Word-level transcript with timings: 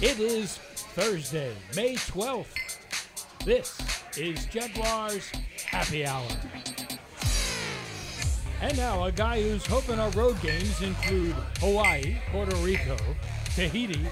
It 0.00 0.20
is 0.20 0.58
Thursday, 0.94 1.52
May 1.74 1.96
12th. 1.96 2.46
This 3.44 3.76
is 4.16 4.46
Jaguars 4.46 5.28
Happy 5.66 6.06
Hour. 6.06 6.28
And 8.62 8.76
now, 8.76 9.02
a 9.02 9.10
guy 9.10 9.42
who's 9.42 9.66
hoping 9.66 9.98
our 9.98 10.10
road 10.10 10.40
games 10.40 10.82
include 10.82 11.34
Hawaii, 11.58 12.16
Puerto 12.30 12.54
Rico, 12.58 12.96
Tahiti, 13.56 14.06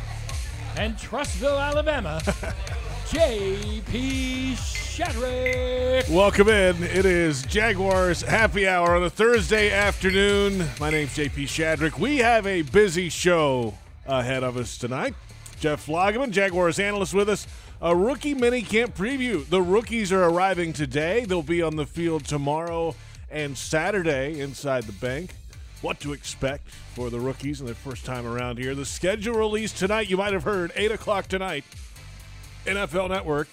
and 0.76 0.96
Trussville, 0.96 1.60
Alabama, 1.60 2.20
J.P. 3.08 4.54
Shadrick. 4.56 6.10
Welcome 6.10 6.48
in. 6.48 6.82
It 6.82 7.06
is 7.06 7.44
Jaguars 7.44 8.22
Happy 8.22 8.66
Hour 8.66 8.96
on 8.96 9.04
a 9.04 9.10
Thursday 9.10 9.70
afternoon. 9.70 10.66
My 10.80 10.90
name's 10.90 11.16
JP 11.16 11.44
Shadrick. 11.44 11.96
We 11.96 12.16
have 12.16 12.44
a 12.44 12.62
busy 12.62 13.08
show 13.08 13.74
ahead 14.04 14.42
of 14.42 14.56
us 14.56 14.78
tonight. 14.78 15.14
Jeff 15.58 15.86
Lageman, 15.86 16.30
Jaguars 16.30 16.78
analyst, 16.78 17.14
with 17.14 17.28
us. 17.28 17.46
A 17.80 17.94
rookie 17.94 18.34
mini 18.34 18.62
camp 18.62 18.96
preview. 18.96 19.46
The 19.46 19.60
rookies 19.60 20.12
are 20.12 20.24
arriving 20.24 20.72
today. 20.72 21.24
They'll 21.24 21.42
be 21.42 21.62
on 21.62 21.76
the 21.76 21.86
field 21.86 22.24
tomorrow 22.24 22.94
and 23.30 23.56
Saturday 23.56 24.40
inside 24.40 24.84
the 24.84 24.92
bank. 24.92 25.34
What 25.82 26.00
to 26.00 26.12
expect 26.12 26.68
for 26.70 27.10
the 27.10 27.20
rookies 27.20 27.60
in 27.60 27.66
their 27.66 27.74
first 27.74 28.06
time 28.06 28.26
around 28.26 28.58
here. 28.58 28.74
The 28.74 28.86
schedule 28.86 29.34
released 29.34 29.76
tonight. 29.76 30.08
You 30.08 30.16
might 30.16 30.32
have 30.32 30.42
heard 30.42 30.72
8 30.74 30.92
o'clock 30.92 31.26
tonight. 31.26 31.64
NFL 32.64 33.10
Network 33.10 33.48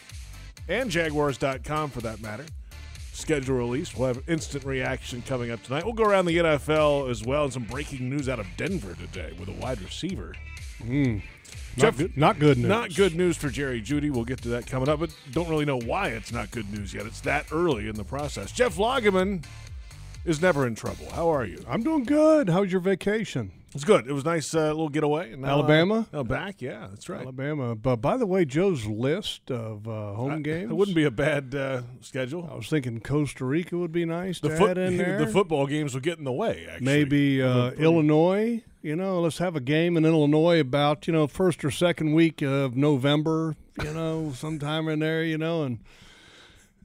and 0.70 0.90
Jaguars.com 0.90 1.90
for 1.90 2.02
that 2.02 2.22
matter. 2.22 2.46
Schedule 3.12 3.58
release. 3.58 3.96
We'll 3.96 4.08
have 4.08 4.24
instant 4.28 4.64
reaction 4.66 5.22
coming 5.22 5.52
up 5.52 5.62
tonight. 5.64 5.84
We'll 5.84 5.94
go 5.94 6.06
around 6.06 6.26
the 6.26 6.38
NFL 6.38 7.10
as 7.10 7.24
well 7.24 7.44
and 7.44 7.54
some 7.54 7.64
breaking 7.64 8.10
news 8.10 8.28
out 8.28 8.40
of 8.40 8.48
Denver 8.58 8.96
today 8.96 9.34
with 9.38 9.50
a 9.50 9.54
wide 9.54 9.82
receiver. 9.82 10.34
Hmm. 10.82 11.20
Not 11.78 11.98
good, 11.98 12.18
not 12.18 12.40
good 12.40 12.58
news. 12.58 12.68
Not 12.68 12.94
good 12.96 13.16
news 13.16 13.36
for 13.38 13.50
Jerry 13.50 13.82
Jeudy. 13.82 14.12
We'll 14.12 14.26
get 14.26 14.42
to 14.44 14.50
that 14.50 14.68
coming 14.68 14.90
up, 14.90 15.00
but 15.00 15.10
don't 15.32 15.50
really 15.50 15.66
know 15.66 15.80
why 15.80 16.10
it's 16.10 16.32
not 16.32 16.52
good 16.52 16.72
news 16.72 16.94
yet. 16.94 17.06
It's 17.06 17.22
that 17.22 17.48
early 17.52 17.88
in 17.88 17.96
the 17.96 18.04
process. 18.04 18.52
Jeff 18.52 18.76
Lageman 18.78 19.44
is 20.26 20.42
never 20.42 20.68
in 20.68 20.76
trouble. 20.76 21.10
How 21.12 21.30
are 21.34 21.46
you? 21.46 21.64
I'm 21.68 21.84
doing 21.84 22.04
good. 22.04 22.50
How 22.50 22.62
was 22.62 22.72
your 22.72 22.82
vacation? 22.82 23.52
It's 23.76 23.84
good. 23.84 24.06
It 24.08 24.12
was 24.14 24.24
nice 24.24 24.54
uh, 24.54 24.68
little 24.68 24.88
getaway. 24.88 25.32
And 25.34 25.42
now, 25.42 25.48
Alabama? 25.50 26.08
Uh, 26.14 26.18
now 26.18 26.24
back. 26.24 26.62
Yeah, 26.62 26.86
that's 26.92 27.10
right. 27.10 27.22
Alabama. 27.22 27.74
But 27.76 27.96
by 27.98 28.18
the 28.18 28.28
way, 28.28 28.46
Joe's 28.46 28.86
list 28.86 29.50
of 29.50 29.88
uh, 29.88 30.14
home 30.14 30.44
games. 30.44 30.70
It 30.70 30.76
wouldn't 30.76 30.94
be 30.96 31.06
a 31.06 31.12
bad 31.12 31.56
uh, 31.56 31.82
schedule. 32.02 32.48
I 32.52 32.56
was 32.56 32.68
thinking 32.68 33.00
Costa 33.00 33.44
Rica 33.46 33.76
would 33.76 33.92
be 33.92 34.06
nice 34.06 34.40
The, 34.40 34.50
to 34.50 34.58
foot, 34.58 34.78
add 34.78 34.78
in 34.78 34.98
there. 35.00 35.26
the 35.26 35.32
football 35.32 35.66
games 35.66 35.96
will 35.96 36.02
get 36.02 36.20
in 36.20 36.24
the 36.24 36.32
way. 36.32 36.68
Actually, 36.70 36.86
Maybe 36.86 37.42
uh, 37.42 37.72
Illinois. 37.72 38.62
You 38.84 38.98
know, 38.98 39.22
let's 39.22 39.38
have 39.38 39.56
a 39.56 39.62
game 39.62 39.96
in 39.96 40.04
Illinois 40.06 40.60
about 40.60 41.08
you 41.08 41.14
know 41.14 41.26
first 41.26 41.64
or 41.64 41.72
second 41.72 42.14
week 42.14 42.42
of 42.42 42.76
November. 42.76 43.56
You 43.82 43.94
know, 43.94 44.32
sometime 44.36 44.90
in 44.90 45.00
there. 45.00 45.24
You 45.24 45.38
know, 45.38 45.64
and 45.64 45.80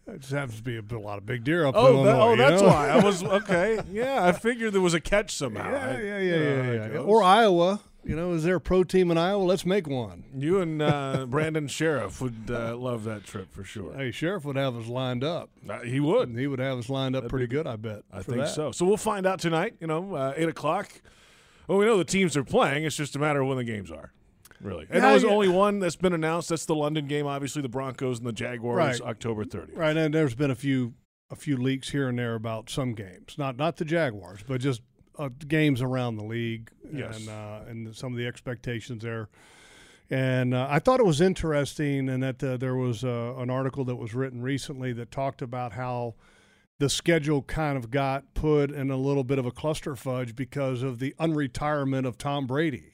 it 0.06 0.20
just 0.20 0.32
happens 0.32 0.58
to 0.58 0.62
be 0.62 0.76
a, 0.76 0.96
a 0.96 0.98
lot 0.98 1.18
of 1.18 1.26
big 1.26 1.42
deer 1.42 1.66
up 1.66 1.74
in 1.74 1.80
Oh, 1.80 1.86
Illinois. 1.88 2.04
that, 2.06 2.20
oh, 2.20 2.36
that's 2.36 2.62
know? 2.62 2.68
why 2.68 2.88
I 2.88 3.04
was 3.04 3.22
okay. 3.42 3.80
Yeah, 3.90 4.24
I 4.24 4.30
figured 4.30 4.72
there 4.74 4.80
was 4.80 4.94
a 4.94 5.00
catch 5.00 5.34
somehow. 5.34 5.68
Yeah, 5.70 5.98
yeah, 5.98 6.18
yeah, 6.18 6.34
yeah, 6.36 6.84
it 6.84 6.92
yeah. 6.94 6.98
Or 7.00 7.22
Iowa. 7.22 7.80
You 8.04 8.14
know, 8.16 8.32
is 8.32 8.44
there 8.44 8.54
a 8.54 8.60
pro 8.60 8.84
team 8.84 9.10
in 9.10 9.18
Iowa? 9.18 9.42
Let's 9.42 9.66
make 9.66 9.86
one. 9.88 10.22
you 10.34 10.60
and 10.60 10.80
uh, 10.80 11.26
Brandon 11.28 11.66
Sheriff 11.66 12.22
would 12.22 12.48
uh, 12.48 12.74
love 12.76 13.02
that 13.04 13.24
trip 13.24 13.52
for 13.52 13.64
sure. 13.64 13.92
Hey, 13.92 14.12
sheriff 14.12 14.44
would 14.46 14.56
have 14.56 14.76
us 14.76 14.86
lined 14.86 15.24
up. 15.24 15.50
Uh, 15.68 15.80
he 15.80 15.98
would. 16.00 16.30
He 16.30 16.46
would 16.46 16.60
have 16.60 16.78
us 16.78 16.88
lined 16.88 17.16
up 17.16 17.28
pretty 17.28 17.48
good, 17.48 17.66
I 17.66 17.74
bet. 17.76 18.04
I 18.12 18.22
think 18.22 18.38
that. 18.38 18.48
so. 18.50 18.70
So 18.70 18.86
we'll 18.86 18.96
find 18.96 19.26
out 19.26 19.40
tonight. 19.40 19.74
You 19.80 19.88
know, 19.88 20.14
uh, 20.14 20.32
eight 20.36 20.48
o'clock. 20.48 20.88
Well, 21.68 21.78
we 21.78 21.84
know 21.84 21.96
the 21.98 22.04
teams 22.04 22.36
are 22.36 22.42
playing. 22.44 22.84
It's 22.84 22.96
just 22.96 23.14
a 23.14 23.18
matter 23.18 23.42
of 23.42 23.48
when 23.48 23.58
the 23.58 23.64
games 23.64 23.90
are. 23.90 24.12
Really, 24.60 24.86
and 24.90 25.02
Yeah, 25.02 25.10
there's 25.10 25.22
yeah. 25.22 25.30
only 25.30 25.48
one 25.48 25.78
that's 25.78 25.94
been 25.94 26.12
announced. 26.12 26.48
That's 26.48 26.64
the 26.66 26.74
London 26.74 27.06
game. 27.06 27.26
Obviously, 27.26 27.62
the 27.62 27.68
Broncos 27.68 28.18
and 28.18 28.26
the 28.26 28.32
Jaguars, 28.32 29.00
Right. 29.00 29.08
October 29.10 29.44
30th. 29.44 29.76
Right, 29.76 29.96
and 29.96 30.12
there's 30.12 30.34
been 30.34 30.50
a 30.50 30.56
few 30.56 30.94
a 31.30 31.36
few 31.36 31.56
leaks 31.58 31.90
here 31.90 32.08
and 32.08 32.18
there 32.18 32.34
about 32.34 32.68
some 32.70 32.94
games, 32.94 33.36
not 33.38 33.56
not 33.56 33.76
the 33.76 33.84
Jaguars, 33.84 34.40
but 34.48 34.60
just 34.60 34.80
uh, 35.18 35.28
games 35.46 35.80
around 35.82 36.16
the 36.16 36.24
league 36.24 36.70
Yes. 36.92 37.20
and 37.20 37.28
uh, 37.28 37.60
and 37.68 37.94
some 37.94 38.12
of 38.12 38.18
the 38.18 38.26
expectations 38.26 39.02
there. 39.04 39.28
And 40.10 40.54
uh, 40.54 40.66
I 40.70 40.78
thought 40.78 41.00
it 41.00 41.06
was 41.06 41.20
interesting, 41.20 42.08
and 42.08 42.22
that 42.22 42.42
uh, 42.42 42.56
there 42.56 42.74
was 42.76 43.04
uh, 43.04 43.34
an 43.36 43.50
article 43.50 43.84
that 43.84 43.96
was 43.96 44.14
written 44.14 44.40
recently 44.42 44.92
that 44.94 45.10
talked 45.12 45.42
about 45.42 45.72
how 45.72 46.14
the 46.78 46.88
schedule 46.88 47.42
kind 47.42 47.76
of 47.76 47.90
got 47.90 48.34
put 48.34 48.70
in 48.70 48.90
a 48.90 48.96
little 48.96 49.24
bit 49.24 49.38
of 49.38 49.46
a 49.46 49.50
cluster 49.50 49.96
fudge 49.96 50.36
because 50.36 50.82
of 50.82 50.98
the 50.98 51.14
unretirement 51.18 52.06
of 52.06 52.16
Tom 52.18 52.46
Brady. 52.46 52.92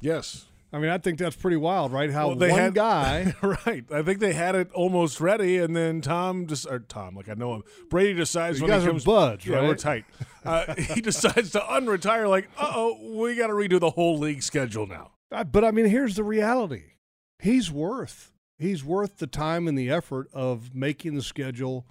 Yes. 0.00 0.46
I 0.72 0.78
mean, 0.78 0.90
I 0.90 0.98
think 0.98 1.18
that's 1.20 1.36
pretty 1.36 1.56
wild, 1.56 1.92
right? 1.92 2.10
How 2.10 2.28
Well, 2.28 2.36
they 2.36 2.50
one 2.50 2.58
had- 2.60 2.74
guy 2.76 3.34
right. 3.42 3.84
I 3.92 4.02
think 4.02 4.18
they 4.18 4.32
had 4.32 4.56
it 4.56 4.72
almost 4.72 5.20
ready, 5.20 5.58
and 5.58 5.74
then 5.76 6.00
Tom 6.00 6.46
just 6.48 6.66
or 6.68 6.80
Tom, 6.80 7.14
like 7.14 7.28
I 7.28 7.34
know 7.34 7.54
him. 7.54 7.62
Brady 7.90 8.14
decides 8.14 8.58
You 8.58 8.64
when 8.64 8.70
guys 8.72 8.82
he 8.82 8.88
are 8.88 8.90
comes. 8.92 9.04
buds, 9.04 9.46
yeah, 9.46 9.62
we're 9.62 9.76
tight. 9.76 10.04
Uh, 10.44 10.74
he 10.94 11.00
decides 11.00 11.50
to 11.52 11.60
unretire. 11.60 12.28
Like, 12.28 12.48
uh 12.58 12.72
oh, 12.74 13.16
we 13.20 13.36
got 13.36 13.46
to 13.48 13.52
redo 13.52 13.78
the 13.78 13.90
whole 13.90 14.18
league 14.18 14.42
schedule 14.42 14.86
now. 14.88 15.12
But 15.30 15.64
I 15.64 15.70
mean, 15.70 15.86
here's 15.86 16.16
the 16.16 16.24
reality: 16.24 16.82
he's 17.40 17.70
worth 17.70 18.32
he's 18.58 18.82
worth 18.84 19.18
the 19.18 19.26
time 19.28 19.68
and 19.68 19.78
the 19.78 19.90
effort 19.90 20.28
of 20.32 20.74
making 20.74 21.14
the 21.14 21.22
schedule 21.22 21.86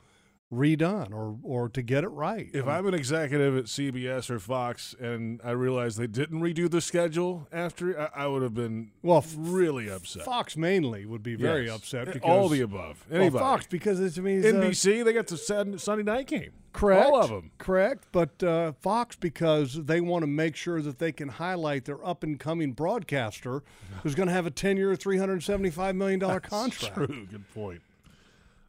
redone 0.53 1.11
or 1.13 1.37
or 1.43 1.69
to 1.69 1.81
get 1.81 2.03
it 2.03 2.09
right. 2.09 2.49
If 2.53 2.67
I'm 2.67 2.85
an 2.87 2.93
executive 2.93 3.57
at 3.57 3.65
CBS 3.65 4.29
or 4.29 4.39
Fox 4.39 4.95
and 4.99 5.39
I 5.43 5.51
realized 5.51 5.97
they 5.97 6.07
didn't 6.07 6.41
redo 6.41 6.69
the 6.69 6.81
schedule 6.81 7.47
after, 7.51 7.99
I, 7.99 8.23
I 8.23 8.27
would 8.27 8.41
have 8.43 8.53
been 8.53 8.91
well, 9.01 9.23
really 9.35 9.89
upset. 9.89 10.23
Fox 10.25 10.55
mainly 10.55 11.05
would 11.05 11.23
be 11.23 11.35
very 11.35 11.65
Yes. 11.65 11.75
upset 11.75 12.05
because 12.07 12.21
all 12.23 12.49
the 12.49 12.61
above. 12.61 13.05
well, 13.09 13.21
Anybody. 13.21 13.41
Fox 13.43 13.67
because 13.67 13.99
it's, 13.99 14.17
I 14.17 14.21
mean, 14.21 14.39
it's, 14.43 14.47
uh, 14.47 14.61
NBC, 14.61 15.03
they 15.03 15.13
got 15.13 15.27
the 15.27 15.37
Sun- 15.37 15.77
Sunday 15.79 16.03
night 16.03 16.27
game. 16.27 16.51
correct, 16.71 17.05
All 17.05 17.21
of 17.21 17.29
them. 17.29 17.51
correct. 17.57 18.05
But 18.11 18.41
uh, 18.43 18.71
Fox 18.81 19.15
because 19.15 19.73
they 19.85 20.01
want 20.01 20.23
to 20.23 20.27
make 20.27 20.55
sure 20.55 20.81
that 20.81 20.99
they 20.99 21.11
can 21.11 21.29
highlight 21.29 21.85
their 21.85 22.05
up 22.05 22.23
and 22.23 22.39
coming 22.39 22.71
broadcaster 22.73 23.63
who's 24.03 24.15
going 24.15 24.27
to 24.27 24.33
have 24.33 24.45
a 24.45 24.51
ten 24.51 24.77
year, 24.77 24.95
three 24.95 25.17
hundred 25.17 25.41
seventy 25.43 25.69
five 25.69 25.95
million 25.95 26.19
dollar 26.19 26.39
contract. 26.41 26.95
True. 26.95 27.27
Good 27.29 27.49
point. 27.53 27.81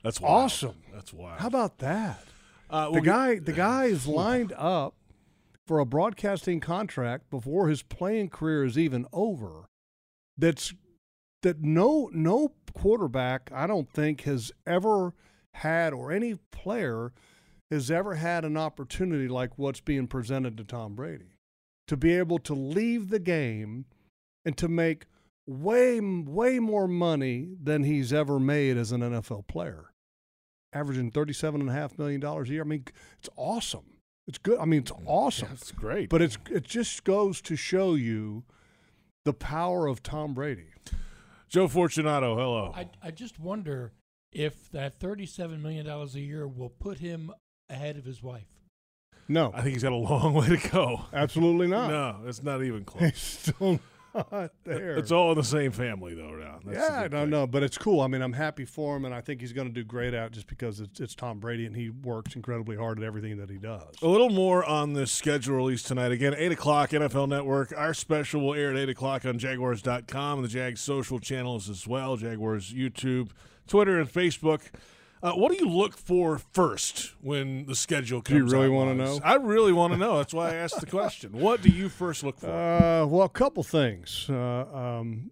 That's 0.05 0.21
wild. 0.21 0.45
Awesome. 0.45 0.77
That's 0.93 1.13
wild. 1.13 1.41
How 1.41 1.49
about 1.49 1.79
that? 1.79 2.23
uh, 2.71 2.91
the 2.91 3.01
guy 3.01 3.39
the 3.39 3.53
guy 3.53 3.85
is 3.85 4.07
lined 4.07 4.53
up 4.57 4.95
for 5.67 5.79
a 5.79 5.87
broadcasting 5.87 6.61
contract 6.61 7.31
before 7.31 7.69
his 7.69 7.83
playing 7.83 8.29
career 8.29 8.65
is 8.65 8.79
even 8.79 9.07
over 9.13 9.69
that's 10.37 10.75
that 11.43 11.63
no 11.63 12.11
no 12.13 12.53
quarterback 12.75 13.51
I 13.55 13.67
don't 13.67 13.91
think 13.91 14.23
has 14.23 14.51
ever 14.67 15.15
had 15.55 15.93
or 15.93 16.11
any 16.11 16.35
player 16.51 17.13
has 17.71 17.91
ever 17.91 18.17
had 18.17 18.45
an 18.45 18.57
opportunity 18.57 19.29
like 19.29 19.57
what's 19.57 19.81
being 19.81 20.07
presented 20.07 20.57
to 20.57 20.65
Tom 20.65 20.95
Brady 20.95 21.37
to 21.87 21.97
be 21.97 22.15
able 22.15 22.39
to 22.41 22.55
leave 22.55 23.09
the 23.11 23.19
game 23.21 23.85
and 24.45 24.57
to 24.59 24.69
make 24.69 25.07
way 25.47 26.01
way 26.01 26.59
more 26.59 26.89
money 26.89 27.55
than 27.63 27.85
he's 27.85 28.13
ever 28.13 28.41
made 28.41 28.77
as 28.77 28.91
an 28.91 29.01
NFL 29.03 29.47
player 29.47 29.91
averaging 30.75 31.11
thirty-seven 31.11 31.61
and 31.61 31.71
a 31.71 31.73
half 31.73 31.99
million 31.99 32.21
dollars 32.21 32.51
a 32.51 32.53
year. 32.53 32.63
I 32.63 32.67
mean, 32.67 32.85
it's 33.19 33.31
awesome. 33.37 33.85
It's 34.27 34.39
good. 34.39 34.59
I 34.59 34.65
mean, 34.65 34.81
it's 34.81 34.93
mm. 34.93 35.03
awesome. 35.07 35.49
That's 35.49 35.73
great. 35.73 36.09
But 36.11 36.21
it's 36.21 36.37
it 36.51 36.65
just 36.65 37.05
goes 37.05 37.41
to 37.43 37.57
show 37.57 37.95
you 37.95 38.45
the 39.25 39.33
power 39.33 39.87
of 39.87 40.03
Tom 40.03 40.35
Brady. 40.35 40.67
Joe 41.49 41.69
Fortunato, 41.69 42.37
hello. 42.37 42.73
I, 42.75 42.89
I 43.03 43.11
just 43.11 43.39
wonder 43.39 43.93
if 44.33 44.71
that 44.73 44.99
$37 44.99 45.63
million 45.63 45.87
a 45.87 46.05
year 46.19 46.49
will 46.49 46.69
put 46.69 46.99
him 46.99 47.31
ahead 47.71 47.97
of 47.97 48.05
his 48.05 48.23
wife. 48.23 48.49
No, 49.29 49.53
I 49.55 49.63
think 49.63 49.75
he's 49.75 49.83
got 49.83 49.93
a 49.93 49.97
long 49.97 50.35
way 50.35 50.49
to 50.49 50.69
go. 50.71 51.03
absolutely 51.13 51.69
not. 51.69 51.91
No, 51.91 52.29
it's 52.29 52.43
not 52.43 52.63
even 52.63 52.85
He's 52.99 53.53
close. 53.57 53.79
Not 54.15 54.53
there. 54.65 54.97
It's 54.97 55.11
all 55.13 55.33
in 55.33 55.39
the 55.39 55.45
same 55.45 55.73
family, 55.73 56.15
though. 56.15 56.31
Now, 56.37 56.61
That's 56.65 56.79
yeah, 56.79 57.09
no, 57.11 57.21
thing. 57.23 57.31
no, 57.31 57.47
but 57.47 57.63
it's 57.63 57.77
cool. 57.79 58.01
I 58.01 58.07
mean, 58.07 58.23
I'm 58.23 58.33
happy 58.33 58.65
for 58.65 58.97
him, 58.97 59.05
and 59.05 59.15
I 59.15 59.21
think 59.21 59.41
he's 59.41 59.53
going 59.53 59.69
to 59.69 59.75
do 59.75 59.85
great 59.85 60.15
out 60.15 60.33
just 60.33 60.47
because 60.47 60.81
it's, 60.81 61.01
it's 61.01 61.15
Tom 61.15 61.41
Brady, 61.41 61.67
and 61.67 61.75
he 61.77 61.91
works 61.91 62.37
incredibly 62.37 62.77
hard 62.77 62.99
at 62.99 63.05
everything 63.05 63.37
that 63.39 63.51
he 63.51 63.57
does. 63.59 63.95
A 64.03 64.07
little 64.09 64.31
more 64.31 64.65
on 64.65 64.93
the 64.93 65.07
schedule 65.07 65.57
release 65.57 65.83
tonight. 65.83 66.13
Again, 66.13 66.35
8 66.37 66.53
o'clock, 66.53 66.91
NFL 66.91 67.29
Network. 67.29 67.73
Our 67.77 67.95
special 67.95 68.41
will 68.43 68.55
air 68.55 68.71
at 68.71 68.77
8 68.77 68.89
o'clock 68.91 69.25
on 69.25 69.39
Jaguars.com 69.39 70.39
and 70.39 70.45
the 70.45 70.49
Jags 70.49 70.81
social 70.81 71.19
channels 71.19 71.69
as 71.69 71.87
well 71.87 72.17
Jaguars 72.17 72.73
YouTube, 72.73 73.31
Twitter, 73.67 73.99
and 73.99 74.11
Facebook. 74.13 74.63
Uh, 75.25 75.33
what 75.33 75.51
do 75.51 75.57
you 75.57 75.71
look 75.71 75.97
for 75.97 76.37
first 76.37 77.15
when 77.23 77.65
the 77.65 77.75
schedule 77.75 78.21
comes 78.21 78.37
you 78.37 78.47
really 78.47 78.69
wanna 78.69 78.95
know? 78.95 79.19
I 79.25 79.37
really 79.37 79.73
want 79.73 79.95
to 79.95 79.99
know. 79.99 80.19
That's 80.19 80.35
why 80.35 80.51
I 80.51 80.57
asked 80.57 80.79
the 80.81 80.87
question. 80.87 81.33
What 81.33 81.63
do 81.63 81.71
you 81.71 81.89
first 81.89 82.23
look 82.23 82.39
for? 82.39 82.51
Uh, 82.51 83.07
well, 83.07 83.23
a 83.23 83.31
couple 83.31 83.63
things. 83.63 84.27
Uh, 84.29 84.67
um, 84.67 85.31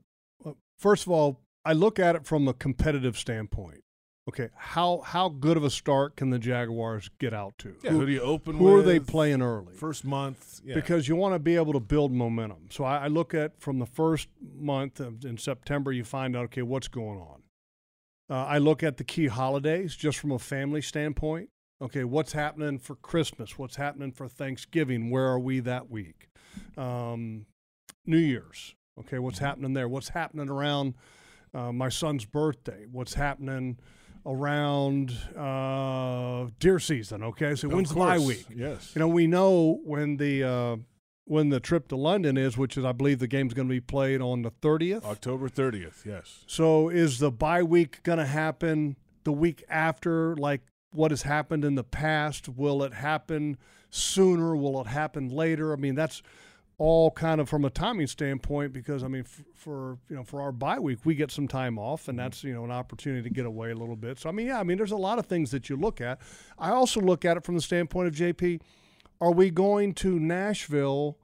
first 0.78 1.04
of 1.04 1.12
all, 1.12 1.40
I 1.66 1.74
look 1.74 1.98
at 1.98 2.16
it 2.16 2.24
from 2.24 2.48
a 2.48 2.54
competitive 2.54 3.18
standpoint. 3.18 3.84
Okay, 4.28 4.48
how 4.56 5.00
how 5.04 5.28
good 5.28 5.58
of 5.58 5.64
a 5.64 5.70
start 5.70 6.16
can 6.16 6.30
the 6.30 6.38
Jaguars 6.38 7.10
get 7.18 7.34
out 7.34 7.58
to? 7.58 7.74
Yeah, 7.82 7.90
who, 7.90 8.06
do 8.06 8.12
you 8.12 8.20
open 8.20 8.56
who 8.56 8.64
with? 8.64 8.74
are 8.74 8.82
they 8.82 8.98
playing 9.00 9.42
early? 9.42 9.74
First 9.74 10.04
month. 10.06 10.60
Yeah. 10.64 10.74
Because 10.74 11.06
you 11.06 11.16
want 11.16 11.34
to 11.34 11.38
be 11.38 11.56
able 11.56 11.74
to 11.74 11.80
build 11.80 12.12
momentum. 12.12 12.68
So 12.70 12.84
I, 12.84 12.98
I 13.04 13.06
look 13.08 13.34
at 13.34 13.60
from 13.60 13.78
the 13.78 13.86
first 13.86 14.28
month 14.58 15.00
of, 15.00 15.24
in 15.24 15.36
September, 15.36 15.92
you 15.92 16.04
find 16.04 16.34
out 16.34 16.44
okay 16.44 16.62
what's 16.62 16.88
going 16.88 17.18
on. 17.18 17.41
Uh, 18.30 18.44
I 18.44 18.58
look 18.58 18.82
at 18.82 18.96
the 18.96 19.04
key 19.04 19.26
holidays 19.26 19.94
just 19.94 20.18
from 20.18 20.32
a 20.32 20.38
family 20.38 20.82
standpoint. 20.82 21.50
Okay, 21.80 22.04
what's 22.04 22.32
happening 22.32 22.78
for 22.78 22.94
Christmas? 22.94 23.58
What's 23.58 23.76
happening 23.76 24.12
for 24.12 24.28
Thanksgiving? 24.28 25.10
Where 25.10 25.26
are 25.26 25.40
we 25.40 25.60
that 25.60 25.90
week? 25.90 26.28
Um, 26.76 27.46
New 28.06 28.18
Year's. 28.18 28.74
Okay, 29.00 29.18
what's 29.18 29.40
happening 29.40 29.72
there? 29.72 29.88
What's 29.88 30.10
happening 30.10 30.48
around 30.48 30.94
uh, 31.52 31.72
my 31.72 31.88
son's 31.88 32.24
birthday? 32.24 32.86
What's 32.90 33.14
happening 33.14 33.78
around 34.24 35.10
uh, 35.36 36.48
deer 36.60 36.78
season? 36.78 37.22
Okay, 37.24 37.56
so 37.56 37.66
Of 37.68 37.74
when's 37.74 37.88
the 37.88 37.96
bye 37.96 38.18
week? 38.18 38.46
Yes. 38.54 38.92
You 38.94 39.00
know, 39.00 39.08
we 39.08 39.26
know 39.26 39.80
when 39.84 40.16
the 40.18 40.44
uh, 40.44 40.76
when 41.32 41.48
the 41.48 41.58
trip 41.58 41.88
to 41.88 41.96
London 41.96 42.36
is, 42.36 42.58
which 42.58 42.76
is 42.76 42.84
I 42.84 42.92
believe 42.92 43.18
the 43.18 43.26
game's 43.26 43.54
going 43.54 43.66
to 43.66 43.72
be 43.72 43.80
played 43.80 44.20
on 44.20 44.42
the 44.42 44.50
thirtieth. 44.50 45.04
October 45.04 45.48
30th. 45.48 46.04
Yes. 46.04 46.44
So 46.46 46.90
is 46.90 47.18
the 47.18 47.30
bye 47.30 47.62
week 47.62 48.02
going 48.02 48.18
to 48.18 48.26
happen 48.26 48.96
the 49.24 49.32
week 49.32 49.64
after, 49.70 50.36
like 50.36 50.60
what 50.92 51.10
has 51.10 51.22
happened 51.22 51.64
in 51.64 51.74
the 51.74 51.84
past? 51.84 52.50
Will 52.50 52.82
it 52.82 52.92
happen 52.92 53.56
sooner? 53.88 54.54
Will 54.54 54.78
it 54.82 54.86
happen 54.86 55.30
later? 55.30 55.72
I 55.72 55.76
mean, 55.76 55.94
that's 55.94 56.22
all 56.76 57.10
kind 57.10 57.40
of 57.40 57.48
from 57.48 57.64
a 57.64 57.70
timing 57.70 58.08
standpoint 58.08 58.74
because 58.74 59.02
I 59.02 59.08
mean, 59.08 59.22
f- 59.24 59.42
for 59.54 59.98
you 60.10 60.16
know, 60.16 60.24
for 60.24 60.42
our 60.42 60.52
bye 60.52 60.78
week, 60.78 60.98
we 61.04 61.14
get 61.14 61.30
some 61.30 61.48
time 61.48 61.78
off, 61.78 62.08
and 62.08 62.18
mm-hmm. 62.18 62.26
that's 62.26 62.44
you 62.44 62.52
know 62.52 62.64
an 62.64 62.70
opportunity 62.70 63.22
to 63.22 63.34
get 63.34 63.46
away 63.46 63.70
a 63.70 63.74
little 63.74 63.96
bit. 63.96 64.18
So 64.18 64.28
I 64.28 64.32
mean, 64.32 64.48
yeah, 64.48 64.60
I 64.60 64.64
mean, 64.64 64.76
there's 64.76 64.92
a 64.92 64.96
lot 64.96 65.18
of 65.18 65.24
things 65.24 65.50
that 65.52 65.70
you 65.70 65.76
look 65.76 66.02
at. 66.02 66.20
I 66.58 66.70
also 66.72 67.00
look 67.00 67.24
at 67.24 67.38
it 67.38 67.44
from 67.44 67.54
the 67.54 67.62
standpoint 67.62 68.08
of 68.08 68.14
JP. 68.14 68.60
Are 69.22 69.30
we 69.30 69.50
going 69.50 69.94
to 69.94 70.18
Nashville 70.18 71.16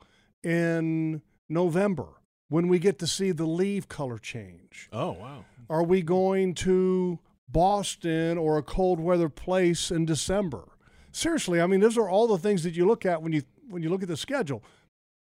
in 0.45 1.21
November 1.49 2.07
when 2.49 2.69
we 2.69 2.79
get 2.79 3.01
to 3.01 3.09
see 3.09 3.33
the 3.33 3.45
leaf 3.45 3.89
color 3.89 4.19
change? 4.19 4.89
Oh, 4.93 5.11
wow. 5.15 5.45
Are 5.69 5.83
we 5.83 6.03
going 6.03 6.55
to 6.55 7.19
Boston 7.49 8.39
or 8.39 8.57
a 8.57 8.63
cold 8.63 9.01
weather 9.01 9.29
place 9.29 9.91
in 9.91 10.05
December? 10.05 10.69
Seriously, 11.11 11.61
I 11.61 11.67
mean, 11.67 11.81
those 11.81 11.99
are 11.99 12.09
all 12.09 12.29
the 12.29 12.39
things 12.39 12.63
that 12.63 12.77
you 12.77 12.87
look 12.87 13.05
at 13.05 13.21
when 13.21 13.33
you 13.33 13.43
when 13.69 13.83
you 13.83 13.89
look 13.91 14.03
at 14.05 14.09
the 14.09 14.17
schedule, 14.17 14.63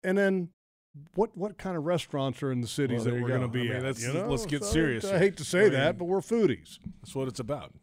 and 0.04 0.18
then 0.18 0.50
what 1.14 1.38
what 1.38 1.60
kind 1.60 1.78
of 1.78 1.84
restaurants 1.84 2.42
are 2.42 2.52
in 2.52 2.62
the 2.62 2.68
cities 2.68 3.06
Well, 3.06 3.14
that 3.14 3.22
we're 3.22 3.28
going 3.28 3.42
to 3.42 3.48
be 3.48 3.60
I 3.60 3.64
mean, 3.66 3.72
at? 3.74 3.82
that's- 3.84 4.02
you 4.04 4.14
know? 4.14 4.28
let's 4.32 4.48
get 4.48 4.64
So, 4.64 4.72
serious 4.72 5.06
I 5.06 5.20
hate 5.20 5.38
to 5.38 5.46
say 5.46 5.68
I 5.68 5.70
that, 5.70 6.00
but 6.00 6.06
we're 6.06 6.22
foodies. 6.22 6.80
That's 7.04 7.14
what 7.14 7.28
it's 7.28 7.40
about. 7.40 7.76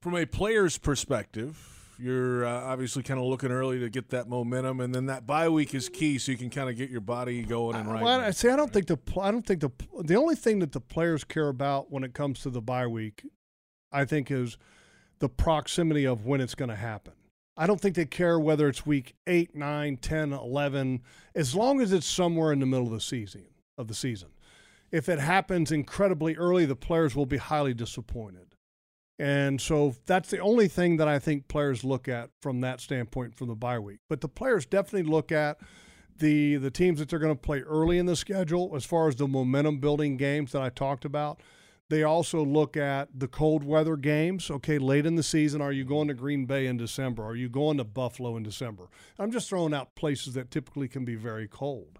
From 0.00 0.16
a 0.16 0.26
player's 0.26 0.78
perspective, 0.78 1.79
you're 2.00 2.44
uh, 2.44 2.64
obviously 2.64 3.02
kind 3.02 3.20
of 3.20 3.26
looking 3.26 3.50
early 3.50 3.78
to 3.80 3.90
get 3.90 4.10
that 4.10 4.28
momentum, 4.28 4.80
and 4.80 4.94
then 4.94 5.06
that 5.06 5.26
bye 5.26 5.48
week 5.48 5.74
is 5.74 5.88
key, 5.88 6.18
so 6.18 6.32
you 6.32 6.38
can 6.38 6.50
kind 6.50 6.70
of 6.70 6.76
get 6.76 6.90
your 6.90 7.00
body 7.00 7.42
going 7.42 7.76
and 7.76 7.90
right. 7.90 8.02
Well, 8.02 8.20
I 8.20 8.30
say 8.30 8.50
I 8.50 8.56
don't 8.56 8.72
think 8.72 8.86
the 8.86 8.98
I 9.20 9.30
don't 9.30 9.46
think 9.46 9.60
the 9.60 9.70
the 10.02 10.16
only 10.16 10.34
thing 10.34 10.58
that 10.60 10.72
the 10.72 10.80
players 10.80 11.24
care 11.24 11.48
about 11.48 11.90
when 11.90 12.04
it 12.04 12.14
comes 12.14 12.40
to 12.40 12.50
the 12.50 12.60
bye 12.60 12.86
week, 12.86 13.26
I 13.92 14.04
think, 14.04 14.30
is 14.30 14.56
the 15.18 15.28
proximity 15.28 16.06
of 16.06 16.26
when 16.26 16.40
it's 16.40 16.54
going 16.54 16.70
to 16.70 16.76
happen. 16.76 17.12
I 17.56 17.66
don't 17.66 17.80
think 17.80 17.94
they 17.94 18.06
care 18.06 18.40
whether 18.40 18.68
it's 18.68 18.86
week 18.86 19.14
8, 19.26 19.54
9, 19.54 19.96
10, 19.98 20.32
11, 20.32 21.02
as 21.34 21.54
long 21.54 21.80
as 21.80 21.92
it's 21.92 22.06
somewhere 22.06 22.52
in 22.52 22.60
the 22.60 22.66
middle 22.66 22.86
of 22.86 22.92
the 22.92 23.00
season 23.00 23.44
of 23.76 23.86
the 23.86 23.94
season. 23.94 24.30
If 24.90 25.08
it 25.08 25.18
happens 25.18 25.70
incredibly 25.70 26.36
early, 26.36 26.64
the 26.64 26.74
players 26.74 27.14
will 27.14 27.26
be 27.26 27.36
highly 27.36 27.74
disappointed. 27.74 28.49
And 29.20 29.60
so 29.60 29.94
that's 30.06 30.30
the 30.30 30.38
only 30.38 30.66
thing 30.66 30.96
that 30.96 31.06
I 31.06 31.18
think 31.18 31.46
players 31.46 31.84
look 31.84 32.08
at 32.08 32.30
from 32.40 32.62
that 32.62 32.80
standpoint 32.80 33.36
from 33.36 33.48
the 33.48 33.54
bye 33.54 33.78
week. 33.78 33.98
But 34.08 34.22
the 34.22 34.28
players 34.28 34.64
definitely 34.64 35.10
look 35.10 35.30
at 35.30 35.58
the 36.16 36.56
the 36.56 36.70
teams 36.70 37.00
that 37.00 37.10
they're 37.10 37.18
going 37.18 37.34
to 37.34 37.40
play 37.40 37.60
early 37.60 37.98
in 37.98 38.06
the 38.06 38.16
schedule 38.16 38.72
as 38.74 38.86
far 38.86 39.08
as 39.08 39.16
the 39.16 39.28
momentum 39.28 39.76
building 39.76 40.16
games 40.16 40.52
that 40.52 40.62
I 40.62 40.70
talked 40.70 41.04
about. 41.04 41.42
They 41.90 42.02
also 42.02 42.42
look 42.42 42.78
at 42.78 43.08
the 43.14 43.28
cold 43.28 43.62
weather 43.62 43.96
games. 43.96 44.50
Okay, 44.50 44.78
late 44.78 45.04
in 45.04 45.16
the 45.16 45.22
season, 45.22 45.60
are 45.60 45.72
you 45.72 45.84
going 45.84 46.08
to 46.08 46.14
Green 46.14 46.46
Bay 46.46 46.66
in 46.66 46.78
December? 46.78 47.22
Are 47.22 47.36
you 47.36 47.50
going 47.50 47.76
to 47.76 47.84
Buffalo 47.84 48.38
in 48.38 48.42
December? 48.42 48.88
I'm 49.18 49.30
just 49.30 49.50
throwing 49.50 49.74
out 49.74 49.96
places 49.96 50.32
that 50.32 50.50
typically 50.50 50.88
can 50.88 51.04
be 51.04 51.16
very 51.16 51.46
cold. 51.46 51.98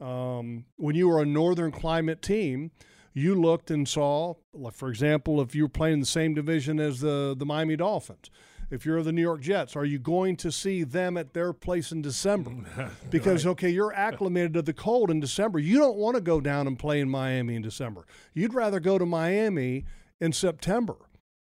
Um, 0.00 0.66
when 0.76 0.94
you 0.94 1.10
are 1.10 1.20
a 1.20 1.26
northern 1.26 1.72
climate 1.72 2.22
team, 2.22 2.70
you 3.12 3.34
looked 3.34 3.70
and 3.70 3.88
saw, 3.88 4.34
like, 4.52 4.74
for 4.74 4.88
example, 4.88 5.40
if 5.40 5.54
you 5.54 5.64
were 5.64 5.68
playing 5.68 5.94
in 5.94 6.00
the 6.00 6.06
same 6.06 6.34
division 6.34 6.78
as 6.78 7.00
the, 7.00 7.34
the 7.36 7.46
Miami 7.46 7.76
Dolphins, 7.76 8.30
if 8.70 8.86
you're 8.86 9.02
the 9.02 9.12
New 9.12 9.22
York 9.22 9.40
Jets, 9.40 9.74
are 9.74 9.84
you 9.84 9.98
going 9.98 10.36
to 10.36 10.52
see 10.52 10.84
them 10.84 11.16
at 11.16 11.34
their 11.34 11.52
place 11.52 11.90
in 11.90 12.02
December? 12.02 12.52
Because, 13.10 13.44
okay, 13.44 13.68
you're 13.68 13.92
acclimated 13.92 14.54
to 14.54 14.62
the 14.62 14.72
cold 14.72 15.10
in 15.10 15.18
December. 15.18 15.58
You 15.58 15.78
don't 15.78 15.96
want 15.96 16.14
to 16.14 16.20
go 16.20 16.40
down 16.40 16.68
and 16.68 16.78
play 16.78 17.00
in 17.00 17.10
Miami 17.10 17.56
in 17.56 17.62
December. 17.62 18.06
You'd 18.32 18.54
rather 18.54 18.78
go 18.78 18.98
to 18.98 19.06
Miami 19.06 19.84
in 20.20 20.32
September 20.32 20.96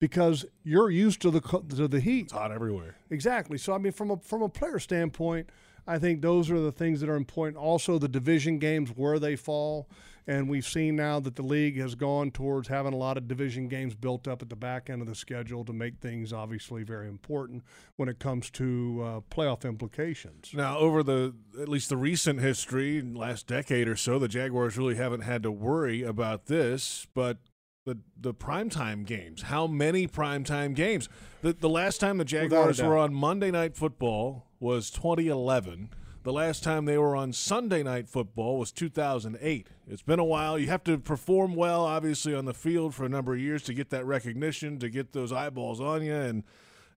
because 0.00 0.46
you're 0.64 0.90
used 0.90 1.20
to 1.20 1.30
the 1.30 1.40
to 1.40 1.86
the 1.86 2.00
heat. 2.00 2.24
It's 2.24 2.32
hot 2.32 2.50
everywhere. 2.50 2.96
Exactly. 3.10 3.58
So 3.58 3.74
I 3.74 3.78
mean, 3.78 3.92
from 3.92 4.10
a 4.10 4.16
from 4.16 4.40
a 4.42 4.48
player 4.48 4.78
standpoint, 4.78 5.50
I 5.86 5.98
think 5.98 6.22
those 6.22 6.50
are 6.50 6.60
the 6.60 6.72
things 6.72 7.00
that 7.00 7.10
are 7.10 7.16
important. 7.16 7.58
Also, 7.58 7.98
the 7.98 8.08
division 8.08 8.58
games 8.58 8.90
where 8.90 9.18
they 9.18 9.36
fall, 9.36 9.88
and 10.26 10.48
we've 10.48 10.66
seen 10.66 10.96
now 10.96 11.20
that 11.20 11.36
the 11.36 11.42
league 11.42 11.78
has 11.78 11.94
gone 11.94 12.30
towards 12.30 12.68
having 12.68 12.92
a 12.92 12.96
lot 12.96 13.16
of 13.16 13.28
division 13.28 13.68
games 13.68 13.94
built 13.94 14.28
up 14.28 14.42
at 14.42 14.48
the 14.48 14.56
back 14.56 14.90
end 14.90 15.00
of 15.02 15.08
the 15.08 15.14
schedule 15.14 15.64
to 15.64 15.72
make 15.72 15.98
things 15.98 16.32
obviously 16.32 16.82
very 16.82 17.08
important 17.08 17.62
when 17.96 18.08
it 18.08 18.18
comes 18.18 18.50
to 18.50 19.02
uh, 19.04 19.20
playoff 19.34 19.64
implications. 19.64 20.50
Now, 20.54 20.78
over 20.78 21.02
the 21.02 21.34
at 21.60 21.68
least 21.68 21.88
the 21.88 21.96
recent 21.96 22.40
history, 22.40 23.02
last 23.02 23.46
decade 23.46 23.88
or 23.88 23.96
so, 23.96 24.18
the 24.18 24.28
Jaguars 24.28 24.76
really 24.76 24.96
haven't 24.96 25.22
had 25.22 25.42
to 25.42 25.50
worry 25.50 26.02
about 26.02 26.46
this. 26.46 27.06
But 27.14 27.38
the 27.84 27.98
the 28.18 28.34
primetime 28.34 29.04
games, 29.06 29.42
how 29.42 29.66
many 29.66 30.06
primetime 30.06 30.74
games? 30.74 31.08
The 31.42 31.52
the 31.52 31.68
last 31.68 31.98
time 31.98 32.18
the 32.18 32.24
Jaguars 32.24 32.80
were 32.82 32.96
on 32.98 33.14
Monday 33.14 33.50
Night 33.50 33.76
Football 33.76 34.46
was 34.58 34.90
2011. 34.90 35.90
The 36.22 36.32
last 36.32 36.62
time 36.62 36.84
they 36.84 36.98
were 36.98 37.16
on 37.16 37.32
Sunday 37.32 37.82
Night 37.82 38.06
Football 38.06 38.58
was 38.58 38.72
2008. 38.72 39.68
It's 39.88 40.02
been 40.02 40.18
a 40.18 40.24
while. 40.24 40.58
You 40.58 40.66
have 40.66 40.84
to 40.84 40.98
perform 40.98 41.54
well, 41.54 41.84
obviously, 41.84 42.34
on 42.34 42.44
the 42.44 42.52
field 42.52 42.94
for 42.94 43.06
a 43.06 43.08
number 43.08 43.32
of 43.32 43.40
years 43.40 43.62
to 43.64 43.74
get 43.74 43.88
that 43.90 44.04
recognition, 44.04 44.78
to 44.80 44.90
get 44.90 45.12
those 45.12 45.32
eyeballs 45.32 45.80
on 45.80 46.02
you, 46.02 46.14
and 46.14 46.44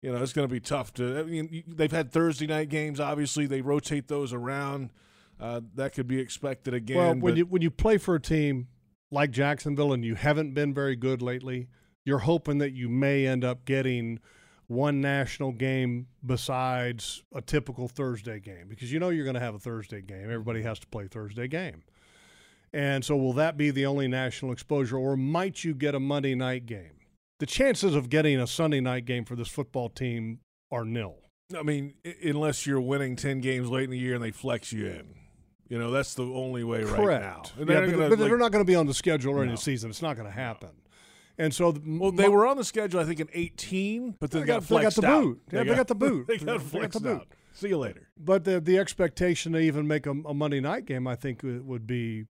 you 0.02 0.12
know 0.12 0.22
it's 0.22 0.34
going 0.34 0.48
to 0.48 0.52
be 0.52 0.60
tough 0.60 0.94
to. 0.96 1.20
I 1.20 1.24
mean, 1.24 1.64
they've 1.68 1.92
had 1.92 2.12
Thursday 2.12 2.48
night 2.48 2.68
games. 2.68 3.00
Obviously, 3.00 3.46
they 3.46 3.62
rotate 3.62 4.10
those 4.10 4.34
around. 4.34 4.92
Uh, 5.40 5.62
that 5.76 5.94
could 5.94 6.08
be 6.08 6.20
expected 6.20 6.74
again. 6.74 6.98
well, 6.98 7.16
when 7.16 7.38
you 7.38 7.46
when 7.46 7.62
you 7.62 7.72
play 7.72 7.98
for 7.98 8.16
a 8.16 8.22
team 8.22 8.68
like 9.10 9.32
Jacksonville 9.32 9.94
and 9.94 10.04
you 10.04 10.16
haven't 10.16 10.54
been 10.54 10.74
very 10.74 10.98
good 10.98 11.22
lately, 11.22 11.70
you're 12.04 12.20
hoping 12.20 12.58
that 12.58 12.74
you 12.74 12.90
may 12.90 13.26
end 13.26 13.46
up 13.46 13.64
getting 13.64 14.20
one 14.74 15.00
national 15.02 15.52
game 15.52 16.08
besides 16.26 17.24
a 17.34 17.42
typical 17.42 17.88
Thursday 17.88 18.40
game 18.40 18.68
because 18.68 18.92
you 18.92 19.00
know 19.00 19.10
you're 19.10 19.24
going 19.26 19.36
to 19.36 19.40
have 19.40 19.56
a 19.56 19.60
Thursday 19.60 20.02
game. 20.02 20.24
Everybody 20.26 20.62
has 20.64 20.80
to 20.80 20.88
play 20.88 21.08
Thursday 21.08 21.48
game. 21.48 21.84
And 22.74 23.06
so 23.06 23.16
will 23.16 23.34
that 23.34 23.56
be 23.56 23.70
the 23.72 23.86
only 23.86 24.08
national 24.08 24.52
exposure 24.52 24.98
or 24.98 25.16
might 25.16 25.64
you 25.64 25.74
get 25.76 25.94
a 25.96 26.00
Monday 26.00 26.34
night 26.36 26.66
game? 26.66 26.94
The 27.40 27.46
chances 27.46 27.94
of 27.96 28.10
getting 28.10 28.40
a 28.40 28.48
Sunday 28.48 28.80
night 28.80 29.06
game 29.06 29.26
for 29.26 29.36
this 29.36 29.48
football 29.50 29.90
team 29.90 30.40
are 30.72 30.84
nil. 30.86 31.16
I 31.58 31.62
mean, 31.62 31.94
unless 32.24 32.66
you're 32.66 32.82
winning 32.82 33.16
ten 33.16 33.42
games 33.42 33.70
late 33.70 33.84
in 33.84 33.90
the 33.92 33.98
year 34.00 34.16
and 34.16 34.24
they 34.24 34.32
flex 34.32 34.72
you 34.74 34.88
in, 34.88 35.14
you 35.70 35.78
know 35.78 35.92
that's 35.92 36.16
the 36.16 36.24
only 36.24 36.64
way 36.64 36.84
right 36.84 36.96
Correct. 36.96 37.24
now. 37.24 37.42
Yeah, 37.60 37.66
they're 37.66 37.66
but, 37.66 37.92
gonna, 37.92 37.98
but 38.10 38.20
like- 38.20 38.30
they're 38.30 38.38
not 38.38 38.52
going 38.52 38.64
to 38.66 38.68
be 38.68 38.76
on 38.76 38.88
the 38.88 38.94
schedule 38.94 39.40
in 39.42 39.48
No. 39.50 39.56
the 39.56 39.58
season. 39.62 39.90
It's 39.90 40.02
not 40.02 40.16
going 40.16 40.28
to 40.28 40.34
happen. 40.34 40.70
And 41.38 41.54
so, 41.54 41.72
the, 41.72 41.82
Well, 41.86 42.12
they 42.12 42.30
were 42.30 42.46
on 42.46 42.58
the 42.58 42.64
schedule, 42.64 43.00
I 43.00 43.06
think, 43.06 43.20
in 43.20 43.30
18, 43.34 44.16
but 44.20 44.30
then 44.32 44.42
They 44.42 44.48
got, 44.48 44.54
got- 44.62 44.68
they 44.70 44.76
got 44.84 44.94
flexed 44.94 45.02
the 45.02 45.08
out. 45.08 45.24
boot. 45.24 45.42
Yeah, 45.52 45.64
they 45.64 45.76
got 45.76 45.88
the 45.88 45.96
boot. 45.96 46.28
they 46.28 46.38
They 46.38 46.46
got 46.46 46.46
got- 46.46 46.72
they 46.72 46.80
got 46.80 46.80
flexed 46.80 46.94
the 46.94 47.00
boot. 47.10 47.22
out. 47.22 47.28
See 47.54 47.68
you 47.70 47.78
later. 47.78 48.08
But 48.20 48.46
the 48.46 48.60
the 48.60 48.78
expectation 48.80 49.52
to 49.54 49.60
even 49.60 49.88
make 49.88 50.06
a, 50.08 50.12
a 50.12 50.34
Monday 50.34 50.60
night 50.60 50.86
game, 50.86 51.08
I 51.08 51.16
think, 51.16 51.44
uh, 51.44 51.62
would 51.64 51.86
be, 51.86 52.26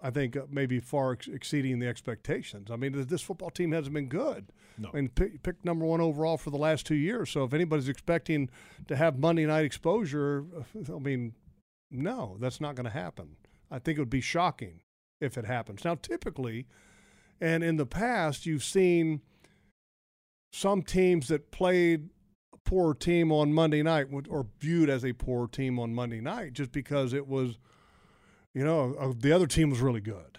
I 0.00 0.10
think, 0.10 0.36
uh, 0.36 0.42
maybe 0.50 0.78
far 0.78 1.12
ex- 1.12 1.26
exceeding 1.28 1.78
the 1.78 1.88
expectations. 1.88 2.70
I 2.70 2.76
mean, 2.76 3.06
this 3.06 3.22
football 3.22 3.48
team 3.50 3.72
hasn't 3.72 3.94
been 3.94 4.08
good. 4.08 4.52
No. 4.76 4.90
I 4.92 4.96
mean, 4.96 5.08
pick, 5.08 5.42
picked 5.42 5.64
number 5.64 5.86
one 5.86 6.02
overall 6.02 6.36
for 6.36 6.50
the 6.50 6.58
last 6.58 6.84
two 6.84 6.94
years. 6.96 7.30
So 7.30 7.44
if 7.44 7.54
anybody's 7.54 7.88
expecting 7.88 8.50
to 8.88 8.96
have 8.96 9.18
Monday 9.18 9.46
night 9.46 9.64
exposure, 9.64 10.44
uh, 10.54 10.94
I 10.94 10.98
mean, 10.98 11.32
no, 11.90 12.36
that's 12.38 12.60
not 12.60 12.74
going 12.74 12.84
to 12.84 12.90
happen. 12.90 13.36
I 13.70 13.78
think 13.78 13.96
it 13.96 14.02
would 14.02 14.10
be 14.10 14.20
shocking 14.20 14.80
if 15.18 15.38
it 15.38 15.46
happens. 15.46 15.82
Now, 15.82 15.94
typically, 15.94 16.66
and 17.40 17.62
in 17.64 17.76
the 17.76 17.86
past, 17.86 18.46
you've 18.46 18.64
seen 18.64 19.20
some 20.52 20.82
teams 20.82 21.28
that 21.28 21.50
played 21.50 22.08
a 22.54 22.58
poor 22.64 22.94
team 22.94 23.30
on 23.32 23.52
Monday 23.52 23.82
night 23.82 24.06
or 24.28 24.46
viewed 24.58 24.88
as 24.88 25.04
a 25.04 25.12
poor 25.12 25.46
team 25.46 25.78
on 25.78 25.94
Monday 25.94 26.20
night 26.20 26.52
just 26.54 26.72
because 26.72 27.12
it 27.12 27.26
was, 27.26 27.58
you 28.54 28.64
know, 28.64 28.94
uh, 28.98 29.12
the 29.18 29.32
other 29.32 29.46
team 29.46 29.70
was 29.70 29.80
really 29.80 30.00
good. 30.00 30.38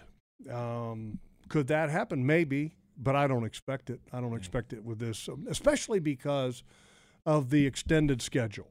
Um, 0.50 1.18
could 1.48 1.66
that 1.68 1.90
happen? 1.90 2.26
Maybe. 2.26 2.74
but 3.00 3.14
I 3.14 3.28
don't 3.28 3.44
expect 3.44 3.90
it. 3.90 4.00
I 4.12 4.20
don't 4.20 4.34
expect 4.36 4.72
it 4.72 4.84
with 4.84 4.98
this, 4.98 5.28
um, 5.28 5.46
especially 5.48 6.00
because 6.00 6.64
of 7.24 7.50
the 7.50 7.64
extended 7.64 8.20
schedule. 8.20 8.66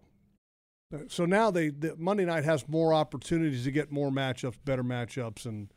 Uh, 0.93 0.99
So 1.07 1.25
now 1.25 1.49
they 1.49 1.69
the 1.69 1.95
Monday 1.97 2.25
night 2.25 2.43
has 2.43 2.67
more 2.67 2.93
opportunities 2.93 3.63
to 3.63 3.71
get 3.71 3.89
more 3.91 4.09
matchups, 4.11 4.57
better 4.65 4.83
matchups, 4.83 5.45
and 5.45 5.71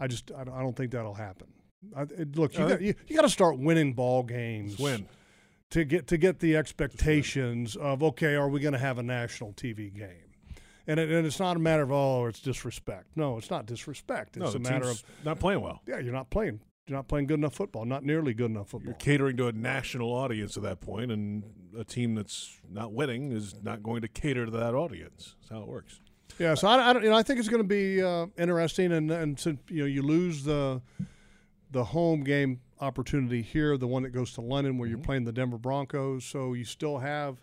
I 0.00 0.08
just 0.08 0.32
I 0.32 0.42
don't 0.44 0.74
think 0.76 0.90
that'll 0.90 1.14
happen. 1.14 1.52
I, 1.96 2.06
look, 2.34 2.56
you 2.56 2.64
Uh, 2.64 2.68
got 2.68 2.80
you, 2.82 2.94
you 3.06 3.16
got 3.16 3.22
to 3.22 3.28
start 3.28 3.58
winning 3.58 3.92
ball 3.94 4.22
games 4.22 4.78
win. 4.78 5.06
to 5.70 5.84
get 5.84 6.06
to 6.08 6.16
get 6.16 6.38
the 6.40 6.56
expectations 6.56 7.76
of 7.76 8.02
okay, 8.02 8.34
are 8.34 8.48
we 8.48 8.60
going 8.60 8.72
to 8.72 8.78
have 8.78 8.98
a 8.98 9.02
national 9.02 9.52
TV 9.52 9.92
game? 9.94 10.10
And, 10.86 11.00
it, 11.00 11.10
and 11.10 11.26
it's 11.26 11.40
not 11.40 11.56
a 11.56 11.58
matter 11.60 11.82
of 11.82 11.90
oh, 11.92 12.26
it's 12.26 12.40
disrespect. 12.40 13.08
No, 13.16 13.38
it's 13.38 13.50
not 13.50 13.66
disrespect. 13.66 14.36
It's 14.36 14.52
No, 14.52 14.58
a 14.58 14.58
matter 14.58 14.88
of 14.88 15.02
not 15.24 15.38
playing 15.40 15.60
well. 15.62 15.80
yeah, 15.86 15.98
you're 15.98 16.12
not 16.12 16.30
playing. 16.30 16.60
You're 16.86 16.98
not 16.98 17.08
playing 17.08 17.26
good 17.28 17.38
enough 17.38 17.54
football. 17.54 17.86
Not 17.86 18.04
nearly 18.04 18.34
good 18.34 18.50
enough 18.50 18.68
football. 18.68 18.88
You're 18.88 18.94
catering 18.98 19.38
to 19.38 19.46
a 19.48 19.52
national 19.52 20.12
audience 20.12 20.58
at 20.58 20.62
that 20.64 20.80
point, 20.80 21.10
and 21.10 21.42
a 21.78 21.84
team 21.84 22.14
that's 22.14 22.60
not 22.70 22.92
winning 22.92 23.32
is 23.32 23.54
not 23.62 23.82
going 23.82 24.02
to 24.02 24.08
cater 24.08 24.44
to 24.44 24.50
that 24.50 24.74
audience. 24.74 25.34
That's 25.40 25.50
how 25.52 25.62
it 25.62 25.68
works. 25.68 26.00
Yeah, 26.38 26.54
so 26.54 26.68
I, 26.68 26.90
I 26.90 26.92
don't. 26.92 27.02
You 27.02 27.08
know, 27.08 27.16
I 27.16 27.22
think 27.22 27.38
it's 27.38 27.48
going 27.48 27.62
to 27.62 27.68
be 27.68 28.02
uh, 28.02 28.26
interesting, 28.36 28.92
and 28.92 29.10
and 29.10 29.40
since 29.40 29.60
you 29.70 29.78
know 29.80 29.86
you 29.86 30.02
lose 30.02 30.44
the 30.44 30.82
the 31.74 31.84
home 31.84 32.24
game 32.24 32.60
opportunity 32.80 33.42
here, 33.42 33.76
the 33.76 33.86
one 33.86 34.02
that 34.04 34.10
goes 34.10 34.32
to 34.32 34.40
London 34.40 34.78
where 34.78 34.88
you're 34.88 34.96
Mm-hmm. 34.98 35.04
playing 35.04 35.24
the 35.24 35.32
Denver 35.32 35.58
Broncos, 35.58 36.24
so 36.24 36.54
you 36.54 36.64
still 36.64 36.98
have 36.98 37.38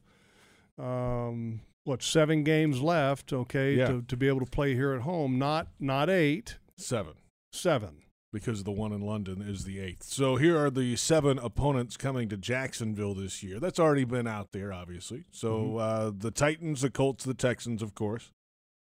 um, 0.79 1.61
what 1.83 2.01
seven 2.01 2.43
games 2.43 2.81
left, 2.81 3.33
okay, 3.33 3.75
Yeah. 3.75 3.87
to, 3.87 4.01
to 4.03 4.17
be 4.17 4.27
able 4.27 4.39
to 4.39 4.45
play 4.49 4.73
here 4.73 4.93
at 4.93 5.01
home. 5.01 5.37
Not 5.37 5.67
not 5.79 6.09
eight, 6.09 6.57
Seven. 6.77 7.13
seven. 7.51 7.97
because 8.33 8.63
the 8.63 8.71
one 8.71 8.93
in 8.93 9.01
London 9.01 9.41
is 9.41 9.65
the 9.65 9.79
eighth. 9.79 10.03
So 10.03 10.37
here 10.37 10.57
are 10.57 10.69
the 10.71 10.95
seven 10.95 11.37
opponents 11.37 11.97
coming 11.97 12.29
to 12.29 12.37
Jacksonville 12.37 13.13
this 13.13 13.43
year. 13.43 13.59
That's 13.59 13.77
already 13.79 14.05
been 14.05 14.25
out 14.27 14.53
there, 14.53 14.71
obviously. 14.71 15.25
So 15.31 15.51
Mm-hmm. 15.61 15.77
uh, 15.77 16.11
the 16.17 16.31
Titans, 16.31 16.81
the 16.81 16.89
Colts, 16.89 17.25
the 17.25 17.33
Texans, 17.33 17.81
of 17.83 17.93
course. 17.93 18.31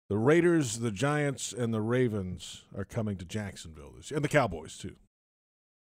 The 0.09 0.17
Raiders, 0.17 0.79
the 0.79 0.91
Giants, 0.91 1.51
and 1.53 1.73
the 1.73 1.81
Ravens 1.81 2.63
are 2.77 2.85
coming 2.85 3.17
to 3.17 3.25
Jacksonville 3.25 3.91
this 3.97 4.09
year, 4.11 4.17
and 4.17 4.23
the 4.25 4.29
Cowboys 4.29 4.77
too. 4.77 4.95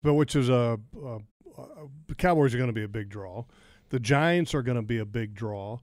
But 0.03 0.13
which 0.13 0.35
is 0.35 0.49
a, 0.49 0.79
a, 1.03 1.15
a 1.57 1.87
the 2.07 2.15
Cowboys 2.15 2.53
are 2.53 2.57
going 2.57 2.69
to 2.69 2.73
be 2.73 2.83
a 2.83 2.87
big 2.87 3.09
draw. 3.09 3.45
The 3.89 3.99
Giants 3.99 4.53
are 4.53 4.61
going 4.61 4.77
to 4.77 4.81
be 4.83 4.99
a 4.99 5.05
big 5.05 5.33
draw. 5.33 5.79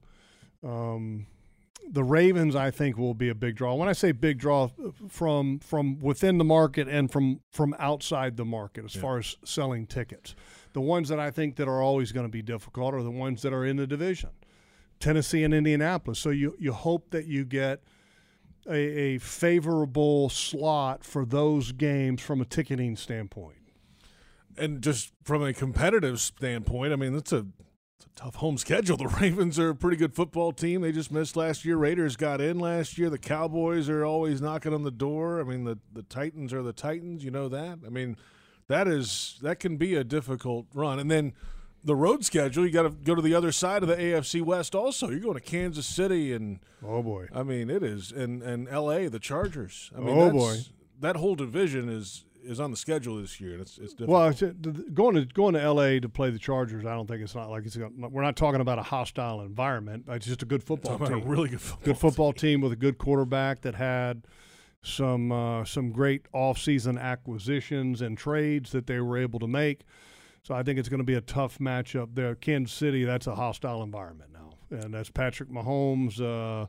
Um, 0.65 1.27
the 1.89 2.03
Ravens, 2.03 2.57
I 2.57 2.71
think, 2.73 2.97
will 2.99 3.15
be 3.15 3.29
a 3.29 3.35
big 3.35 3.55
draw. 3.57 3.75
When 3.75 3.89
I 3.89 3.93
say 3.93 4.11
big 4.13 4.39
draw, 4.39 4.71
from 5.09 5.61
from 5.61 6.01
within 6.01 6.39
the 6.39 6.45
market 6.45 6.89
and 6.89 7.11
from 7.11 7.41
from 7.53 7.75
outside 7.79 8.37
the 8.37 8.45
market, 8.45 8.85
as 8.85 8.95
Yeah. 8.97 9.03
far 9.03 9.19
as 9.19 9.37
selling 9.45 9.87
tickets, 9.87 10.35
the 10.73 10.81
ones 10.81 11.09
that 11.11 11.21
I 11.21 11.31
think 11.31 11.57
that 11.57 11.69
are 11.69 11.81
always 11.81 12.11
going 12.13 12.27
to 12.27 12.33
be 12.33 12.43
difficult 12.43 12.93
are 12.95 13.03
the 13.03 13.11
ones 13.11 13.43
that 13.43 13.53
are 13.53 13.65
in 13.65 13.77
the 13.77 13.87
division, 13.87 14.31
Tennessee 14.99 15.45
and 15.45 15.55
Indianapolis. 15.55 16.19
So 16.19 16.31
you 16.31 16.57
you 16.59 16.73
hope 16.73 17.11
that 17.11 17.27
you 17.27 17.45
get 17.45 17.83
a, 18.69 18.75
a 18.75 19.19
favorable 19.19 20.29
slot 20.29 21.05
for 21.05 21.25
those 21.25 21.71
games 21.71 22.21
from 22.21 22.41
a 22.41 22.45
ticketing 22.45 22.97
standpoint. 22.97 23.59
And 24.59 24.83
just 24.83 25.13
from 25.25 25.43
a 25.43 25.53
competitive 25.53 26.21
standpoint, 26.21 26.93
I 26.93 26.97
mean, 26.97 27.13
that's 27.13 27.33
a, 27.33 27.47
it's 27.97 28.07
a 28.07 28.09
tough 28.23 28.37
home 28.37 28.59
schedule. 28.59 28.97
The 28.99 29.09
Ravens 29.09 29.59
are 29.59 29.71
a 29.71 29.75
pretty 29.75 29.97
good 29.97 30.15
football 30.15 30.53
team. 30.53 30.81
They 30.83 30.93
just 30.93 31.13
missed 31.13 31.37
last 31.37 31.65
year. 31.65 31.77
Raiders 31.77 32.17
got 32.17 32.41
in 32.41 32.59
last 32.59 32.97
year. 32.99 33.11
The 33.11 33.19
Cowboys 33.19 33.89
are 33.89 34.05
always 34.05 34.41
knocking 34.41 34.73
on 34.75 34.83
the 34.83 34.91
door. 34.91 35.41
I 35.41 35.45
mean, 35.45 35.65
the, 35.65 35.79
the 35.93 36.03
Titans 36.03 36.53
are 36.53 36.63
the 36.63 36.73
Titans. 36.73 37.25
You 37.25 37.31
know 37.31 37.49
that. 37.49 37.79
I 37.87 37.89
mean, 37.91 38.17
that 38.69 38.89
is 38.89 39.39
that 39.43 39.61
can 39.61 39.77
be 39.77 39.95
a 39.95 40.03
difficult 40.05 40.67
run. 40.75 40.99
And 40.99 41.11
then 41.11 41.33
the 41.85 41.95
road 41.95 42.25
schedule, 42.25 42.67
you 42.67 42.73
got 42.73 42.83
to 42.83 42.91
go 42.91 43.15
to 43.15 43.23
the 43.23 43.33
other 43.35 43.53
side 43.53 43.83
of 43.85 43.89
the 43.89 43.95
AFC 43.97 44.43
West. 44.43 44.75
Also, 44.75 45.09
you're 45.11 45.21
going 45.21 45.35
to 45.35 45.41
Kansas 45.41 45.87
City 45.87 46.33
and 46.33 46.59
Oh 46.85 47.01
boy. 47.03 47.29
I 47.33 47.45
mean, 47.45 47.71
it 47.71 47.83
is, 47.85 48.11
and 48.11 48.43
and 48.43 48.69
L.A. 48.69 49.09
the 49.09 49.21
Chargers. 49.21 49.93
I 49.97 50.01
mean, 50.01 50.19
Oh, 50.19 50.25
that's- 50.33 50.71
that 50.99 51.17
whole 51.17 51.35
division 51.37 51.89
is 51.89 52.25
is 52.47 52.61
on 52.61 52.71
the 52.71 52.77
schedule 52.77 53.17
this 53.21 53.41
year. 53.41 53.53
and 53.53 53.61
It's 53.63 53.79
it's 53.79 53.93
difficult. 53.93 54.09
Well, 54.09 54.29
it's, 54.29 54.41
th- 54.41 54.55
th- 54.63 54.77
going 54.95 55.15
to 55.17 55.25
going 55.27 55.55
to 55.55 55.61
L.A. 55.61 56.01
to 56.01 56.09
play 56.09 56.31
the 56.31 56.39
Chargers, 56.39 56.85
I 56.85 56.95
don't 56.95 57.07
think 57.07 57.23
it's 57.23 57.35
not 57.35 57.51
like 57.51 57.67
it's. 57.67 57.77
gonna- 57.77 58.09
We're 58.09 58.23
not 58.23 58.37
talking 58.37 58.61
about 58.61 58.79
a 58.79 58.83
hostile 58.83 59.41
environment. 59.43 60.05
It's 60.09 60.27
just 60.27 60.43
a 60.43 60.47
good 60.47 60.63
football 60.63 60.99
team. 60.99 61.13
a 61.13 61.19
really 61.19 61.49
good 61.49 61.61
football. 61.61 61.85
good 61.85 61.99
football 61.99 62.33
team 62.33 62.61
with 62.61 62.73
a 62.73 62.77
good 62.77 62.99
quarterback 62.99 63.63
that 63.63 63.75
had 63.75 64.27
some 64.83 65.33
uh, 65.33 65.65
some 65.65 65.91
great 65.91 66.31
offseason 66.33 67.01
acquisitions 67.01 68.01
and 68.03 68.17
trades 68.17 68.71
that 68.73 68.87
they 68.87 69.01
were 69.01 69.19
able 69.19 69.39
to 69.41 69.49
make. 69.49 69.83
So 70.43 70.55
I 70.55 70.63
think 70.63 70.79
it's 70.79 70.89
going 70.89 70.99
to 70.99 71.05
be 71.05 71.15
a 71.15 71.21
tough 71.21 71.59
matchup 71.59 72.11
there. 72.15 72.37
Kansas 72.37 72.73
City, 72.77 73.03
that's 73.05 73.27
a 73.27 73.35
hostile 73.35 73.83
environment 73.83 74.31
now, 74.33 74.55
and 74.71 74.95
that's 74.95 75.11
Patrick 75.11 75.49
Mahomes, 75.51 76.21
uh, 76.21 76.67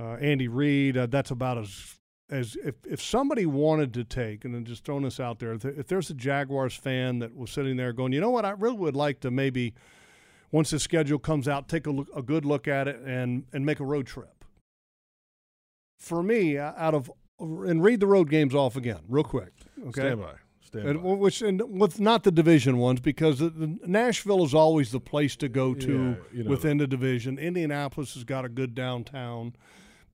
uh, 0.00 0.14
Andy 0.16 0.48
Reid. 0.48 0.96
Uh, 0.96 1.04
that's 1.06 1.30
about 1.30 1.58
as 1.58 1.93
as 2.30 2.56
if 2.64 2.74
if 2.88 3.02
somebody 3.02 3.46
wanted 3.46 3.92
to 3.94 4.04
take, 4.04 4.44
and 4.44 4.54
then 4.54 4.64
just 4.64 4.84
throwing 4.84 5.04
this 5.04 5.20
out 5.20 5.38
there, 5.38 5.52
if, 5.52 5.86
there's 5.86 6.10
a 6.10 6.14
Jaguars 6.14 6.74
fan 6.74 7.18
that 7.18 7.36
was 7.36 7.50
sitting 7.50 7.76
there 7.76 7.92
going, 7.92 8.12
you 8.12 8.20
know 8.20 8.30
what, 8.30 8.44
I 8.44 8.50
really 8.50 8.76
would 8.76 8.96
like 8.96 9.20
to 9.20 9.30
maybe 9.30 9.74
once 10.50 10.70
the 10.70 10.78
schedule 10.78 11.18
comes 11.18 11.48
out, 11.48 11.68
take 11.68 11.86
a 11.86 11.90
look, 11.90 12.08
a 12.14 12.22
good 12.22 12.44
look 12.44 12.66
at 12.68 12.88
it, 12.88 13.00
and 13.04 13.44
and 13.52 13.66
make 13.66 13.80
a 13.80 13.84
road 13.84 14.06
trip. 14.06 14.44
For 15.98 16.22
me, 16.22 16.58
out 16.58 16.94
of 16.94 17.10
and 17.38 17.82
read 17.82 18.00
the 18.00 18.06
road 18.06 18.30
games 18.30 18.54
off 18.54 18.76
again, 18.76 19.00
real 19.08 19.24
quick. 19.24 19.52
Okay. 19.88 20.00
Stand 20.00 20.20
by. 20.20 20.34
Stand 20.62 20.88
And, 20.88 21.02
by. 21.02 21.08
which 21.10 21.42
and 21.42 21.60
with 21.78 22.00
not 22.00 22.22
the 22.24 22.30
division 22.30 22.78
ones 22.78 23.00
because 23.00 23.38
the, 23.38 23.50
the, 23.50 23.78
Nashville 23.86 24.44
is 24.44 24.54
always 24.54 24.92
the 24.92 25.00
place 25.00 25.36
to 25.36 25.48
go 25.48 25.74
to 25.74 25.92
Yeah, 25.92 26.38
you 26.38 26.44
know 26.44 26.50
within 26.50 26.78
the 26.78 26.86
division. 26.86 27.38
Indianapolis 27.38 28.14
has 28.14 28.24
got 28.24 28.44
a 28.44 28.48
good 28.48 28.74
downtown, 28.74 29.54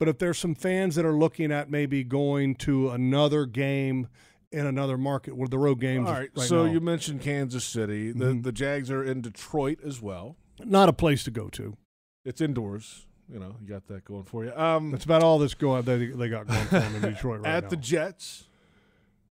but 0.01 0.09
if 0.09 0.19
there's 0.19 0.39
some 0.39 0.57
fans 0.57 0.97
that 0.97 1.05
are 1.05 1.13
looking 1.17 1.53
at 1.53 1.71
maybe 1.71 2.03
going 2.03 2.57
to 2.57 2.89
another 2.91 3.47
game 3.47 4.09
in 4.51 4.67
another 4.67 4.99
market 4.99 5.37
where 5.37 5.47
the 5.47 5.59
road 5.59 5.79
games, 5.79 6.09
All 6.09 6.15
right. 6.15 6.31
right 6.35 6.49
so 6.49 6.67
now, 6.67 6.73
you 6.73 6.81
mentioned 6.81 7.21
Kansas 7.21 7.63
City. 7.65 8.11
The 8.11 8.25
Mhm. 8.25 8.43
the 8.43 8.51
Jags 8.51 8.91
are 8.91 9.05
in 9.05 9.21
Detroit 9.21 9.79
as 9.85 10.03
well. 10.03 10.37
not 10.65 10.89
a 10.89 10.93
place 10.93 11.23
to 11.25 11.31
go 11.31 11.49
to. 11.51 11.77
It's 12.25 12.41
indoors. 12.41 13.07
You 13.33 13.39
know, 13.39 13.55
you 13.63 13.69
got 13.69 13.87
that 13.87 14.05
going 14.05 14.25
for 14.25 14.45
you. 14.45 14.53
Um, 14.57 14.91
That's 14.91 15.05
about 15.05 15.23
all 15.23 15.39
that's 15.39 15.55
going 15.55 15.83
they, 15.85 16.07
they 16.07 16.29
got 16.29 16.49
going 16.49 16.65
for 16.65 16.81
them 16.81 16.97
in 16.97 17.03
Detroit 17.03 17.41
right 17.43 17.45
now. 17.51 17.51
at 17.59 17.63
now. 17.65 17.69
the 17.71 17.77
Jets. 17.77 18.45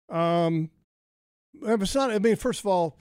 Um, 0.09 0.69
it's 1.61 1.95
not. 1.95 2.11
I 2.11 2.19
mean, 2.19 2.35
first 2.35 2.59
of 2.59 2.67
all, 2.67 2.95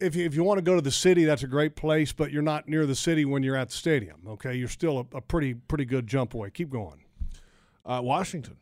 if 0.00 0.16
you, 0.16 0.24
if 0.24 0.34
you 0.34 0.42
want 0.42 0.58
to 0.58 0.62
go 0.62 0.74
to 0.74 0.80
the 0.80 0.90
city, 0.90 1.24
that's 1.24 1.42
a 1.42 1.48
great 1.48 1.76
place. 1.76 2.12
But 2.12 2.32
you're 2.32 2.42
not 2.42 2.68
near 2.68 2.86
the 2.86 2.94
city 2.94 3.24
when 3.24 3.42
you're 3.42 3.56
at 3.56 3.68
the 3.68 3.74
stadium. 3.74 4.20
Okay, 4.26 4.54
you're 4.54 4.68
still 4.68 5.06
a, 5.12 5.16
a 5.16 5.20
pretty 5.20 5.54
pretty 5.54 5.84
good 5.84 6.06
jump 6.06 6.34
away. 6.34 6.50
Keep 6.50 6.70
going. 6.70 7.04
Uh, 7.84 8.00
Washington. 8.02 8.56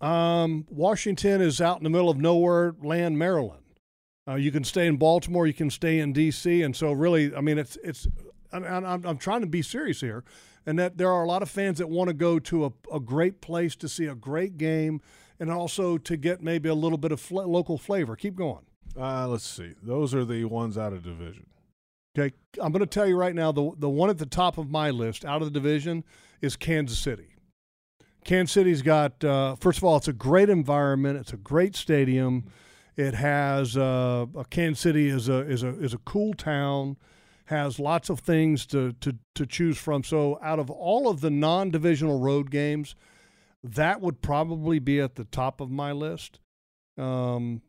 Um, 0.00 0.66
Washington 0.68 1.40
is 1.40 1.60
out 1.60 1.78
in 1.78 1.84
the 1.84 1.90
middle 1.90 2.10
of 2.10 2.18
nowhere 2.18 2.74
land, 2.82 3.18
Maryland. 3.18 3.62
Uh, 4.26 4.34
you 4.34 4.52
can 4.52 4.64
stay 4.64 4.86
in 4.86 4.96
Baltimore, 4.96 5.46
you 5.46 5.54
can 5.54 5.70
stay 5.70 5.98
in 5.98 6.12
D.C., 6.12 6.62
and 6.62 6.76
so 6.76 6.92
really, 6.92 7.34
I 7.34 7.40
mean, 7.40 7.58
it's 7.58 7.76
it's. 7.82 8.06
I'm, 8.52 8.64
I'm, 8.64 9.06
I'm 9.06 9.16
trying 9.16 9.40
to 9.40 9.46
be 9.46 9.62
serious 9.62 10.00
here, 10.00 10.24
and 10.66 10.78
that 10.78 10.98
there 10.98 11.10
are 11.10 11.22
a 11.22 11.26
lot 11.26 11.42
of 11.42 11.48
fans 11.48 11.78
that 11.78 11.88
want 11.88 12.08
to 12.08 12.14
go 12.14 12.38
to 12.38 12.66
a, 12.66 12.72
a 12.92 13.00
great 13.00 13.40
place 13.40 13.74
to 13.76 13.88
see 13.88 14.04
a 14.06 14.14
great 14.14 14.58
game, 14.58 15.00
and 15.40 15.50
also 15.50 15.96
to 15.98 16.16
get 16.16 16.42
maybe 16.42 16.68
a 16.68 16.74
little 16.74 16.98
bit 16.98 17.12
of 17.12 17.20
fl- 17.20 17.42
local 17.42 17.78
flavor. 17.78 18.14
Keep 18.14 18.36
going. 18.36 18.66
Uh, 18.98 19.26
let's 19.28 19.46
see. 19.46 19.72
Those 19.82 20.14
are 20.14 20.24
the 20.24 20.44
ones 20.44 20.76
out 20.76 20.92
of 20.92 21.02
division. 21.02 21.46
Okay, 22.16 22.34
I'm 22.60 22.72
going 22.72 22.80
to 22.80 22.86
tell 22.86 23.06
you 23.06 23.16
right 23.16 23.34
now 23.34 23.52
the 23.52 23.72
the 23.78 23.88
one 23.88 24.10
at 24.10 24.18
the 24.18 24.26
top 24.26 24.58
of 24.58 24.70
my 24.70 24.90
list 24.90 25.24
out 25.24 25.40
of 25.40 25.50
the 25.50 25.58
division 25.58 26.04
is 26.42 26.56
Kansas 26.56 26.98
City. 26.98 27.36
Kansas 28.24 28.52
City's 28.52 28.82
got 28.82 29.24
uh, 29.24 29.56
first 29.56 29.78
of 29.78 29.84
all, 29.84 29.96
it's 29.96 30.08
a 30.08 30.12
great 30.12 30.50
environment. 30.50 31.18
It's 31.18 31.32
a 31.32 31.38
great 31.38 31.74
stadium. 31.74 32.44
It 32.96 33.14
has 33.14 33.76
uh, 33.76 34.26
uh, 34.36 34.44
Kansas 34.44 34.80
City 34.80 35.08
is 35.08 35.28
a 35.30 35.38
is 35.38 35.62
a 35.62 35.68
is 35.80 35.94
a 35.94 35.98
cool 35.98 36.34
town. 36.34 36.98
Has 37.46 37.78
lots 37.78 38.10
of 38.10 38.20
things 38.20 38.66
to 38.66 38.92
to 39.00 39.16
to 39.34 39.46
choose 39.46 39.78
from. 39.78 40.04
So 40.04 40.38
out 40.42 40.58
of 40.58 40.70
all 40.70 41.08
of 41.08 41.22
the 41.22 41.30
non-divisional 41.30 42.20
road 42.20 42.50
games, 42.50 42.94
that 43.64 44.02
would 44.02 44.20
probably 44.20 44.78
be 44.78 45.00
at 45.00 45.14
the 45.14 45.24
top 45.24 45.60
of 45.62 45.70
my 45.70 45.92
list. 45.92 46.40
Um, 46.98 47.62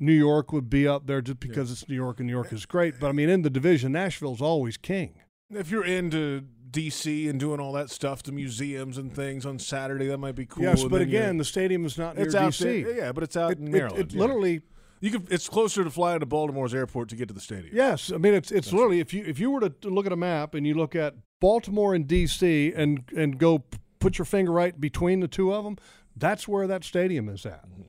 New 0.00 0.12
York 0.14 0.52
would 0.52 0.68
be 0.70 0.88
up 0.88 1.06
there 1.06 1.20
just 1.20 1.38
because 1.40 1.70
it's 1.70 1.88
New 1.88 1.94
York 1.94 2.18
and 2.18 2.26
New 2.26 2.32
York 2.32 2.52
is 2.52 2.64
great. 2.66 2.98
But 2.98 3.08
I 3.08 3.12
mean, 3.12 3.28
in 3.28 3.42
the 3.42 3.50
division, 3.50 3.92
Nashville's 3.92 4.40
always 4.40 4.76
king. 4.76 5.14
If 5.50 5.70
you're 5.70 5.84
into 5.84 6.44
DC 6.70 7.28
and 7.28 7.38
doing 7.38 7.60
all 7.60 7.72
that 7.72 7.90
stuff, 7.90 8.22
the 8.22 8.32
museums 8.32 8.96
and 8.96 9.14
things 9.14 9.44
on 9.44 9.58
Saturday, 9.58 10.06
that 10.06 10.18
might 10.18 10.34
be 10.36 10.46
cool. 10.46 10.62
yes, 10.64 10.82
but 10.84 11.02
again, 11.02 11.36
the 11.36 11.44
stadium 11.44 11.84
is 11.84 11.98
not 11.98 12.16
near 12.16 12.26
it's 12.26 12.34
out 12.34 12.52
DC. 12.52 12.84
there. 12.84 12.96
Yeah, 12.96 13.12
but 13.12 13.22
it's 13.24 13.36
out 13.36 13.52
It, 13.52 13.58
in 13.58 13.70
Maryland. 13.70 14.00
it 14.00 14.12
yeah. 14.14 14.20
literally, 14.20 14.62
you 15.00 15.10
could. 15.10 15.30
It's 15.30 15.48
closer 15.48 15.84
to 15.84 15.90
fly 15.90 16.16
to 16.16 16.24
Baltimore's 16.26 16.72
airport 16.74 17.08
to 17.10 17.16
get 17.16 17.28
to 17.28 17.34
the 17.34 17.40
stadium. 17.40 17.74
yes. 17.74 18.10
I 18.12 18.16
mean, 18.16 18.32
it's 18.34 18.50
it's 18.50 18.72
literally 18.72 19.00
if 19.00 19.12
you 19.12 19.24
if 19.26 19.38
you 19.38 19.50
were 19.50 19.60
to, 19.60 19.70
to 19.70 19.90
look 19.90 20.06
at 20.06 20.12
a 20.12 20.16
map 20.16 20.54
and 20.54 20.66
you 20.66 20.74
look 20.74 20.94
at 20.94 21.14
Baltimore 21.40 21.94
and 21.94 22.06
DC 22.06 22.72
and 22.76 23.02
and 23.16 23.36
go 23.38 23.64
put 23.98 24.16
your 24.18 24.24
finger 24.24 24.52
right 24.52 24.80
between 24.80 25.20
the 25.20 25.28
two 25.28 25.52
of 25.52 25.64
them, 25.64 25.76
that's 26.16 26.46
where 26.48 26.66
that 26.68 26.84
stadium 26.84 27.28
is 27.28 27.44
at. 27.44 27.68
Mm-hmm. 27.68 27.82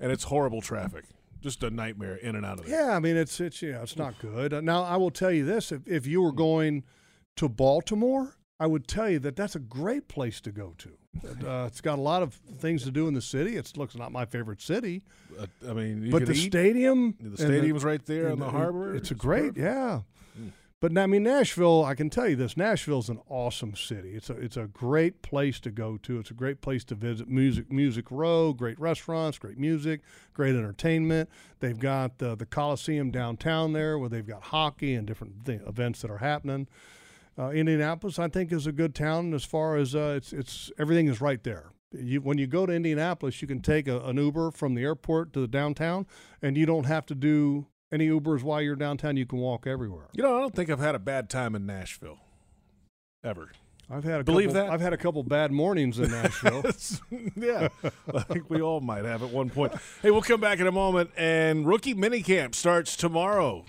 and 0.00 0.12
it's 0.12 0.24
horrible 0.24 0.60
traffic. 0.60 1.04
Just 1.40 1.62
a 1.62 1.70
nightmare 1.70 2.16
in 2.16 2.36
and 2.36 2.44
out 2.46 2.58
of 2.60 2.66
there. 2.66 2.84
Yeah, 2.86 2.96
I 2.96 3.00
mean 3.00 3.16
it's 3.16 3.40
it's 3.40 3.60
yeah, 3.62 3.82
it's 3.82 3.96
not 3.96 4.18
good. 4.20 4.52
Uh, 4.54 4.60
Now 4.60 4.82
I 4.84 4.96
will 4.96 5.10
tell 5.10 5.32
you 5.32 5.44
this: 5.44 5.72
if 5.72 5.86
if 5.86 6.06
you 6.06 6.22
were 6.22 6.32
going 6.32 6.84
to 7.36 7.48
Baltimore, 7.48 8.36
I 8.58 8.66
would 8.66 8.86
tell 8.86 9.08
you 9.08 9.18
that 9.20 9.36
that's 9.36 9.54
a 9.56 9.60
great 9.60 10.08
place 10.08 10.40
to 10.42 10.52
go 10.52 10.74
to. 10.78 10.90
Uh, 11.44 11.64
it's 11.66 11.80
got 11.80 11.98
a 11.98 12.02
lot 12.02 12.22
of 12.22 12.34
things 12.60 12.84
to 12.84 12.90
do 12.92 13.08
in 13.08 13.14
the 13.14 13.20
city. 13.22 13.56
It 13.56 13.76
looks 13.76 13.96
not 13.96 14.12
my 14.12 14.24
favorite 14.26 14.60
city, 14.60 15.02
Uh, 15.38 15.46
I 15.68 15.72
mean, 15.72 16.04
you 16.04 16.10
but 16.12 16.24
the 16.26 16.32
eat. 16.34 16.50
stadium, 16.52 17.16
The 17.20 17.36
stadium's 17.36 17.82
right 17.84 18.04
there 18.06 18.26
in 18.26 18.32
on 18.34 18.38
the 18.38 18.50
harbor. 18.50 18.94
It's 18.94 19.10
a 19.10 19.14
great, 19.16 19.54
perfect. 19.54 19.58
Yeah. 19.58 20.00
But 20.80 20.96
I 20.96 21.06
mean, 21.06 21.24
Nashville. 21.24 21.84
I 21.84 21.94
can 21.94 22.08
tell 22.08 22.26
you 22.26 22.36
this: 22.36 22.56
Nashville's 22.56 23.10
an 23.10 23.20
awesome 23.28 23.76
city. 23.76 24.14
It's 24.14 24.30
a 24.30 24.32
it's 24.32 24.56
a 24.56 24.66
great 24.66 25.20
place 25.20 25.60
to 25.60 25.70
go 25.70 25.98
to. 25.98 26.18
It's 26.18 26.30
a 26.30 26.34
great 26.34 26.62
place 26.62 26.84
to 26.84 26.94
visit. 26.94 27.28
Music 27.28 27.70
Music 27.70 28.06
Row, 28.10 28.54
great 28.54 28.80
restaurants, 28.80 29.38
great 29.38 29.58
music, 29.58 30.00
great 30.32 30.56
entertainment. 30.56 31.28
They've 31.60 31.78
got 31.78 32.16
the 32.16 32.34
the 32.34 32.46
Coliseum 32.46 33.10
downtown 33.10 33.74
there, 33.74 33.98
where 33.98 34.08
they've 34.08 34.26
got 34.26 34.44
hockey 34.44 34.94
and 34.94 35.06
different 35.06 35.44
th- 35.44 35.60
events 35.66 36.00
that 36.00 36.10
are 36.10 36.18
happening. 36.18 36.66
Uh, 37.38 37.50
Indianapolis, 37.50 38.18
I 38.18 38.28
think, 38.28 38.50
is 38.50 38.66
a 38.66 38.72
good 38.72 38.94
town 38.94 39.34
as 39.34 39.44
far 39.44 39.76
as 39.76 39.94
uh, 39.94 40.14
it's 40.16 40.32
it's 40.32 40.72
everything 40.78 41.08
is 41.08 41.20
right 41.20 41.44
there. 41.44 41.72
You, 41.92 42.22
when 42.22 42.38
you 42.38 42.46
go 42.46 42.64
to 42.64 42.72
Indianapolis, 42.72 43.42
you 43.42 43.48
can 43.48 43.60
take 43.60 43.86
a, 43.86 44.00
an 44.00 44.16
Uber 44.16 44.52
from 44.52 44.74
the 44.74 44.82
airport 44.82 45.34
to 45.34 45.40
the 45.40 45.48
downtown, 45.48 46.06
and 46.40 46.56
you 46.56 46.64
don't 46.64 46.86
have 46.86 47.04
to 47.06 47.14
do 47.14 47.66
any 47.92 48.08
Ubers 48.08 48.42
while 48.42 48.60
you're 48.60 48.76
downtown. 48.76 49.16
You 49.16 49.26
can 49.26 49.38
walk 49.38 49.66
everywhere. 49.66 50.08
You 50.12 50.22
know, 50.22 50.36
I 50.36 50.40
don't 50.40 50.54
think 50.54 50.70
I've 50.70 50.80
had 50.80 50.94
a 50.94 50.98
bad 50.98 51.28
time 51.28 51.54
in 51.54 51.66
Nashville. 51.66 52.18
Ever. 53.22 53.50
I've 53.92 54.04
had 54.04 54.20
a 54.20 54.24
Believe 54.24 54.50
couple, 54.50 54.62
that? 54.62 54.72
I've 54.72 54.80
had 54.80 54.92
a 54.92 54.96
couple 54.96 55.22
bad 55.24 55.50
mornings 55.50 55.98
in 55.98 56.10
Nashville. 56.10 56.62
yeah, 57.36 57.68
I 58.14 58.20
think 58.20 58.48
we 58.48 58.62
all 58.62 58.80
might 58.80 59.04
have 59.04 59.22
at 59.22 59.30
one 59.30 59.50
point. 59.50 59.72
Hey, 60.00 60.12
we'll 60.12 60.22
come 60.22 60.40
back 60.40 60.60
in 60.60 60.68
a 60.68 60.72
moment, 60.72 61.10
and 61.16 61.66
rookie 61.66 61.94
minicamp 61.94 62.54
starts 62.54 62.96
tomorrow. 62.96 63.64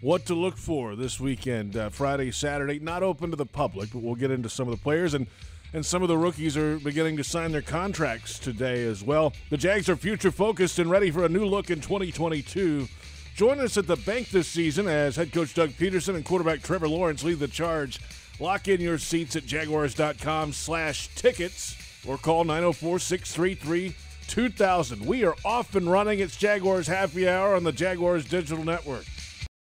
What 0.00 0.24
to 0.26 0.34
look 0.34 0.56
for 0.56 0.96
this 0.96 1.20
weekend, 1.20 1.76
uh, 1.76 1.90
Friday, 1.90 2.30
Saturday, 2.30 2.78
not 2.78 3.02
open 3.02 3.30
to 3.30 3.36
the 3.36 3.46
public, 3.46 3.92
but 3.92 4.02
we'll 4.02 4.14
get 4.14 4.30
into 4.30 4.48
some 4.48 4.66
of 4.66 4.74
the 4.74 4.82
players 4.82 5.12
and 5.12 5.26
and 5.72 5.84
some 5.84 6.00
of 6.00 6.08
the 6.08 6.16
rookies 6.16 6.56
are 6.56 6.78
beginning 6.78 7.16
to 7.16 7.24
sign 7.24 7.52
their 7.52 7.60
contracts 7.60 8.38
today 8.38 8.86
as 8.86 9.02
well. 9.02 9.32
The 9.50 9.56
Jags 9.56 9.88
are 9.88 9.96
future 9.96 10.30
focused 10.30 10.78
and 10.78 10.90
ready 10.90 11.10
for 11.10 11.24
a 11.24 11.28
new 11.28 11.44
look 11.44 11.70
in 11.70 11.80
2022. 11.80 12.88
Join 13.36 13.60
us 13.60 13.76
at 13.76 13.86
the 13.86 13.96
bank 13.96 14.30
this 14.30 14.48
season 14.48 14.88
as 14.88 15.16
head 15.16 15.30
coach 15.30 15.52
Doug 15.52 15.72
Pederson 15.72 16.14
and 16.14 16.24
quarterback 16.24 16.62
Trevor 16.62 16.88
Lawrence 16.88 17.22
lead 17.22 17.38
the 17.38 17.46
charge. 17.46 18.00
Lock 18.40 18.66
in 18.66 18.80
your 18.80 18.96
seats 18.96 19.36
at 19.36 19.44
jaguars.com 19.44 20.54
slash 20.54 21.14
tickets 21.14 21.76
or 22.08 22.16
call 22.16 22.46
904-633-2000. 22.46 25.02
We 25.02 25.22
are 25.24 25.34
off 25.44 25.74
and 25.74 25.92
running. 25.92 26.20
It's 26.20 26.38
Jaguars 26.38 26.86
Happy 26.86 27.28
Hour 27.28 27.54
on 27.54 27.64
the 27.64 27.72
Jaguars 27.72 28.24
Digital 28.24 28.64
Network. 28.64 29.04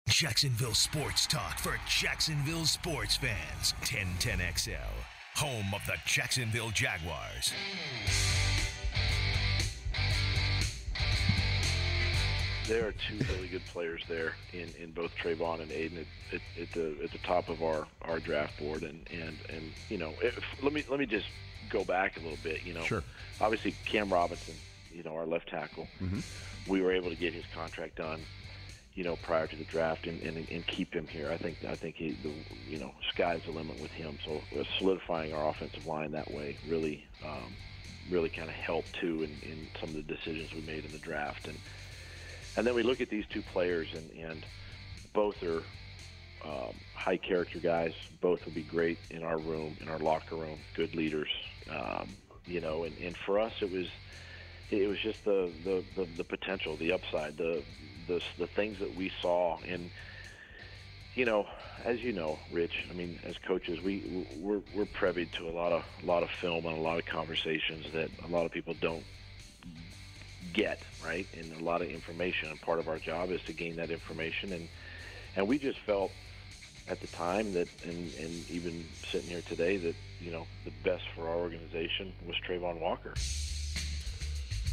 Jacksonville 0.08 0.74
Sports 0.74 1.26
Talk 1.26 1.58
for 1.58 1.80
Jacksonville 1.88 2.64
sports 2.64 3.16
fans. 3.16 3.74
1010XL, 3.82 4.76
home 5.34 5.74
of 5.74 5.84
the 5.84 5.96
Jacksonville 6.06 6.70
Jaguars. 6.70 7.52
There 12.68 12.86
are 12.86 12.92
two 12.92 13.18
really 13.32 13.48
good 13.48 13.64
players 13.66 14.02
there 14.08 14.34
in, 14.52 14.68
in 14.78 14.92
both 14.92 15.10
Travon 15.16 15.60
and 15.60 15.72
Aidan 15.72 15.98
at, 15.98 16.34
at, 16.34 16.62
at 16.62 16.72
the 16.72 16.94
at 17.02 17.10
the 17.10 17.18
top 17.18 17.48
of 17.48 17.62
our, 17.62 17.86
our 18.02 18.20
draft 18.20 18.58
board. 18.58 18.82
And, 18.82 19.08
and, 19.10 19.36
and 19.48 19.72
you 19.88 19.96
know 19.96 20.12
if, 20.22 20.38
let 20.62 20.72
me 20.72 20.84
let 20.90 21.00
me 21.00 21.06
just 21.06 21.26
go 21.70 21.84
back 21.84 22.16
a 22.16 22.20
little 22.20 22.38
bit 22.42 22.64
you 22.64 22.74
know. 22.74 22.82
Sure. 22.82 23.02
obviously 23.40 23.74
Cam 23.84 24.12
Robinson 24.12 24.54
you 24.92 25.02
know 25.02 25.14
our 25.14 25.26
left 25.26 25.48
tackle. 25.48 25.88
Mm-hmm. 26.02 26.20
we 26.70 26.82
were 26.82 26.92
able 26.92 27.10
to 27.10 27.16
get 27.16 27.32
his 27.32 27.44
contract 27.54 27.96
done 27.96 28.20
you 28.94 29.04
know 29.04 29.16
prior 29.16 29.46
to 29.46 29.56
the 29.56 29.64
draft 29.64 30.06
and, 30.06 30.20
and, 30.22 30.36
and 30.50 30.66
keep 30.66 30.92
him 30.92 31.06
here. 31.06 31.30
I 31.32 31.38
think 31.38 31.64
I 31.64 31.74
think 31.74 31.96
he, 31.96 32.10
the 32.22 32.32
you 32.68 32.78
know 32.78 32.92
sky's 33.14 33.40
the 33.46 33.52
limit 33.52 33.80
with 33.80 33.92
him. 33.92 34.18
So 34.26 34.42
uh, 34.58 34.64
solidifying 34.78 35.32
our 35.32 35.48
offensive 35.48 35.86
line 35.86 36.12
that 36.12 36.30
way 36.30 36.58
really 36.68 37.06
um, 37.24 37.54
really 38.10 38.28
kind 38.28 38.48
of 38.48 38.54
helped 38.54 38.92
too 38.94 39.22
in, 39.22 39.30
in 39.48 39.68
some 39.80 39.90
of 39.90 39.94
the 39.94 40.02
decisions 40.02 40.52
we 40.52 40.62
made 40.62 40.84
in 40.84 40.92
the 40.92 40.98
draft. 40.98 41.46
And 41.46 41.58
and 42.58 42.66
then 42.66 42.74
we 42.74 42.82
look 42.82 43.00
at 43.00 43.08
these 43.08 43.24
two 43.32 43.40
players, 43.40 43.86
and, 43.94 44.10
and 44.10 44.44
both 45.14 45.36
are 45.44 45.62
um, 46.44 46.80
high 46.92 47.16
character 47.16 47.60
guys. 47.60 47.92
Both 48.20 48.44
will 48.44 48.52
be 48.52 48.64
great 48.64 48.98
in 49.10 49.22
our 49.22 49.38
room, 49.38 49.76
in 49.80 49.88
our 49.88 50.00
locker 50.00 50.34
room. 50.34 50.58
Good 50.74 50.96
leaders, 50.96 51.28
um, 51.70 52.16
you 52.46 52.60
know. 52.60 52.82
And, 52.82 52.98
and 52.98 53.16
for 53.24 53.38
us, 53.38 53.52
it 53.60 53.70
was 53.70 53.86
it 54.70 54.88
was 54.88 54.98
just 55.00 55.24
the, 55.24 55.52
the, 55.64 55.84
the, 55.94 56.08
the 56.16 56.24
potential, 56.24 56.76
the 56.76 56.92
upside, 56.92 57.36
the, 57.36 57.62
the 58.08 58.20
the 58.38 58.48
things 58.48 58.80
that 58.80 58.92
we 58.92 59.12
saw. 59.22 59.60
And 59.60 59.92
you 61.14 61.26
know, 61.26 61.46
as 61.84 62.00
you 62.00 62.12
know, 62.12 62.40
Rich, 62.50 62.86
I 62.90 62.92
mean, 62.92 63.20
as 63.22 63.36
coaches, 63.46 63.80
we 63.80 64.02
we're 64.08 64.62
we're 64.72 64.84
privy 64.84 65.26
to 65.26 65.48
a 65.48 65.52
lot 65.52 65.70
of 65.70 65.84
a 66.02 66.06
lot 66.06 66.24
of 66.24 66.30
film 66.40 66.66
and 66.66 66.76
a 66.76 66.80
lot 66.80 66.98
of 66.98 67.06
conversations 67.06 67.86
that 67.94 68.10
a 68.24 68.26
lot 68.26 68.46
of 68.46 68.50
people 68.50 68.74
don't 68.74 69.06
get 70.52 70.80
right 71.04 71.26
and 71.36 71.60
a 71.60 71.64
lot 71.64 71.82
of 71.82 71.88
information 71.88 72.48
and 72.50 72.60
part 72.60 72.78
of 72.78 72.88
our 72.88 72.98
job 72.98 73.30
is 73.30 73.40
to 73.42 73.52
gain 73.52 73.76
that 73.76 73.90
information 73.90 74.52
and 74.52 74.68
and 75.36 75.46
we 75.46 75.58
just 75.58 75.78
felt 75.80 76.10
at 76.88 77.00
the 77.00 77.06
time 77.08 77.52
that 77.52 77.68
and 77.84 78.12
and 78.18 78.50
even 78.50 78.84
sitting 79.10 79.28
here 79.28 79.42
today 79.42 79.76
that 79.76 79.94
you 80.20 80.30
know 80.30 80.46
the 80.64 80.72
best 80.82 81.04
for 81.14 81.28
our 81.28 81.36
organization 81.36 82.12
was 82.26 82.36
Travon 82.46 82.80
Walker 82.80 83.14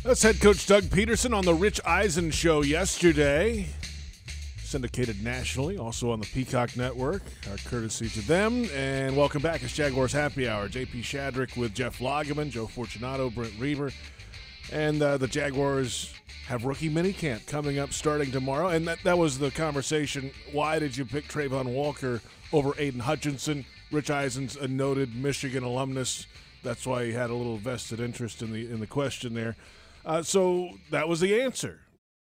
That's 0.04 0.24
head 0.24 0.40
coach 0.40 0.66
Doug 0.66 0.84
Pederson 0.84 1.36
on 1.36 1.46
the 1.46 1.54
Rich 1.54 1.82
Eisen 1.86 2.32
show 2.32 2.62
yesterday. 2.62 3.68
Syndicated 4.58 5.24
nationally, 5.24 5.78
also 5.78 6.12
on 6.12 6.20
the 6.20 6.26
Peacock 6.26 6.76
Network. 6.76 7.22
Our 7.50 7.58
courtesy 7.58 8.10
to 8.10 8.22
them. 8.28 8.68
And 8.74 9.16
welcome 9.16 9.42
back. 9.42 9.62
It's 9.62 9.74
Jaguars 9.74 10.12
Happy 10.12 10.50
Hour. 10.50 10.68
JP 10.68 11.02
Shadrick 11.02 11.56
with 11.56 11.76
Jeff 11.76 12.00
Lageman, 12.00 12.50
Joe 12.50 12.66
Fortunato, 12.66 13.30
Brent 13.30 13.54
Reaver. 13.60 13.92
And 14.72 15.02
uh, 15.02 15.18
the 15.18 15.28
Jaguars 15.28 16.14
have 16.48 16.66
rookie 16.66 16.90
minicamp 16.90 17.46
coming 17.48 17.80
up 17.80 17.94
starting 17.94 18.32
tomorrow. 18.32 18.70
And 18.70 18.88
that, 18.88 19.00
that 19.04 19.18
was 19.18 19.40
the 19.40 19.52
conversation. 19.52 20.32
Why 20.52 20.80
did 20.80 20.96
you 20.96 21.06
pick 21.06 21.28
Travon 21.28 21.74
Walker 21.74 22.22
over 22.54 22.74
Aidan 22.78 23.02
Hutchinson? 23.02 23.66
Rich 23.92 24.12
Eisen's 24.12 24.56
a 24.56 24.68
noted 24.68 25.16
Michigan 25.16 25.64
alumnus. 25.64 26.28
That's 26.64 26.86
why 26.86 27.06
he 27.06 27.14
had 27.14 27.30
a 27.30 27.36
little 27.36 27.58
vested 27.58 28.00
interest 28.00 28.42
in 28.42 28.52
the 28.52 28.70
in 28.72 28.80
the 28.80 28.88
question 28.88 29.34
there. 29.34 29.56
Uh, 30.04 30.24
so 30.24 30.70
that 30.92 31.08
was 31.08 31.20
the 31.20 31.40
answer. 31.40 31.82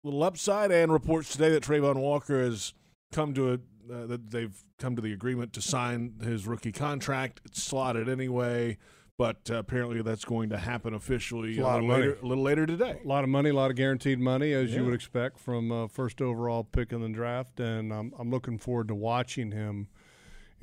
Little 0.04 0.22
upside 0.22 0.70
and 0.70 0.92
reports 0.92 1.32
today 1.32 1.50
that 1.50 1.64
Travon 1.64 1.96
Walker 1.96 2.42
has 2.42 2.72
come 3.12 3.34
to 3.34 3.52
a 3.52 3.58
uh, 3.92 4.06
that 4.06 4.30
they've 4.30 4.62
come 4.78 4.94
to 4.94 5.02
the 5.02 5.12
agreement 5.12 5.52
to 5.54 5.62
sign 5.62 6.14
his 6.22 6.46
rookie 6.46 6.72
contract. 6.72 7.40
It's 7.44 7.62
slotted 7.62 8.08
anyway, 8.08 8.76
but 9.18 9.50
uh, 9.50 9.56
apparently 9.56 10.00
that's 10.00 10.24
going 10.24 10.48
to 10.48 10.56
happen 10.56 10.94
officially 10.94 11.58
a 11.58 11.62
lot 11.62 11.82
little 11.82 11.96
later, 11.96 12.18
a 12.22 12.26
little 12.26 12.44
later 12.44 12.64
today. 12.64 12.98
a 13.04 13.06
lot 13.06 13.24
of 13.24 13.28
money, 13.30 13.50
a 13.50 13.54
lot 13.54 13.68
of 13.70 13.76
guaranteed 13.76 14.18
money, 14.20 14.52
as 14.54 14.70
Yeah. 14.70 14.78
you 14.78 14.84
would 14.86 14.94
expect 14.94 15.38
from 15.38 15.70
uh, 15.70 15.88
first 15.88 16.22
overall 16.22 16.64
pick 16.64 16.92
in 16.92 17.02
the 17.02 17.08
draft, 17.10 17.60
and 17.60 17.92
I'm 17.92 18.14
I'm 18.18 18.30
looking 18.30 18.56
forward 18.56 18.88
to 18.88 18.94
watching 18.94 19.50
him 19.52 19.88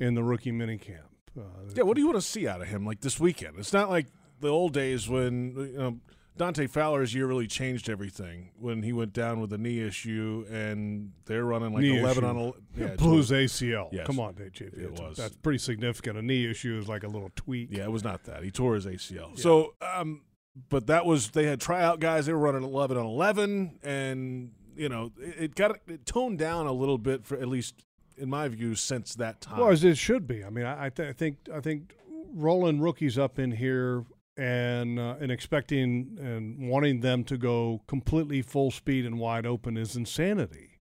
in 0.00 0.14
the 0.14 0.24
rookie 0.24 0.52
minicamp. 0.52 1.04
Uh, 1.38 1.42
Yeah, 1.74 1.82
what 1.84 1.94
do 1.94 2.00
you 2.00 2.06
want 2.08 2.18
to 2.18 2.26
see 2.26 2.48
out 2.48 2.62
of 2.62 2.68
him 2.68 2.84
like 2.86 3.00
this 3.02 3.20
weekend? 3.20 3.58
It's 3.58 3.72
not 3.74 3.90
like 3.90 4.06
the 4.40 4.48
old 4.48 4.72
days 4.72 5.08
when 5.08 5.54
you 5.56 5.78
know 5.78 6.00
Dante 6.36 6.66
Fowler's 6.66 7.14
year 7.14 7.26
really 7.26 7.46
changed 7.46 7.88
everything 7.88 8.50
when 8.58 8.82
he 8.82 8.92
went 8.92 9.12
down 9.12 9.40
with 9.40 9.52
a 9.52 9.58
knee 9.58 9.80
issue 9.80 10.44
and 10.50 11.12
they're 11.24 11.44
running 11.44 11.72
like 11.72 11.82
Knee 11.82 11.98
eleven 11.98 12.24
issue. 12.24 12.30
on 12.30 12.36
a 12.76 12.80
yeah, 12.80 12.88
his 13.16 13.30
ACL. 13.30 13.88
Yes. 13.92 14.06
Come 14.06 14.20
on, 14.20 14.34
JP. 14.34 14.60
It 14.60 14.74
That's- 14.76 15.00
was. 15.00 15.16
That's 15.16 15.36
pretty 15.36 15.58
significant. 15.58 16.18
A 16.18 16.22
knee 16.22 16.44
issue 16.50 16.78
is 16.80 16.88
like 16.88 17.02
a 17.04 17.08
little 17.08 17.30
tweak. 17.36 17.68
Yeah, 17.72 17.84
it 17.84 17.90
was 17.92 18.04
not 18.04 18.24
that. 18.24 18.42
He 18.42 18.50
tore 18.50 18.74
his 18.74 18.86
ACL. 18.86 19.38
So, 19.38 19.74
um, 19.80 20.22
but 20.68 20.86
that 20.88 21.06
was 21.06 21.30
they 21.30 21.44
had 21.44 21.60
tryout 21.60 22.00
guys. 22.00 22.26
They 22.26 22.32
were 22.32 22.38
running 22.38 22.64
eleven 22.64 22.96
on 22.96 23.06
eleven, 23.06 23.78
and 23.82 24.52
you 24.76 24.88
know 24.88 25.12
it, 25.20 25.34
it 25.38 25.54
got 25.54 25.78
it 25.86 26.04
toned 26.06 26.38
down 26.38 26.66
a 26.66 26.72
little 26.72 26.98
bit 26.98 27.24
for 27.26 27.36
at 27.36 27.48
least 27.48 27.84
in 28.18 28.28
my 28.30 28.48
view 28.48 28.74
since 28.74 29.14
that 29.16 29.40
time. 29.40 29.58
Well, 29.58 29.70
as 29.70 29.84
it 29.84 29.98
should 29.98 30.26
be. 30.26 30.42
I 30.44 30.48
mean, 30.50 30.64
I, 30.64 30.86
I, 30.86 30.88
th- 30.90 31.08
I 31.08 31.12
think 31.12 31.36
I 31.54 31.60
think 31.60 31.94
rolling 32.34 32.80
rookies 32.80 33.18
up 33.18 33.38
in 33.38 33.52
here 33.52 34.04
and 34.36 34.98
uh, 34.98 35.16
and 35.20 35.32
expecting 35.32 36.18
and 36.20 36.68
wanting 36.68 37.00
them 37.00 37.24
to 37.24 37.38
go 37.38 37.82
completely 37.86 38.42
full 38.42 38.70
speed 38.70 39.06
and 39.06 39.18
wide 39.18 39.46
open 39.46 39.76
is 39.76 39.96
insanity. 39.96 40.80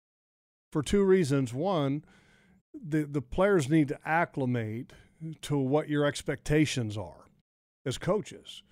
For 0.72 0.82
two 0.82 1.04
reasons. 1.04 1.54
One, 1.54 2.04
the 2.74 3.04
the 3.04 3.22
players 3.22 3.70
need 3.70 3.88
to 3.90 4.00
acclimate 4.06 4.94
to 5.42 5.58
what 5.58 5.88
your 5.88 6.06
expectations 6.06 6.98
are 6.98 7.28
as 7.86 7.98
coaches. 7.98 8.64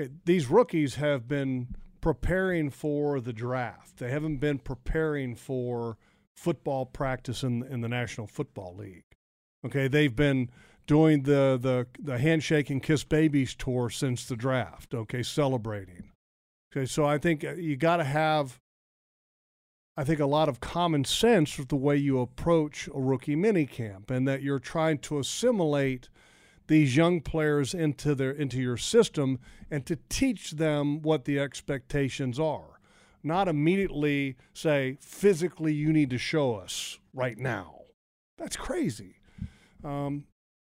Okay, 0.00 0.10
these 0.24 0.48
rookies 0.48 0.94
have 0.94 1.28
been 1.28 1.76
preparing 2.00 2.70
for 2.70 3.20
the 3.20 3.32
draft. 3.32 3.98
They 3.98 4.10
haven't 4.10 4.38
been 4.38 4.58
preparing 4.58 5.36
for 5.36 5.98
football 6.34 6.86
practice 6.86 7.42
in 7.42 7.62
in 7.64 7.82
the 7.82 7.88
National 7.88 8.26
Football 8.26 8.76
League. 8.76 9.04
Okay, 9.64 9.88
they've 9.88 10.16
been 10.16 10.50
doing 10.92 11.22
the 11.22 11.58
the 11.58 11.86
the 11.98 12.18
handshake 12.18 12.68
and 12.68 12.82
kiss 12.82 13.02
babies 13.02 13.54
tour 13.54 13.88
since 13.88 14.26
the 14.26 14.36
draft. 14.36 14.92
Okay, 14.92 15.22
celebrating. 15.22 16.10
Okay, 16.70 16.84
so 16.84 17.06
I 17.06 17.16
think 17.16 17.42
uh, 17.42 17.54
you 17.54 17.76
got 17.76 17.96
to 17.96 18.04
have 18.04 18.60
I 19.96 20.04
think, 20.04 20.20
a 20.20 20.26
lot 20.26 20.48
of 20.50 20.60
common 20.60 21.04
sense 21.04 21.58
with 21.58 21.68
the 21.68 21.76
way 21.76 21.96
you 21.96 22.18
approach 22.20 22.88
a 22.88 22.98
rookie 22.98 23.36
minicamp 23.36 24.10
and 24.10 24.26
that 24.26 24.42
you're 24.42 24.58
trying 24.58 24.98
to 24.98 25.18
assimilate 25.18 26.08
these 26.66 26.96
young 26.96 27.20
players 27.20 27.74
into 27.74 28.14
their 28.14 28.30
into 28.30 28.58
your 28.60 28.76
system 28.76 29.38
and 29.70 29.86
to 29.86 29.96
teach 30.10 30.52
them 30.52 31.00
what 31.00 31.24
the 31.24 31.38
expectations 31.38 32.38
are. 32.38 32.80
Not 33.22 33.48
immediately 33.48 34.36
say, 34.52 34.98
physically, 35.00 35.72
you 35.72 35.90
need 35.92 36.10
to 36.10 36.18
show 36.18 36.54
us 36.54 36.98
right 37.14 37.38
now. 37.38 37.80
That's 38.36 38.56
crazy. 38.56 39.16
Um, 39.84 40.24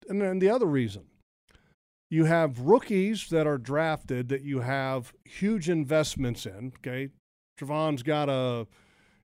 and 0.08 0.20
then 0.20 0.38
the 0.38 0.50
other 0.50 0.66
reason 0.66 1.04
you 2.10 2.24
have 2.24 2.60
rookies 2.60 3.28
that 3.30 3.46
are 3.46 3.58
drafted 3.58 4.28
that 4.28 4.42
you 4.42 4.60
have 4.60 5.12
huge 5.24 5.68
investments 5.68 6.46
in. 6.46 6.72
Okay. 6.78 7.08
Travon's 7.56 8.02
got 8.02 8.28
a, 8.28 8.66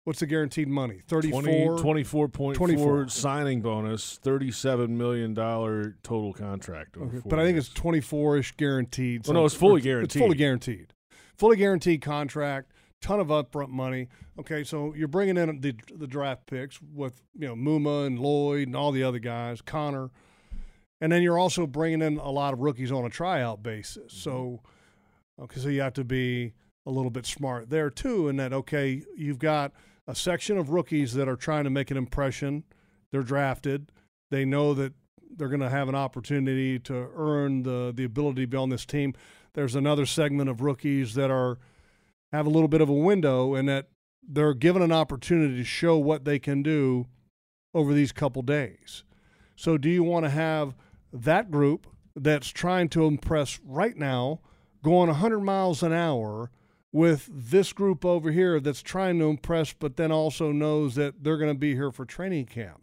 what's 0.05 0.21
the 0.21 0.27
guaranteed 0.27 0.69
money? 0.69 1.01
34? 1.09 1.43
24.4 1.79 2.55
24. 2.55 3.09
signing 3.09 3.63
bonus, 3.63 4.19
$37 4.23 4.91
million 4.91 5.35
total 5.35 6.33
contract. 6.33 6.97
Okay, 6.97 7.21
but 7.25 7.39
I 7.39 7.45
think 7.45 7.59
it's 7.59 7.71
24 7.71 8.39
ish 8.39 8.53
guaranteed. 8.53 9.27
Well, 9.27 9.35
no, 9.35 9.45
it's 9.45 9.55
fully 9.55 9.81
guaranteed. 9.81 10.17
It's 10.17 10.23
fully 10.23 10.37
guaranteed. 10.37 10.93
Fully 11.37 11.57
guaranteed 11.57 12.03
contract, 12.03 12.73
ton 13.01 13.19
of 13.19 13.29
upfront 13.29 13.71
money. 13.71 14.09
Okay, 14.39 14.63
so 14.63 14.93
you're 14.95 15.09
bringing 15.09 15.37
in 15.37 15.61
the, 15.61 15.75
the 15.97 16.07
draft 16.07 16.47
picks 16.47 16.81
with, 16.95 17.23
you 17.35 17.49
know, 17.49 17.57
Muma 17.57 18.07
and 18.07 18.19
Lloyd 18.19 18.69
and 18.69 18.77
all 18.77 18.93
the 18.93 19.03
other 19.03 19.19
guys, 19.19 19.63
Conner. 19.63 20.11
And 21.01 21.13
then 21.13 21.23
you're 21.23 21.39
also 21.39 21.67
bringing 21.67 22.03
in 22.03 22.19
a 22.19 22.31
lot 22.31 22.53
of 22.53 22.61
rookies 22.61 22.91
on 22.91 23.05
a 23.05 23.11
tryout 23.11 23.63
basis. 23.63 24.13
Mm-hmm. 24.13 24.31
So, 24.31 24.63
okay, 25.41 25.61
so 25.61 25.69
you 25.69 25.81
have 25.81 25.95
to 25.95 26.05
be 26.05 26.53
a 26.87 26.91
little 26.91 27.11
bit 27.11 27.27
smart 27.27 27.71
there 27.71 27.91
too. 27.91 28.29
In 28.29 28.37
that, 28.37 28.53
okay, 28.53 29.03
you've 29.17 29.39
got 29.39 29.73
a 30.07 30.15
section 30.15 30.59
of 30.59 30.71
rookies 30.71 31.15
that 31.15 31.29
are 31.29 31.37
trying 31.37 31.65
to 31.65 31.71
make 31.71 31.91
an 31.91 31.97
impression. 31.97 32.65
They're 33.13 33.23
drafted. 33.23 33.93
They 34.31 34.45
know 34.45 34.75
that 34.75 34.95
they're 35.37 35.49
going 35.49 35.61
to 35.61 35.69
have 35.69 35.89
an 35.89 35.95
opportunity 35.95 36.79
to 36.81 37.09
earn 37.15 37.63
the 37.63 37.93
the 37.95 38.05
ability 38.05 38.43
to 38.43 38.47
be 38.47 38.57
on 38.57 38.71
this 38.71 38.87
team. 38.87 39.15
There's 39.55 39.75
another 39.75 40.07
segment 40.07 40.51
of 40.51 40.61
rookies 40.63 41.15
that 41.15 41.31
are 41.31 41.59
have 42.33 42.47
a 42.47 42.51
little 42.51 42.69
bit 42.69 42.81
of 42.81 42.89
a 42.89 42.95
window 42.95 43.55
and 43.55 43.69
that 43.69 43.89
they're 44.27 44.55
given 44.55 44.83
an 44.83 44.93
opportunity 44.93 45.57
to 45.57 45.65
show 45.65 45.97
what 45.97 46.25
they 46.25 46.39
can 46.39 46.63
do 46.63 47.07
over 47.75 47.95
these 47.95 48.13
couple 48.13 48.43
days. 48.43 49.05
So 49.57 49.79
do 49.79 49.89
you 49.89 50.03
want 50.03 50.25
to 50.25 50.31
have 50.31 50.75
that 51.13 51.51
group 51.51 51.87
that's 52.15 52.49
trying 52.49 52.89
to 52.91 53.05
impress 53.05 53.61
right 53.65 53.97
now 53.97 54.41
going 54.83 55.09
100 55.09 55.41
miles 55.41 55.83
an 55.83 55.93
hour 55.93 56.51
with 56.93 57.29
this 57.31 57.73
group 57.73 58.05
over 58.05 58.31
here 58.33 58.61
that's 58.61 58.83
trying 58.83 59.19
to 59.19 59.27
impress 59.27 59.73
but 59.73 59.97
then 59.97 60.11
also 60.11 60.53
knows 60.53 60.95
that 60.95 61.23
they're 61.23 61.37
going 61.37 61.53
to 61.53 61.59
be 61.59 61.75
here 61.75 61.91
for 61.91 62.05
training 62.05 62.47
camp? 62.47 62.81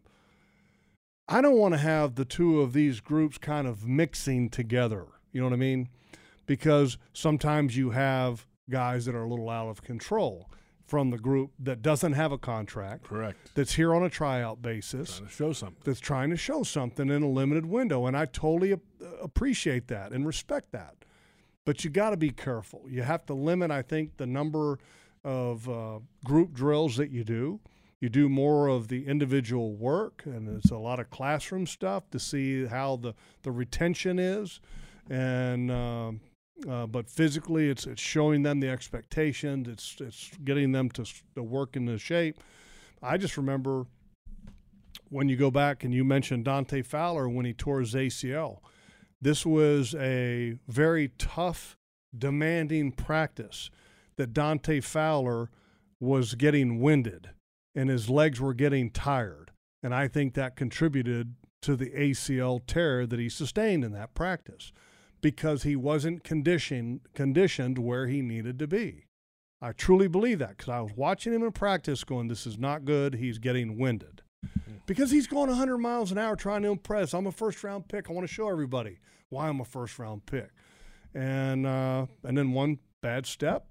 I 1.28 1.42
don't 1.42 1.58
want 1.58 1.74
to 1.74 1.80
have 1.80 2.16
the 2.16 2.26
two 2.26 2.62
of 2.62 2.74
these 2.74 3.00
groups 3.00 3.38
kind 3.38 3.68
of 3.68 3.88
mixing 3.88 4.50
together. 4.50 5.06
You 5.32 5.42
know 5.42 5.48
what 5.48 5.54
I 5.54 5.58
mean? 5.58 5.90
Because 6.46 6.98
sometimes 7.14 7.76
you 7.76 7.90
have 7.92 8.46
guys 8.70 9.06
that 9.06 9.16
are 9.16 9.24
a 9.24 9.30
little 9.30 9.50
out 9.50 9.70
of 9.70 9.82
control 9.82 10.50
from 10.86 11.10
the 11.10 11.18
group 11.18 11.52
that 11.60 11.82
doesn't 11.82 12.14
have 12.14 12.32
a 12.32 12.38
contract, 12.38 13.04
correct. 13.06 13.52
that's 13.56 13.74
here 13.74 13.94
on 13.96 14.04
a 14.04 14.10
tryout 14.10 14.62
basis, 14.62 15.18
Trying 15.18 15.28
to 15.28 15.34
show 15.34 15.54
something. 15.54 15.82
that's 15.84 16.00
trying 16.00 16.30
to 16.30 16.38
show 16.38 16.64
something 16.64 17.10
in 17.10 17.24
a 17.24 17.30
limited 17.30 17.66
window. 17.66 18.06
And 18.06 18.16
I 18.16 18.26
totally 18.26 18.74
ap- 18.74 18.80
appreciate 19.22 19.88
that 19.88 20.12
and 20.12 20.26
respect 20.28 20.72
that. 20.74 20.96
But 21.66 21.84
you 21.84 21.90
got 21.90 22.12
to 22.12 22.18
be 22.18 22.30
careful. 22.30 22.84
You 22.88 23.02
have 23.02 23.26
to 23.26 23.34
limit, 23.34 23.72
I 23.72 23.82
think, 23.82 24.18
the 24.18 24.28
number 24.28 24.78
of 25.24 25.68
uh, 25.68 26.00
group 26.24 26.54
drills 26.54 26.98
that 26.98 27.10
you 27.10 27.24
do. 27.24 27.60
You 28.00 28.10
do 28.10 28.30
more 28.30 28.68
of 28.68 28.88
the 28.90 29.08
individual 29.08 29.74
work, 29.74 30.22
and 30.26 30.48
it's 30.58 30.70
a 30.70 30.78
lot 30.78 31.00
of 31.00 31.10
classroom 31.10 31.66
stuff 31.66 32.08
to 32.12 32.20
see 32.20 32.66
how 32.68 32.98
the, 32.98 33.16
the 33.42 33.52
retention 33.52 34.20
is. 34.20 34.60
And 35.10 35.72
um 35.72 36.20
uh, 36.70 36.86
but 36.86 37.10
physically, 37.10 37.70
it's 37.70 37.86
it's 37.86 38.02
showing 38.02 38.44
them 38.44 38.60
the 38.60 38.70
expectations. 38.70 39.68
It's 39.68 39.98
it's 40.00 40.32
getting 40.44 40.72
them 40.72 40.90
to, 40.92 41.06
to 41.36 41.44
work 41.44 41.76
in 41.76 41.86
the 41.86 41.98
shape. 41.98 42.38
I 43.04 43.18
just 43.18 43.38
remember 43.38 43.86
when 45.10 45.30
you 45.30 45.36
go 45.36 45.52
back 45.52 45.84
and 45.84 45.94
you 45.94 46.04
mentioned 46.04 46.46
Dante 46.46 46.82
Fowler 46.82 47.28
when 47.28 47.46
he 47.46 47.54
tore 47.54 47.82
his 47.82 47.94
ACL. 47.94 48.60
This 49.22 49.46
was 49.46 49.96
a 49.96 50.58
very 50.68 51.10
tough, 51.18 51.78
demanding 52.18 52.92
practice 52.92 53.70
that 54.18 54.34
Dante 54.34 54.80
Fowler 54.80 55.50
was 56.00 56.36
getting 56.36 56.80
winded 56.80 57.30
and 57.74 57.90
his 57.90 58.10
legs 58.10 58.40
were 58.40 58.54
getting 58.54 58.90
tired. 58.90 59.52
And 59.84 59.94
I 59.94 60.08
think 60.08 60.34
that 60.34 60.56
contributed 60.56 61.36
to 61.62 61.76
the 61.76 61.90
ACL 61.90 62.62
tear 62.66 63.06
that 63.06 63.20
he 63.20 63.30
sustained 63.30 63.84
in 63.84 63.92
that 63.92 64.14
practice 64.14 64.72
because 65.26 65.64
he 65.64 65.76
wasn't 65.76 66.24
conditioned 66.24 67.00
conditioned 67.16 67.80
where 67.80 68.06
he 68.06 68.22
needed 68.22 68.60
to 68.60 68.68
be. 68.68 69.06
I 69.60 69.72
truly 69.72 70.08
believe 70.08 70.38
that 70.38 70.50
because 70.50 70.70
I 70.70 70.82
was 70.82 70.92
watching 70.96 71.34
him 71.34 71.42
in 71.42 71.52
practice 71.52 72.04
going, 72.04 72.28
this 72.28 72.46
is 72.46 72.60
not 72.60 72.86
good. 72.86 73.16
He's 73.16 73.40
getting 73.40 73.80
winded 73.80 74.22
because 74.86 75.10
he's 75.10 75.26
going 75.26 75.50
100 75.50 75.80
miles 75.80 76.12
an 76.12 76.20
hour 76.20 76.36
trying 76.36 76.62
to 76.62 76.68
impress. 76.70 77.16
I'm 77.16 77.26
a 77.26 77.32
first 77.32 77.64
round 77.64 77.88
pick. 77.88 78.08
I 78.08 78.14
want 78.14 78.28
to 78.28 78.32
show 78.32 78.48
everybody 78.50 79.00
why 79.30 79.48
I'm 79.48 79.60
a 79.60 79.66
first 79.66 79.98
round 79.98 80.28
pick. 80.28 80.52
And, 81.16 81.66
uh, 81.66 82.06
and 82.24 82.38
then 82.38 82.52
one 82.52 82.78
bad 83.02 83.26
step, 83.26 83.66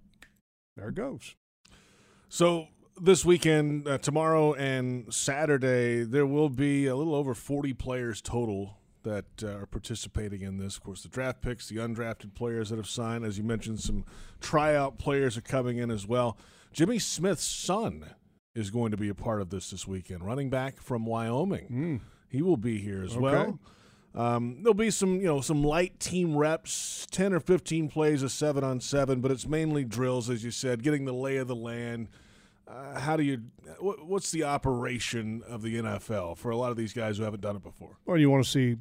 there 0.76 0.88
it 0.88 0.96
goes. 0.96 1.36
So 2.28 2.66
this 3.00 3.24
weekend, 3.24 3.86
uh, 3.86 3.98
tomorrow 3.98 4.54
and 4.54 5.14
Saturday, 5.14 6.02
there 6.02 6.26
will 6.26 6.48
be 6.48 6.88
a 6.88 6.96
little 6.96 7.14
over 7.14 7.32
40 7.32 7.74
players 7.74 8.20
total 8.20 8.78
that 9.04 9.24
uh, 9.42 9.58
are 9.60 9.66
participating 9.66 10.42
in 10.42 10.58
this. 10.58 10.76
Of 10.76 10.82
course, 10.82 11.02
the 11.02 11.08
draft 11.08 11.40
picks, 11.40 11.68
the 11.68 11.76
undrafted 11.76 12.34
players 12.34 12.70
that 12.70 12.76
have 12.76 12.88
signed. 12.88 13.24
As 13.24 13.38
you 13.38 13.44
mentioned, 13.44 13.80
some 13.80 14.04
tryout 14.40 14.98
players 14.98 15.36
are 15.38 15.42
coming 15.42 15.78
in 15.78 15.90
as 15.90 16.06
well. 16.06 16.36
Jimmy 16.72 16.98
Smith's 16.98 17.44
son 17.44 18.04
is 18.54 18.70
going 18.70 18.90
to 18.90 18.96
be 18.96 19.08
a 19.08 19.14
part 19.14 19.40
of 19.40 19.50
this 19.50 19.70
this 19.70 19.86
weekend, 19.86 20.24
running 20.24 20.50
back 20.50 20.80
from 20.80 21.06
Wyoming. 21.06 22.00
He 22.28 22.42
will 22.42 22.56
be 22.56 22.78
here 22.78 23.02
as 23.02 23.12
Okay. 23.12 23.20
well. 23.20 23.58
Um, 24.16 24.58
there'll 24.62 24.74
be 24.74 24.90
some, 24.90 25.16
you 25.16 25.26
know, 25.26 25.40
some 25.40 25.64
light 25.64 25.98
team 25.98 26.36
reps, 26.36 27.04
ten 27.10 27.32
or 27.32 27.40
fifteen 27.40 27.88
plays 27.88 28.22
of 28.22 28.30
seven 28.30 28.62
on 28.62 28.78
seven, 28.80 29.20
but 29.20 29.32
it's 29.32 29.46
mainly 29.46 29.84
drills, 29.84 30.30
as 30.30 30.44
you 30.44 30.52
said, 30.52 30.84
getting 30.84 31.04
the 31.04 31.12
lay 31.12 31.36
of 31.38 31.48
the 31.48 31.56
land. 31.56 32.08
Uh, 32.68 32.98
how 33.00 33.16
do 33.16 33.24
you? 33.24 33.42
What, 33.80 34.06
what's 34.06 34.30
the 34.30 34.44
operation 34.44 35.42
of 35.48 35.62
the 35.62 35.74
NFL 35.76 36.38
for 36.38 36.50
a 36.50 36.56
lot 36.56 36.70
of 36.70 36.76
these 36.76 36.92
guys 36.92 37.18
who 37.18 37.24
haven't 37.24 37.40
done 37.40 37.56
it 37.56 37.62
before? 37.64 37.98
Well, 38.06 38.16
you 38.16 38.30
want 38.30 38.44
to 38.44 38.50
see 38.50 38.76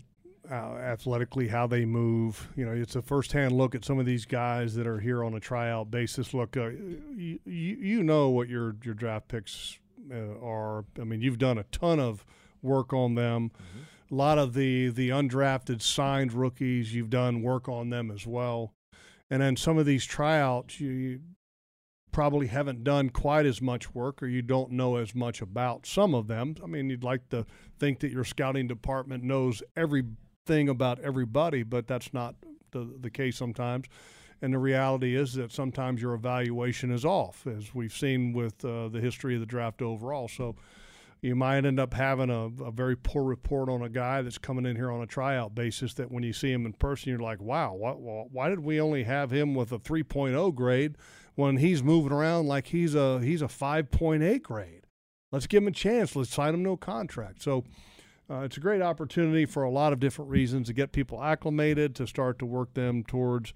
uh, 0.49 0.75
athletically 0.75 1.47
how 1.47 1.67
they 1.67 1.86
move. 1.86 2.49
You 2.56 2.65
know, 2.65 2.71
it's 2.73 2.95
a 2.95 3.01
first-hand 3.01 3.53
look 3.53 3.75
at 3.75 3.86
some 3.86 3.99
of 3.99 4.06
these 4.06 4.25
guys 4.25 4.75
that 4.75 4.88
are 4.88 4.99
here 4.99 5.23
on 5.23 5.34
a 5.34 5.39
tryout 5.39 5.91
basis. 5.91 6.34
Look, 6.34 6.58
uh, 6.58 6.69
you, 7.15 7.39
you 7.45 8.03
know 8.03 8.29
what 8.29 8.49
your 8.49 8.75
your 8.84 8.93
draft 8.93 9.27
picks 9.27 9.79
uh, 10.12 10.39
are. 10.41 10.86
I 10.99 11.03
mean, 11.03 11.21
you've 11.21 11.39
done 11.39 11.58
a 11.58 11.63
ton 11.63 11.99
of 11.99 12.25
work 12.62 12.93
on 12.93 13.15
them. 13.15 13.51
A 14.12 14.15
lot 14.15 14.38
of 14.38 14.53
the 14.53 14.89
the 14.89 15.10
undrafted 15.10 15.82
signed 15.82 16.34
rookies, 16.34 16.93
you've 16.93 17.10
done 17.10 17.41
work 17.41 17.67
on 17.67 17.89
them 17.89 18.12
as 18.12 18.27
well. 18.27 18.73
And 19.29 19.41
then 19.41 19.56
some 19.56 19.77
of 19.77 19.86
these 19.86 20.06
tryouts, 20.06 20.79
you, 20.79 20.91
you 20.91 21.19
probably 22.12 22.47
haven't 22.47 22.84
done 22.84 23.10
quite 23.10 23.45
as 23.45 23.62
much 23.62 23.95
work 23.95 24.21
or 24.21 24.27
you 24.27 24.43
don't 24.43 24.71
know 24.71 24.97
as 24.97 25.15
much 25.15 25.41
about 25.41 25.88
some 25.88 26.13
of 26.13 26.27
them. 26.27 26.56
I 26.63 26.67
mean, 26.67 26.89
you'd 26.89 27.03
like 27.03 27.29
to 27.29 27.47
think 27.79 27.99
that 28.01 28.12
your 28.12 28.23
scouting 28.23 28.67
department 28.67 29.23
knows 29.23 29.63
everything 30.45 30.69
about 30.69 30.99
everybody, 30.99 31.63
but 31.63 31.88
that's 31.88 32.13
not 32.13 32.36
the, 32.71 32.89
the 32.99 33.10
case 33.10 33.38
sometimes. 33.38 33.86
And 34.41 34.53
the 34.53 34.58
reality 34.58 35.15
is 35.15 35.34
that 35.36 35.53
sometimes 35.53 36.01
your 36.01 36.13
evaluation 36.13 36.91
is 36.91 37.06
off, 37.06 37.47
as 37.47 37.73
we've 37.73 37.93
seen 37.93 38.34
with 38.34 38.63
uh, 38.65 38.89
the 38.89 38.99
history 38.99 39.36
of 39.36 39.39
the 39.39 39.45
draft 39.45 39.82
overall. 39.82 40.27
So 40.27 40.56
you 41.21 41.34
might 41.34 41.63
end 41.63 41.79
up 41.79 41.93
having 41.93 42.29
a, 42.29 42.47
a 42.62 42.71
very 42.71 42.97
poor 42.97 43.23
report 43.23 43.69
on 43.69 43.84
a 43.84 43.89
guy 43.89 44.21
that's 44.21 44.38
coming 44.38 44.65
in 44.65 44.75
here 44.75 44.91
on 44.91 45.01
a 45.01 45.08
tryout 45.08 45.56
basis 45.56 45.93
that 45.93 46.12
when 46.12 46.23
you 46.23 46.34
see 46.34 46.51
him 46.51 46.65
in 46.65 46.73
person, 46.73 47.10
you're 47.10 47.19
like, 47.19 47.41
wow, 47.41 47.73
why, 47.73 47.91
why 47.93 48.49
did 48.49 48.60
we 48.60 48.82
only 48.82 49.03
have 49.03 49.32
him 49.32 49.56
with 49.56 49.71
a 49.71 49.79
3.0 49.79 50.53
grade 50.53 50.97
when 51.36 51.56
he's 51.56 51.82
moving 51.82 52.12
around 52.12 52.47
like 52.47 52.67
he's 52.67 52.95
a, 52.95 53.21
he's 53.21 53.41
a 53.41 53.47
5.8 53.47 54.41
grade? 54.41 54.82
Let's 55.32 55.47
give 55.47 55.63
him 55.63 55.69
a 55.69 55.71
chance. 55.71 56.17
Let's 56.17 56.34
sign 56.34 56.53
him 56.53 56.65
to 56.65 56.71
a 56.71 56.77
contract. 56.77 57.41
So 57.43 57.63
uh, 58.29 58.39
it's 58.39 58.57
a 58.57 58.62
great 58.62 58.81
opportunity 58.81 59.45
for 59.45 59.63
a 59.63 59.69
lot 59.69 59.93
of 59.93 59.99
different 59.99 60.31
reasons 60.31 60.67
to 60.67 60.73
get 60.73 60.91
people 60.91 61.21
acclimated, 61.21 61.95
to 61.95 62.07
start 62.07 62.39
to 62.39 62.45
work 62.45 62.73
them 62.73 63.03
towards 63.03 63.53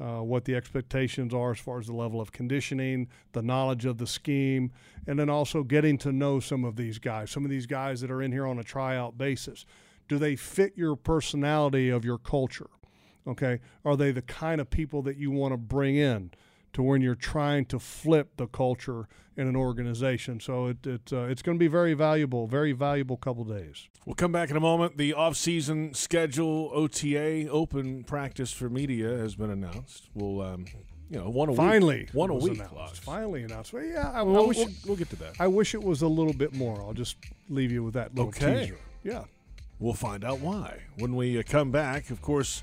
uh, 0.00 0.22
what 0.22 0.44
the 0.44 0.54
expectations 0.54 1.34
are 1.34 1.50
as 1.50 1.58
far 1.58 1.78
as 1.78 1.86
the 1.86 1.92
level 1.92 2.20
of 2.20 2.32
conditioning, 2.32 3.08
the 3.32 3.42
knowledge 3.42 3.84
of 3.84 3.98
the 3.98 4.06
scheme, 4.06 4.72
and 5.06 5.18
then 5.18 5.28
also 5.28 5.62
getting 5.62 5.98
to 5.98 6.12
know 6.12 6.40
some 6.40 6.64
of 6.64 6.76
these 6.76 6.98
guys. 6.98 7.30
Some 7.30 7.44
of 7.44 7.50
these 7.50 7.66
guys 7.66 8.00
that 8.00 8.10
are 8.10 8.22
in 8.22 8.32
here 8.32 8.46
on 8.46 8.58
a 8.58 8.64
tryout 8.64 9.18
basis. 9.18 9.66
Do 10.08 10.18
they 10.18 10.36
fit 10.36 10.72
your 10.76 10.96
personality 10.96 11.90
of 11.90 12.04
your 12.04 12.18
culture? 12.18 12.70
Okay. 13.26 13.60
Are 13.84 13.96
they 13.96 14.10
the 14.10 14.22
kind 14.22 14.60
of 14.60 14.70
people 14.70 15.02
that 15.02 15.16
you 15.16 15.30
want 15.30 15.52
to 15.52 15.58
bring 15.58 15.96
in 15.96 16.30
to 16.72 16.82
when 16.82 17.00
you're 17.02 17.14
trying 17.14 17.64
to 17.66 17.78
flip 17.78 18.36
the 18.36 18.46
culture 18.46 19.08
in 19.36 19.46
an 19.48 19.56
organization. 19.56 20.38
So 20.40 20.66
it, 20.66 20.86
it 20.86 21.12
uh, 21.12 21.22
it's 21.24 21.42
going 21.42 21.56
to 21.56 21.60
be 21.60 21.68
very 21.68 21.94
valuable, 21.94 22.46
very 22.46 22.72
valuable 22.72 23.16
couple 23.16 23.44
days. 23.44 23.88
We'll 24.06 24.14
come 24.14 24.32
back 24.32 24.50
in 24.50 24.56
a 24.56 24.60
moment. 24.60 24.96
The 24.98 25.14
off-season 25.14 25.94
schedule, 25.94 26.70
OTA, 26.74 27.48
open 27.48 28.04
practice 28.04 28.52
for 28.52 28.68
media 28.68 29.08
has 29.18 29.36
been 29.36 29.50
announced. 29.50 30.08
We'll, 30.14 30.40
um, 30.42 30.64
you 31.10 31.18
know, 31.18 31.28
one 31.28 31.48
a 31.48 31.54
Finally, 31.54 31.98
week. 32.00 32.10
One 32.12 32.30
a 32.30 32.34
week. 32.34 32.58
announced. 32.60 33.02
Finally 33.02 33.42
announced. 33.44 33.72
Well, 33.72 33.84
yeah, 33.84 34.10
I, 34.12 34.22
wish 34.22 34.56
we'll, 34.56 34.68
we'll 34.86 34.96
get 34.96 35.10
to 35.10 35.16
that. 35.16 35.34
I 35.40 35.46
wish 35.48 35.74
it 35.74 35.82
was 35.82 36.02
a 36.02 36.08
little 36.08 36.32
bit 36.32 36.54
more. 36.54 36.80
I'll 36.82 36.92
just 36.94 37.16
leave 37.48 37.72
you 37.72 37.82
with 37.84 37.94
that 37.94 38.14
little 38.14 38.28
Okay. 38.28 38.64
teaser. 38.64 38.78
Yeah. 39.02 39.24
We'll 39.78 39.94
find 39.94 40.24
out 40.24 40.40
why 40.40 40.82
when 40.98 41.16
we 41.16 41.38
uh, 41.38 41.42
come 41.46 41.70
back. 41.70 42.10
Of 42.10 42.20
course, 42.20 42.62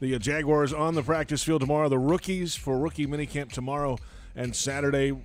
the 0.00 0.14
uh, 0.14 0.18
Jaguars 0.18 0.72
on 0.72 0.94
the 0.94 1.02
practice 1.02 1.42
field 1.42 1.60
tomorrow. 1.60 1.88
The 1.88 1.98
rookies 1.98 2.54
for 2.54 2.78
rookie 2.78 3.06
minicamp 3.06 3.52
tomorrow 3.52 3.98
and 4.34 4.54
Saturday. 4.54 5.16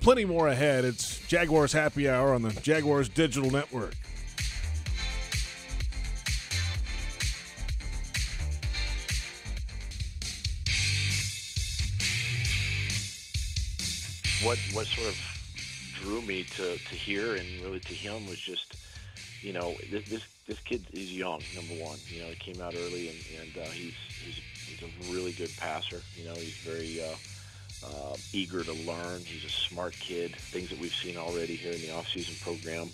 Plenty 0.00 0.24
more 0.24 0.48
ahead. 0.48 0.84
It's 0.84 1.26
Jaguars 1.26 1.72
Happy 1.72 2.08
Hour 2.08 2.34
on 2.34 2.42
the 2.42 2.50
Jaguars 2.60 3.08
Digital 3.08 3.50
Network. 3.50 3.94
what 14.46 14.58
what 14.74 14.86
sort 14.86 15.08
of 15.08 15.16
drew 16.00 16.22
me 16.22 16.44
to, 16.44 16.78
to 16.78 16.94
hear 16.94 17.34
and 17.34 17.46
really 17.62 17.80
to 17.80 17.94
him 17.94 18.26
was 18.28 18.38
just 18.38 18.76
you 19.46 19.52
know 19.52 19.76
this 19.92 20.04
this, 20.06 20.22
this 20.48 20.58
kid 20.64 20.84
is 20.92 21.12
young 21.12 21.40
number 21.54 21.74
one 21.74 21.96
you 22.08 22.20
know 22.20 22.26
he 22.26 22.34
came 22.34 22.60
out 22.60 22.74
early 22.74 23.08
and, 23.08 23.18
and 23.40 23.64
uh, 23.64 23.70
he's 23.70 23.94
he's 24.24 24.40
he's 24.66 24.82
a 24.82 25.12
really 25.12 25.30
good 25.30 25.56
passer 25.56 26.02
you 26.16 26.24
know 26.24 26.34
he's 26.34 26.56
very 26.64 27.00
uh, 27.00 27.86
uh, 27.86 28.16
eager 28.32 28.64
to 28.64 28.72
learn 28.72 29.20
he's 29.24 29.44
a 29.44 29.48
smart 29.48 29.94
kid 30.00 30.34
things 30.50 30.68
that 30.68 30.80
we've 30.80 30.94
seen 30.94 31.16
already 31.16 31.54
here 31.54 31.72
in 31.72 31.80
the 31.80 31.94
off-season 31.94 32.34
program 32.40 32.90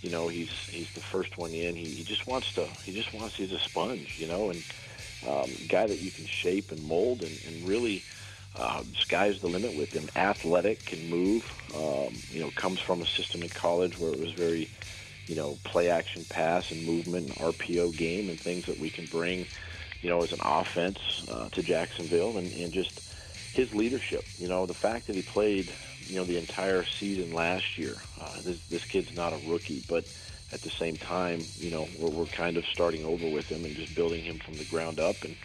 you 0.00 0.08
know 0.08 0.26
he's 0.26 0.48
he's 0.70 0.90
the 0.94 1.02
first 1.02 1.36
one 1.36 1.50
in 1.50 1.76
he, 1.76 1.84
he 1.84 2.02
just 2.02 2.26
wants 2.26 2.50
to 2.54 2.64
he 2.82 2.94
just 2.94 3.12
wants 3.12 3.36
he's 3.36 3.52
a 3.52 3.58
sponge 3.58 4.16
you 4.18 4.26
know 4.26 4.48
and 4.48 4.64
um, 5.28 5.50
guy 5.68 5.86
that 5.86 6.00
you 6.00 6.10
can 6.10 6.24
shape 6.24 6.72
and 6.72 6.82
mold 6.82 7.20
and, 7.20 7.38
and 7.46 7.68
really 7.68 8.02
uh, 8.56 8.82
sky's 8.98 9.40
the 9.40 9.48
limit 9.48 9.76
with 9.76 9.92
him. 9.92 10.08
Athletic, 10.16 10.84
can 10.84 11.08
move. 11.08 11.44
Um, 11.74 12.12
you 12.30 12.40
know, 12.40 12.50
comes 12.56 12.80
from 12.80 13.00
a 13.00 13.06
system 13.06 13.42
in 13.42 13.48
college 13.48 13.96
where 13.98 14.10
it 14.10 14.18
was 14.18 14.32
very, 14.32 14.68
you 15.30 15.36
know, 15.36 15.56
play 15.62 15.88
action 15.90 16.24
pass 16.28 16.72
and 16.72 16.84
movement 16.84 17.28
and 17.28 17.36
RPO 17.36 17.96
game 17.96 18.28
and 18.28 18.38
things 18.38 18.66
that 18.66 18.80
we 18.80 18.90
can 18.90 19.06
bring, 19.06 19.46
you 20.02 20.10
know, 20.10 20.24
as 20.24 20.32
an 20.32 20.40
offense 20.42 20.98
uh, 21.30 21.48
to 21.50 21.62
Jacksonville 21.62 22.36
and, 22.36 22.52
and 22.52 22.72
just 22.72 23.00
his 23.52 23.72
leadership. 23.72 24.24
You 24.38 24.48
know, 24.48 24.66
the 24.66 24.74
fact 24.74 25.06
that 25.06 25.14
he 25.14 25.22
played, 25.22 25.70
you 26.00 26.16
know, 26.16 26.24
the 26.24 26.36
entire 26.36 26.82
season 26.84 27.32
last 27.32 27.78
year. 27.78 27.94
Uh, 28.20 28.40
this, 28.42 28.58
this 28.66 28.84
kid's 28.84 29.14
not 29.14 29.32
a 29.32 29.38
rookie, 29.48 29.84
but 29.88 30.04
at 30.52 30.62
the 30.62 30.70
same 30.70 30.96
time, 30.96 31.44
you 31.58 31.70
know, 31.70 31.86
we're, 32.00 32.10
we're 32.10 32.26
kind 32.26 32.56
of 32.56 32.66
starting 32.66 33.04
over 33.04 33.30
with 33.30 33.46
him 33.46 33.64
and 33.64 33.76
just 33.76 33.94
building 33.94 34.24
him 34.24 34.40
from 34.40 34.56
the 34.56 34.64
ground 34.64 34.98
up 34.98 35.22
and 35.22 35.36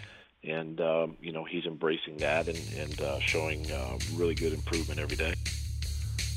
and 0.43 0.80
um, 0.82 1.17
you 1.21 1.32
know 1.32 1.43
he's 1.43 1.65
embracing 1.65 2.17
that 2.17 2.48
and, 2.48 2.60
and 2.78 3.02
uh, 3.02 3.19
showing 3.19 3.71
uh, 3.71 3.98
really 4.13 4.36
good 4.36 4.54
improvement 4.54 5.00
every 5.00 5.17
day. 5.17 5.34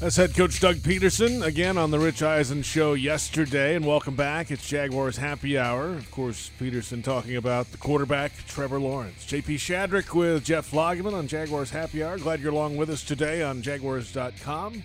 That's 0.00 0.14
head 0.14 0.36
coach 0.36 0.60
Doug 0.60 0.76
Pederson 0.76 1.42
again 1.44 1.76
on 1.76 1.90
the 1.90 1.98
Rich 1.98 2.22
Eisen 2.22 2.62
show 2.62 2.94
yesterday, 2.94 3.74
and 3.74 3.84
welcome 3.84 4.14
back. 4.14 4.52
It's 4.52 4.68
Jaguars 4.68 5.16
Happy 5.16 5.58
Hour. 5.58 5.94
Of 5.94 6.08
course, 6.12 6.52
Pederson 6.60 7.02
talking 7.02 7.34
about 7.34 7.72
the 7.72 7.78
quarterback 7.78 8.30
Trevor 8.46 8.78
Lawrence. 8.78 9.26
JP 9.26 9.56
Shadrick 9.56 10.14
with 10.14 10.44
Jeff 10.44 10.70
Lageman 10.70 11.14
on 11.14 11.26
Jaguars 11.26 11.70
Happy 11.70 12.04
Hour. 12.04 12.16
Glad 12.18 12.38
you're 12.38 12.52
along 12.52 12.76
with 12.76 12.90
us 12.90 13.02
today 13.02 13.42
on 13.42 13.60
Jaguars.com. 13.60 14.84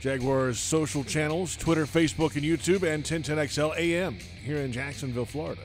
Jaguars 0.00 0.58
social 0.58 1.02
channels, 1.02 1.56
Twitter, 1.56 1.86
Facebook, 1.86 2.36
and 2.36 2.44
YouTube, 2.44 2.82
and 2.82 3.04
1010XL 3.04 3.78
AM 3.78 4.18
here 4.44 4.58
in 4.58 4.70
Jacksonville, 4.70 5.24
Florida. 5.24 5.62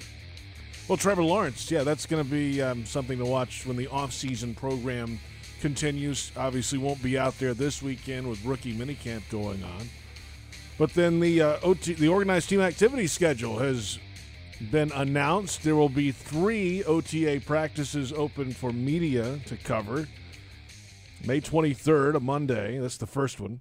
Well, 0.88 0.98
Trevor 0.98 1.24
Lawrence, 1.24 1.70
yeah, 1.70 1.84
that's 1.84 2.06
going 2.06 2.24
to 2.24 2.30
be 2.30 2.62
um, 2.62 2.86
something 2.86 3.18
to 3.18 3.26
watch 3.26 3.66
when 3.66 3.76
the 3.76 3.88
offseason 3.88 4.56
program 4.56 5.20
continues. 5.62 6.32
Obviously, 6.36 6.78
won't 6.78 7.02
be 7.02 7.18
out 7.18 7.38
there 7.40 7.54
this 7.54 7.82
weekend 7.82 8.28
with 8.28 8.44
rookie 8.44 8.76
minicamp 8.76 9.22
going 9.30 9.64
on. 9.64 9.90
But 10.78 10.94
then 10.94 11.20
the 11.20 11.42
uh, 11.42 11.58
OT, 11.64 11.94
the 11.94 12.08
organized 12.08 12.50
team 12.50 12.62
activity 12.62 13.08
schedule 13.08 13.60
has 13.60 14.00
been 14.72 14.92
announced. 14.94 15.64
There 15.64 15.76
will 15.76 15.90
be 15.90 16.12
three 16.12 16.84
OTA 16.84 17.42
practices 17.46 18.12
open 18.12 18.52
for 18.52 18.72
media 18.72 19.40
to 19.46 19.58
cover. 19.58 20.08
May 21.26 21.40
23rd, 21.40 22.16
a 22.16 22.20
Monday. 22.20 22.80
That's 22.80 22.98
the 22.98 23.08
first 23.08 23.40
one. 23.40 23.60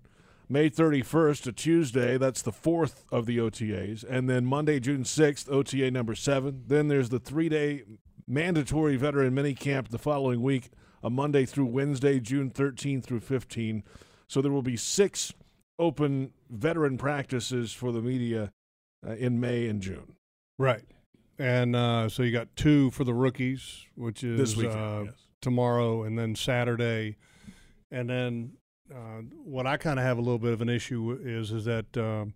May 0.48 0.68
31st, 0.68 1.46
a 1.46 1.52
Tuesday. 1.52 2.18
That's 2.18 2.42
the 2.42 2.52
fourth 2.52 3.04
of 3.12 3.26
the 3.26 3.38
OTAs. 3.38 4.02
And 4.02 4.28
then 4.28 4.44
Monday, 4.44 4.80
June 4.80 5.04
6th, 5.04 5.50
OTA 5.50 5.90
number 5.90 6.14
seven. 6.14 6.64
Then 6.66 6.88
there's 6.88 7.10
the 7.10 7.20
three 7.20 7.48
day 7.48 7.84
mandatory 8.26 8.96
veteran 8.96 9.34
mini 9.34 9.54
camp 9.54 9.88
the 9.88 9.98
following 9.98 10.40
week, 10.42 10.70
a 11.02 11.10
Monday 11.10 11.44
through 11.46 11.66
Wednesday, 11.66 12.20
June 12.20 12.50
13 12.50 13.02
through 13.02 13.20
15. 13.20 13.82
So 14.28 14.40
there 14.40 14.52
will 14.52 14.62
be 14.62 14.76
six 14.76 15.32
open 15.78 16.32
veteran 16.50 16.98
practices 16.98 17.72
for 17.72 17.90
the 17.90 18.02
media 18.02 18.52
uh, 19.06 19.12
in 19.12 19.40
May 19.40 19.66
and 19.66 19.80
June. 19.80 20.14
Right. 20.58 20.84
And 21.38 21.74
uh, 21.74 22.08
so 22.10 22.22
you 22.22 22.32
got 22.32 22.54
two 22.54 22.90
for 22.90 23.04
the 23.04 23.14
rookies, 23.14 23.86
which 23.94 24.22
is 24.22 24.38
This 24.38 24.56
weekend, 24.56 24.78
uh, 24.78 25.02
yes. 25.06 25.14
tomorrow 25.40 26.02
and 26.02 26.18
then 26.18 26.34
Saturday. 26.34 27.16
And 27.90 28.10
then 28.10 28.52
uh, 28.94 29.22
what 29.42 29.66
I 29.66 29.78
kind 29.78 29.98
of 29.98 30.04
have 30.04 30.18
a 30.18 30.20
little 30.20 30.38
bit 30.38 30.52
of 30.52 30.60
an 30.60 30.68
issue 30.68 31.18
is 31.22 31.50
is 31.50 31.64
that 31.64 31.96
um, 31.96 32.34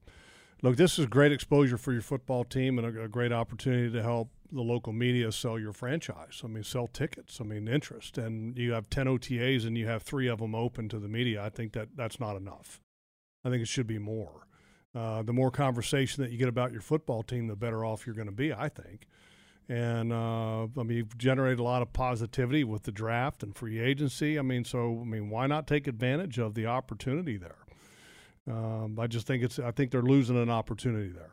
look, 0.62 0.77
this 0.77 0.98
is 0.98 1.07
great 1.07 1.33
exposure 1.33 1.77
for 1.77 1.92
your 1.92 2.00
football 2.00 2.44
team 2.44 2.79
and 2.79 2.96
a, 2.96 3.05
a 3.05 3.09
great 3.09 3.33
opportunity 3.33 3.92
to 3.92 4.03
help 4.03 4.31
the 4.55 4.62
local 4.62 4.93
media 4.93 5.33
sell 5.33 5.59
your 5.59 5.73
franchise. 5.73 6.43
I 6.45 6.47
mean, 6.47 6.64
sell 6.64 6.87
tickets. 6.87 7.40
I 7.40 7.45
mean, 7.45 7.69
interest. 7.69 8.17
And 8.17 8.57
you 8.57 8.73
have 8.73 8.88
ten 8.88 9.07
OTAs 9.07 9.67
and 9.67 9.77
you 9.77 9.87
have 9.87 10.03
three 10.03 10.29
of 10.29 10.38
them 10.38 10.55
open 10.55 10.88
to 10.90 10.99
the 10.99 11.09
media. 11.09 11.43
I 11.43 11.51
think 11.51 11.73
that 11.73 11.88
that's 11.97 12.21
not 12.21 12.37
enough. 12.37 12.81
I 13.45 13.51
think 13.51 13.62
it 13.62 13.69
should 13.69 13.87
be 13.87 13.99
more. 13.99 14.47
Uh, 14.95 15.23
the 15.23 15.33
more 15.33 15.51
conversation 15.51 16.23
that 16.23 16.31
you 16.31 16.38
get 16.38 16.49
about 16.49 16.71
your 16.71 16.81
football 16.81 17.23
team, 17.23 17.49
the 17.49 17.57
better 17.57 17.85
off 17.85 18.07
you're 18.07 18.14
going 18.14 18.29
to 18.29 18.33
be. 18.33 18.53
I 18.53 18.69
think. 18.69 19.09
And 19.69 20.12
uh, 20.12 20.64
I 20.64 20.83
mean, 20.83 20.99
you've 20.99 21.17
generated 21.17 21.59
a 21.59 21.62
lot 21.62 21.83
of 21.83 21.93
positivity 21.93 22.64
with 22.64 22.83
the 22.83 22.93
draft 22.93 23.43
and 23.43 23.57
free 23.57 23.81
agency. 23.81 24.38
I 24.38 24.43
mean, 24.43 24.64
so 24.64 25.01
I 25.01 25.05
mean, 25.05 25.31
why 25.31 25.47
not 25.47 25.67
take 25.67 25.87
advantage 25.87 26.38
of 26.38 26.55
the 26.55 26.67
opportunity 26.67 27.38
there? 27.38 27.57
Um, 28.49 28.99
I 29.01 29.07
just 29.07 29.27
think 29.27 29.43
it's. 29.43 29.59
I 29.59 29.71
think 29.71 29.90
they're 29.90 30.03
losing 30.03 30.40
an 30.40 30.51
opportunity 30.51 31.09
there, 31.09 31.33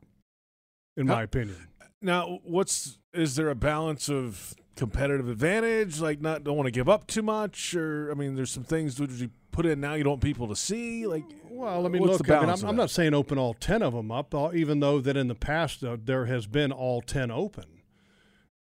in 0.95 1.07
my 1.07 1.23
opinion. 1.23 1.67
Now, 2.01 2.39
what's 2.43 2.97
is 3.13 3.35
there 3.35 3.49
a 3.49 3.55
balance 3.55 4.09
of 4.09 4.55
competitive 4.75 5.29
advantage? 5.29 5.99
Like, 5.99 6.21
not 6.21 6.43
don't 6.43 6.55
want 6.55 6.67
to 6.67 6.71
give 6.71 6.89
up 6.89 7.07
too 7.07 7.21
much, 7.21 7.75
or 7.75 8.11
I 8.11 8.13
mean, 8.13 8.35
there's 8.35 8.51
some 8.51 8.63
things 8.63 8.95
that 8.95 9.09
you 9.11 9.29
put 9.51 9.65
in 9.65 9.79
now 9.79 9.93
you 9.93 10.03
don't 10.03 10.11
want 10.11 10.23
people 10.23 10.47
to 10.47 10.55
see. 10.55 11.05
Like, 11.05 11.25
Well, 11.49 11.85
I 11.85 11.89
mean, 11.89 12.03
look, 12.03 12.29
I 12.29 12.39
mean, 12.39 12.49
I'm, 12.49 12.63
I'm 12.63 12.75
not 12.75 12.89
saying 12.89 13.13
open 13.13 13.37
all 13.37 13.53
10 13.53 13.81
of 13.81 13.93
them 13.93 14.11
up, 14.11 14.33
even 14.53 14.79
though 14.79 14.99
that 15.01 15.17
in 15.17 15.27
the 15.27 15.35
past 15.35 15.83
uh, 15.83 15.97
there 16.03 16.25
has 16.25 16.47
been 16.47 16.71
all 16.71 17.01
10 17.01 17.31
open. 17.31 17.65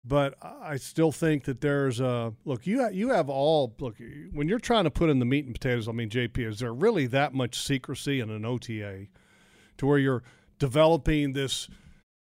But 0.02 0.34
I 0.42 0.76
still 0.76 1.12
think 1.12 1.44
that 1.44 1.60
there's 1.60 2.00
a 2.00 2.32
look. 2.46 2.66
You 2.66 2.82
ha- 2.82 2.88
you 2.88 3.10
have 3.10 3.28
all 3.28 3.74
look 3.78 3.96
when 4.32 4.48
you're 4.48 4.58
trying 4.58 4.84
to 4.84 4.90
put 4.90 5.10
in 5.10 5.18
the 5.18 5.26
meat 5.26 5.44
and 5.44 5.54
potatoes. 5.54 5.88
I 5.88 5.92
mean, 5.92 6.08
JP, 6.08 6.38
is 6.38 6.58
there 6.60 6.72
really 6.72 7.06
that 7.08 7.34
much 7.34 7.58
secrecy 7.58 8.18
in 8.18 8.30
an 8.30 8.46
OTA 8.46 9.08
to 9.76 9.86
where 9.86 9.98
you're 9.98 10.22
developing 10.58 11.34
this 11.34 11.68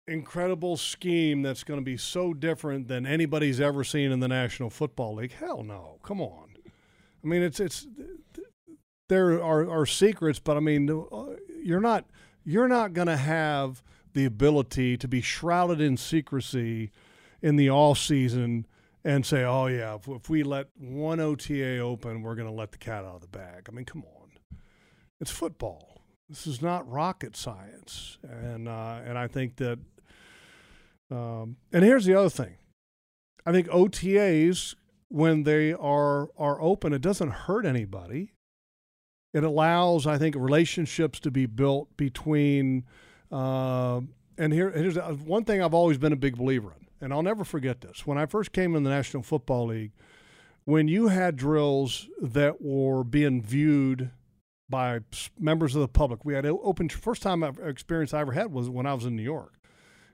incredible 0.06 0.76
scheme 0.76 1.42
that's 1.42 1.64
going 1.64 1.80
to 1.80 1.84
be 1.84 1.96
so 1.96 2.34
different 2.34 2.88
than 2.88 3.06
anybody's 3.06 3.60
ever 3.60 3.84
seen 3.84 4.10
in 4.12 4.20
the 4.20 4.28
National 4.28 4.70
Football 4.70 5.16
League? 5.16 5.32
Hell 5.32 5.62
no! 5.62 5.98
Come 6.02 6.20
on. 6.20 6.50
I 7.22 7.26
mean, 7.26 7.42
it's 7.42 7.60
it's 7.60 7.86
there 9.08 9.42
are, 9.42 9.68
are 9.68 9.86
secrets, 9.86 10.38
but 10.38 10.56
I 10.56 10.60
mean, 10.60 10.88
uh, 10.90 11.24
you're 11.62 11.80
not 11.80 12.06
you're 12.44 12.68
not 12.68 12.92
going 12.92 13.08
to 13.08 13.16
have 13.16 13.82
the 14.12 14.24
ability 14.24 14.96
to 14.96 15.08
be 15.08 15.20
shrouded 15.20 15.80
in 15.80 15.96
secrecy 15.96 16.90
in 17.42 17.56
the 17.56 17.70
off 17.70 17.98
season 17.98 18.66
and 19.04 19.24
say, 19.26 19.44
"Oh 19.44 19.66
yeah, 19.66 19.96
if, 19.96 20.08
if 20.08 20.30
we 20.30 20.42
let 20.42 20.68
one 20.78 21.20
OTA 21.20 21.78
open, 21.78 22.22
we're 22.22 22.34
going 22.34 22.48
to 22.48 22.54
let 22.54 22.72
the 22.72 22.78
cat 22.78 23.04
out 23.04 23.16
of 23.16 23.20
the 23.20 23.28
bag." 23.28 23.66
I 23.68 23.72
mean, 23.72 23.84
come 23.84 24.04
on, 24.04 24.58
it's 25.20 25.30
football. 25.30 25.89
This 26.30 26.46
is 26.46 26.62
not 26.62 26.88
rocket 26.88 27.36
science, 27.36 28.18
and 28.22 28.68
uh, 28.68 29.00
and 29.04 29.18
I 29.18 29.26
think 29.26 29.56
that. 29.56 29.80
Um, 31.10 31.56
and 31.72 31.82
here's 31.82 32.04
the 32.04 32.14
other 32.14 32.30
thing. 32.30 32.54
I 33.44 33.50
think 33.50 33.66
OTAs 33.66 34.76
when 35.08 35.42
they 35.42 35.72
are 35.72 36.28
are 36.38 36.62
open, 36.62 36.92
it 36.92 37.02
doesn't 37.02 37.30
hurt 37.32 37.66
anybody. 37.66 38.32
It 39.34 39.42
allows, 39.42 40.06
I 40.06 40.18
think, 40.18 40.36
relationships 40.36 41.18
to 41.20 41.32
be 41.32 41.46
built 41.46 41.96
between. 41.96 42.84
Uh, 43.32 44.02
and 44.38 44.52
here, 44.52 44.70
here's 44.70 44.96
uh, 44.96 45.16
one 45.24 45.44
thing 45.44 45.60
I've 45.60 45.74
always 45.74 45.98
been 45.98 46.12
a 46.12 46.16
big 46.16 46.36
believer 46.36 46.74
in, 46.78 46.86
and 47.00 47.12
I'll 47.12 47.24
never 47.24 47.42
forget 47.42 47.80
this. 47.80 48.06
When 48.06 48.18
I 48.18 48.26
first 48.26 48.52
came 48.52 48.76
in 48.76 48.84
the 48.84 48.90
National 48.90 49.24
Football 49.24 49.66
League, 49.66 49.92
when 50.64 50.86
you 50.86 51.08
had 51.08 51.34
drills 51.34 52.08
that 52.22 52.62
were 52.62 53.02
being 53.02 53.42
viewed 53.42 54.12
by 54.70 55.00
members 55.38 55.74
of 55.74 55.80
the 55.80 55.88
public, 55.88 56.24
we 56.24 56.34
had 56.34 56.46
open. 56.46 56.88
First 56.88 57.22
time 57.22 57.42
I've- 57.42 57.60
experience 57.62 58.14
I 58.14 58.20
ever 58.20 58.32
had 58.32 58.52
was 58.52 58.70
when 58.70 58.86
I 58.86 58.94
was 58.94 59.04
in 59.04 59.16
New 59.16 59.22
York, 59.22 59.58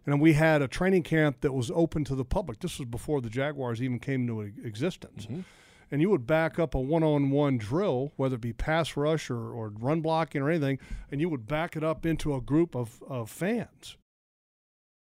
and 0.04 0.20
we 0.20 0.32
had 0.32 0.62
a 0.62 0.68
training 0.68 1.02
camp 1.02 1.42
that 1.42 1.52
was 1.52 1.70
open 1.70 2.04
to 2.04 2.14
the 2.14 2.24
public. 2.24 2.60
This 2.60 2.78
was 2.78 2.88
before 2.88 3.20
the 3.20 3.30
Jaguars 3.30 3.82
even 3.82 3.98
came 3.98 4.22
into 4.22 4.40
existence. 4.40 5.26
Mm-hmm. 5.26 5.40
And 5.88 6.00
you 6.00 6.10
would 6.10 6.26
back 6.26 6.58
up 6.58 6.74
a 6.74 6.80
one-on-one 6.80 7.58
drill, 7.58 8.12
whether 8.16 8.34
it 8.34 8.40
be 8.40 8.52
pass 8.52 8.96
rush 8.96 9.30
or, 9.30 9.52
or 9.52 9.68
run 9.78 10.00
blocking 10.00 10.42
or 10.42 10.50
anything, 10.50 10.80
and 11.12 11.20
you 11.20 11.28
would 11.28 11.46
back 11.46 11.76
it 11.76 11.84
up 11.84 12.04
into 12.04 12.34
a 12.34 12.40
group 12.40 12.74
of, 12.74 13.00
of 13.06 13.30
fans. 13.30 13.96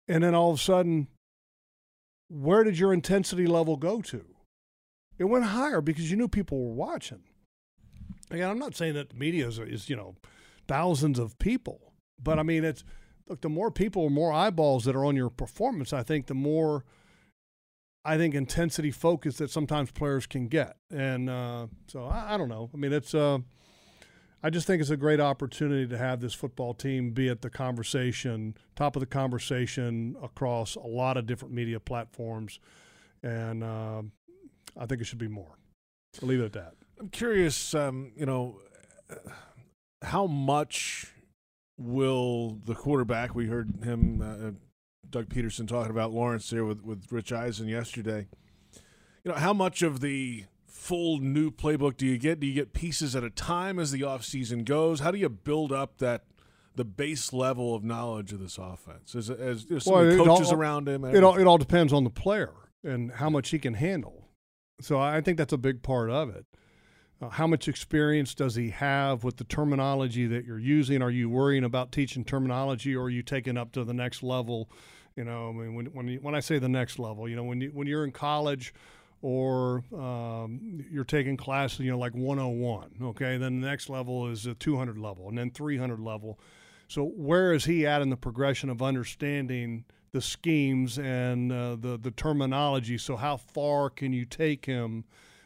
And 0.08 0.24
then 0.24 0.34
all 0.34 0.50
of 0.50 0.58
a 0.58 0.62
sudden, 0.62 1.08
where 2.30 2.64
did 2.64 2.80
your 2.80 2.94
intensity 2.94 3.46
level 3.46 3.78
go 3.78 4.02
to? 4.02 4.26
It 5.20 5.26
went 5.26 5.46
higher 5.46 5.82
because 5.82 6.10
you 6.10 6.18
knew 6.18 6.28
people 6.28 6.66
were 6.66 6.74
watching. 6.74 7.22
Again, 8.32 8.50
I'm 8.50 8.60
not 8.60 8.76
saying 8.76 8.94
that 8.94 9.10
the 9.10 9.16
media 9.16 9.48
is, 9.48 9.60
is 9.60 9.90
you 9.90 9.96
know 9.96 10.16
thousands 10.68 11.20
of 11.20 11.38
people, 11.38 11.94
but 12.22 12.40
I 12.40 12.44
mean 12.44 12.64
it's 12.64 12.84
look 13.28 13.42
the 13.42 13.50
more 13.50 13.72
people, 13.72 14.10
more 14.10 14.32
eyeballs 14.32 14.86
that 14.86 14.96
are 14.96 15.06
on 15.06 15.16
your 15.16 15.30
performance. 15.30 15.94
I 15.94 16.04
think 16.04 16.28
the 16.28 16.34
more 16.34 16.86
I 18.04 18.18
think 18.18 18.34
intensity 18.34 18.90
focus 18.90 19.38
that 19.38 19.52
sometimes 19.52 19.92
players 19.92 20.26
can 20.26 20.48
get, 20.48 20.78
and 20.90 21.30
uh, 21.30 21.68
so 21.88 22.06
I, 22.06 22.36
I 22.36 22.38
don't 22.38 22.50
know. 22.50 22.70
I 22.74 22.78
mean 22.78 22.94
it's 22.94 23.14
uh, 23.14 23.40
I 24.42 24.50
just 24.50 24.66
think 24.66 24.82
it's 24.82 24.90
a 24.90 24.98
great 24.98 25.20
opportunity 25.20 25.86
to 25.88 25.98
have 25.98 26.20
this 26.22 26.34
football 26.34 26.74
team 26.74 27.12
be 27.12 27.30
at 27.30 27.42
the 27.42 27.50
conversation, 27.50 28.56
top 28.76 28.96
of 28.96 29.02
the 29.02 29.06
conversation 29.06 30.16
across 30.24 30.76
a 30.76 30.88
lot 30.88 31.18
of 31.18 31.28
different 31.28 31.54
media 31.54 31.80
platforms, 31.80 32.60
and 33.22 33.64
uh, 33.64 34.02
I 34.80 34.86
think 34.86 35.02
it 35.02 35.06
should 35.06 35.20
be 35.20 35.28
more. 35.28 35.58
I'll 36.22 36.30
leave 36.30 36.40
it 36.40 36.46
at 36.46 36.54
that. 36.54 36.74
I'm 37.02 37.10
curious, 37.10 37.74
um, 37.74 38.12
you 38.16 38.28
know, 38.28 38.60
uh, 39.10 39.16
how 40.04 40.28
much 40.28 41.08
will 41.76 42.60
the 42.64 42.76
quarterback? 42.76 43.34
We 43.34 43.48
heard 43.48 43.84
him, 43.84 44.22
uh, 44.22 44.52
Doug 45.10 45.28
Pederson, 45.30 45.68
talking 45.68 45.90
about 45.90 46.12
Lawrence 46.14 46.48
here 46.52 46.64
with 46.64 46.84
with 46.84 47.12
Rich 47.12 47.34
Eisen 47.34 47.68
yesterday. 47.68 48.28
You 49.24 49.32
know, 49.32 49.38
how 49.40 49.52
much 49.52 49.82
of 49.82 50.00
the 50.00 50.46
full 50.68 51.18
new 51.18 51.50
playbook 51.50 51.98
do 51.98 52.06
you 52.06 52.20
get? 52.20 52.40
Do 52.40 52.46
you 52.46 52.54
get 52.54 52.72
pieces 52.72 53.16
at 53.16 53.24
a 53.24 53.32
time 53.32 53.80
as 53.80 53.90
the 53.92 54.02
offseason 54.02 54.64
goes? 54.64 55.00
How 55.00 55.10
do 55.10 55.18
you 55.18 55.28
build 55.30 55.72
up 55.72 55.98
that 55.98 56.26
the 56.76 56.86
base 56.86 57.34
level 57.34 57.74
of 57.74 57.84
knowledge 57.84 58.32
of 58.32 58.40
this 58.40 58.60
offense? 58.60 59.16
As 59.16 59.32
as 59.32 59.66
there's 59.66 59.88
Well, 59.88 60.02
it 60.08 60.20
all- 60.20 60.38
coaches 60.38 60.52
around 60.52 60.88
him, 60.88 61.04
It 61.04 61.24
all, 61.24 61.36
it 61.36 61.48
all 61.48 61.58
depends 61.58 61.94
on 61.94 62.04
the 62.04 62.12
player 62.12 62.54
and 62.84 63.14
how 63.14 63.32
much 63.32 63.50
he 63.50 63.58
can 63.58 63.74
handle. 63.74 64.28
So 64.82 65.00
I 65.00 65.20
think 65.22 65.40
that's 65.40 65.54
a 65.54 65.58
big 65.58 65.82
part 65.82 66.12
of 66.12 66.30
it. 66.30 66.46
Uh, 67.22 67.30
how 67.30 67.46
much 67.46 67.68
experience 67.68 68.34
does 68.34 68.56
he 68.56 68.72
have 68.72 69.24
with 69.24 69.38
the 69.38 69.44
terminology 69.44 70.26
that 70.26 70.44
you're 70.44 70.60
using? 70.60 71.02
Are 71.02 71.12
you 71.12 71.30
worrying 71.30 71.64
about 71.64 71.92
teaching 71.92 72.24
terminology, 72.24 72.96
or 72.96 73.04
are 73.04 73.10
you 73.10 73.22
taking 73.22 73.58
up 73.58 73.72
to 73.74 73.84
the 73.84 73.94
next 73.94 74.24
level? 74.24 74.70
You 75.16 75.26
know, 75.26 75.50
I 75.50 75.52
mean, 75.52 75.76
when 75.76 75.86
when 75.88 76.08
you, 76.08 76.20
when 76.20 76.34
I 76.34 76.40
say 76.40 76.58
the 76.58 76.70
next 76.70 76.98
level, 76.98 77.30
you 77.30 77.36
know, 77.36 77.44
when 77.44 77.62
you 77.62 77.70
when 77.70 77.86
you're 77.86 78.04
in 78.04 78.12
college 78.12 78.74
or 79.22 79.84
um, 79.94 80.84
you're 80.92 81.04
taking 81.04 81.38
classes, 81.38 81.82
you 81.82 81.92
know, 81.92 82.00
like 82.00 82.16
101. 82.16 82.92
Okay, 83.04 83.38
then 83.38 83.62
the 83.62 83.68
next 83.68 83.88
level 83.90 84.28
is 84.28 84.48
a 84.48 84.56
200 84.56 84.98
level, 84.98 85.30
and 85.30 85.38
then 85.38 85.52
300 85.52 86.00
level. 86.00 86.40
So 86.88 87.06
where 87.06 87.54
is 87.54 87.66
he 87.66 87.86
at 87.86 88.02
in 88.02 88.10
the 88.10 88.18
progression 88.18 88.70
of 88.70 88.82
understanding 88.82 89.86
the 90.12 90.22
schemes 90.22 90.98
and 90.98 91.52
uh, 91.52 91.76
the 91.76 92.00
the 92.02 92.12
terminology? 92.12 92.98
So 92.98 93.16
how 93.16 93.38
far 93.38 93.92
can 93.92 94.12
you 94.12 94.26
take 94.26 94.66
him, 94.66 95.04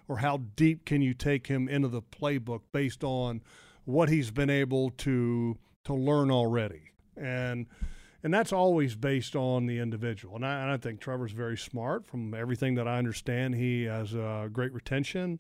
or 0.08 0.18
how 0.18 0.38
deep 0.56 0.86
can 0.86 1.02
you 1.02 1.14
take 1.14 1.48
him 1.48 1.68
into 1.68 1.88
the 1.88 2.02
playbook 2.02 2.62
based 2.72 3.04
on 3.04 3.42
what 3.86 4.10
he's 4.10 4.32
been 4.32 4.50
able 4.50 4.92
to 4.92 5.58
to 5.86 5.94
learn 5.94 6.32
already? 6.32 6.92
And 7.16 7.68
and 8.24 8.34
that's 8.34 8.52
always 8.52 8.96
based 8.96 9.36
on 9.36 9.68
the 9.68 9.78
individual. 9.78 10.36
And 10.36 10.46
I, 10.46 10.62
and 10.64 10.72
I 10.72 10.78
think 10.78 11.00
Trevor's 11.00 11.32
very 11.32 11.58
smart. 11.58 12.08
From 12.08 12.34
everything 12.34 12.74
that 12.74 12.88
I 12.88 12.98
understand, 12.98 13.54
he 13.54 13.84
has 13.84 14.16
uh, 14.16 14.50
great 14.52 14.74
retention. 14.74 15.40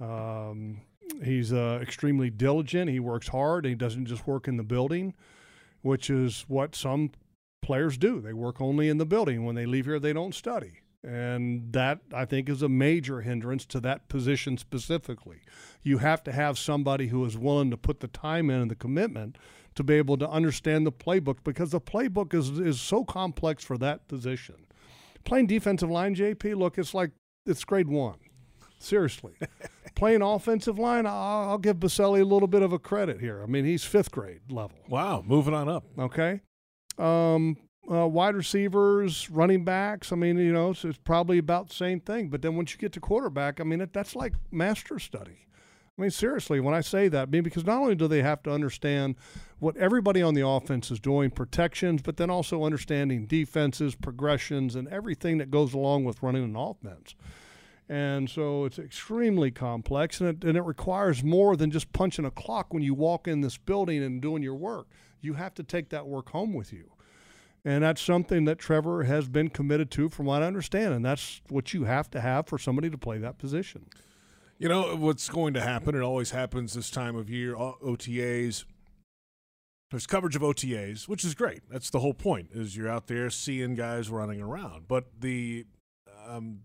Um, 0.00 0.80
he's 1.22 1.52
uh, 1.52 1.78
extremely 1.80 2.30
diligent. 2.30 2.90
He 2.90 2.98
works 2.98 3.28
hard. 3.28 3.64
He 3.64 3.76
doesn't 3.76 4.06
just 4.06 4.26
work 4.26 4.48
in 4.48 4.56
the 4.56 4.64
building, 4.64 5.14
which 5.82 6.10
is 6.10 6.44
what 6.48 6.74
some 6.74 7.12
players 7.62 7.96
do. 7.96 8.20
They 8.20 8.32
work 8.32 8.60
only 8.60 8.88
in 8.88 8.98
the 8.98 9.06
building. 9.06 9.44
When 9.44 9.54
they 9.54 9.66
leave 9.66 9.84
here, 9.84 10.00
they 10.00 10.12
don't 10.12 10.34
study. 10.34 10.80
And 11.04 11.70
that, 11.74 12.00
I 12.14 12.24
think, 12.24 12.48
is 12.48 12.62
a 12.62 12.68
major 12.68 13.20
hindrance 13.20 13.66
to 13.66 13.80
that 13.80 14.08
position 14.08 14.56
specifically. 14.56 15.42
You 15.82 15.98
have 15.98 16.24
to 16.24 16.32
have 16.32 16.58
somebody 16.58 17.08
who 17.08 17.22
is 17.26 17.36
willing 17.36 17.70
to 17.70 17.76
put 17.76 18.00
the 18.00 18.08
time 18.08 18.48
in 18.48 18.62
and 18.62 18.70
the 18.70 18.74
commitment 18.74 19.36
to 19.74 19.82
be 19.82 19.94
able 19.94 20.16
to 20.16 20.28
understand 20.28 20.86
the 20.86 20.92
playbook 20.92 21.38
because 21.44 21.72
the 21.72 21.80
playbook 21.80 22.32
is, 22.32 22.58
is 22.58 22.80
so 22.80 23.04
complex 23.04 23.62
for 23.62 23.76
that 23.78 24.08
position. 24.08 24.66
Playing 25.24 25.46
defensive 25.46 25.90
line, 25.90 26.14
JP, 26.14 26.56
look, 26.56 26.78
it's 26.78 26.94
like 26.94 27.10
it's 27.44 27.64
grade 27.64 27.88
one. 27.88 28.18
Seriously. 28.78 29.34
Playing 29.94 30.22
offensive 30.22 30.78
line, 30.78 31.06
I'll, 31.06 31.50
I'll 31.50 31.58
give 31.58 31.76
Boselli 31.76 32.20
a 32.20 32.24
little 32.24 32.48
bit 32.48 32.62
of 32.62 32.72
a 32.72 32.78
credit 32.78 33.20
here. 33.20 33.42
I 33.42 33.46
mean, 33.46 33.64
he's 33.64 33.84
fifth 33.84 34.10
grade 34.10 34.40
level. 34.50 34.78
wow, 34.88 35.22
moving 35.24 35.54
on 35.54 35.68
up. 35.68 35.84
Okay. 35.98 36.40
Um, 36.98 37.56
uh, 37.90 38.06
wide 38.06 38.34
receivers, 38.34 39.30
running 39.30 39.64
backs. 39.64 40.12
I 40.12 40.16
mean, 40.16 40.38
you 40.38 40.52
know, 40.52 40.70
it's, 40.70 40.84
probably 41.04 41.38
about 41.38 41.68
the 41.68 41.74
same 41.74 42.00
thing. 42.00 42.28
But 42.28 42.42
then 42.42 42.56
once 42.56 42.72
you 42.72 42.78
get 42.78 42.92
to 42.92 43.00
quarterback, 43.00 43.60
I 43.60 43.64
mean, 43.64 43.80
it, 43.80 43.92
that's 43.92 44.16
like 44.16 44.34
master 44.50 44.98
study. 44.98 45.46
I 45.96 46.02
mean, 46.02 46.10
seriously, 46.10 46.58
when 46.58 46.74
I 46.74 46.80
say 46.80 47.06
that, 47.08 47.28
I 47.28 47.30
mean, 47.30 47.44
because 47.44 47.64
not 47.64 47.80
only 47.80 47.94
do 47.94 48.08
they 48.08 48.22
have 48.22 48.42
to 48.44 48.50
understand 48.50 49.14
what 49.60 49.76
everybody 49.76 50.22
on 50.22 50.34
the 50.34 50.46
offense 50.46 50.90
is 50.90 50.98
doing, 50.98 51.30
protections, 51.30 52.02
but 52.02 52.16
then 52.16 52.30
also 52.30 52.64
understanding 52.64 53.26
defenses, 53.26 53.94
progressions, 53.94 54.74
and 54.74 54.88
everything 54.88 55.38
that 55.38 55.52
goes 55.52 55.72
along 55.72 56.04
with 56.04 56.20
running 56.20 56.42
an 56.42 56.56
offense. 56.56 57.14
And 57.88 58.28
so 58.28 58.64
it's 58.64 58.78
extremely 58.78 59.52
complex, 59.52 60.20
and 60.20 60.30
it, 60.30 60.48
and 60.48 60.56
it 60.56 60.62
requires 60.62 61.22
more 61.22 61.54
than 61.54 61.70
just 61.70 61.92
punching 61.92 62.24
a 62.24 62.30
clock 62.30 62.74
when 62.74 62.82
you 62.82 62.94
walk 62.94 63.28
in 63.28 63.42
this 63.42 63.56
building 63.58 64.02
and 64.02 64.20
doing 64.20 64.42
your 64.42 64.54
work. 64.54 64.88
You 65.20 65.34
have 65.34 65.54
to 65.54 65.62
take 65.62 65.90
that 65.90 66.06
work 66.06 66.30
home 66.30 66.54
with 66.54 66.72
you. 66.72 66.90
And 67.64 67.82
that's 67.82 68.02
something 68.02 68.44
that 68.44 68.58
Trevor 68.58 69.04
has 69.04 69.28
been 69.28 69.48
committed 69.48 69.90
to, 69.92 70.10
from 70.10 70.26
what 70.26 70.42
I 70.42 70.46
understand. 70.46 70.92
And 70.92 71.04
that's 71.04 71.40
what 71.48 71.72
you 71.72 71.84
have 71.84 72.10
to 72.10 72.20
have 72.20 72.46
for 72.46 72.58
somebody 72.58 72.90
to 72.90 72.98
play 72.98 73.18
that 73.18 73.38
position. 73.38 73.86
You 74.58 74.68
know 74.68 74.94
what's 74.96 75.28
going 75.28 75.54
to 75.54 75.60
happen? 75.60 75.94
It 75.94 76.02
always 76.02 76.30
happens 76.30 76.74
this 76.74 76.90
time 76.90 77.16
of 77.16 77.30
year. 77.30 77.54
OTAs. 77.54 78.64
There's 79.90 80.06
coverage 80.06 80.36
of 80.36 80.42
OTAs, 80.42 81.08
which 81.08 81.24
is 81.24 81.34
great. 81.34 81.62
That's 81.70 81.90
the 81.90 82.00
whole 82.00 82.14
point. 82.14 82.50
Is 82.52 82.76
you're 82.76 82.88
out 82.88 83.06
there 83.06 83.30
seeing 83.30 83.74
guys 83.74 84.10
running 84.10 84.40
around. 84.40 84.86
But 84.88 85.06
the 85.20 85.66
um, 86.28 86.60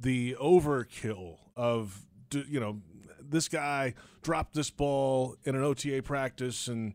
the 0.00 0.36
overkill 0.40 1.38
of 1.56 2.06
you 2.32 2.60
know 2.60 2.80
this 3.20 3.48
guy 3.48 3.94
dropped 4.22 4.54
this 4.54 4.70
ball 4.70 5.36
in 5.44 5.54
an 5.54 5.62
OTA 5.62 6.02
practice, 6.02 6.68
and 6.68 6.94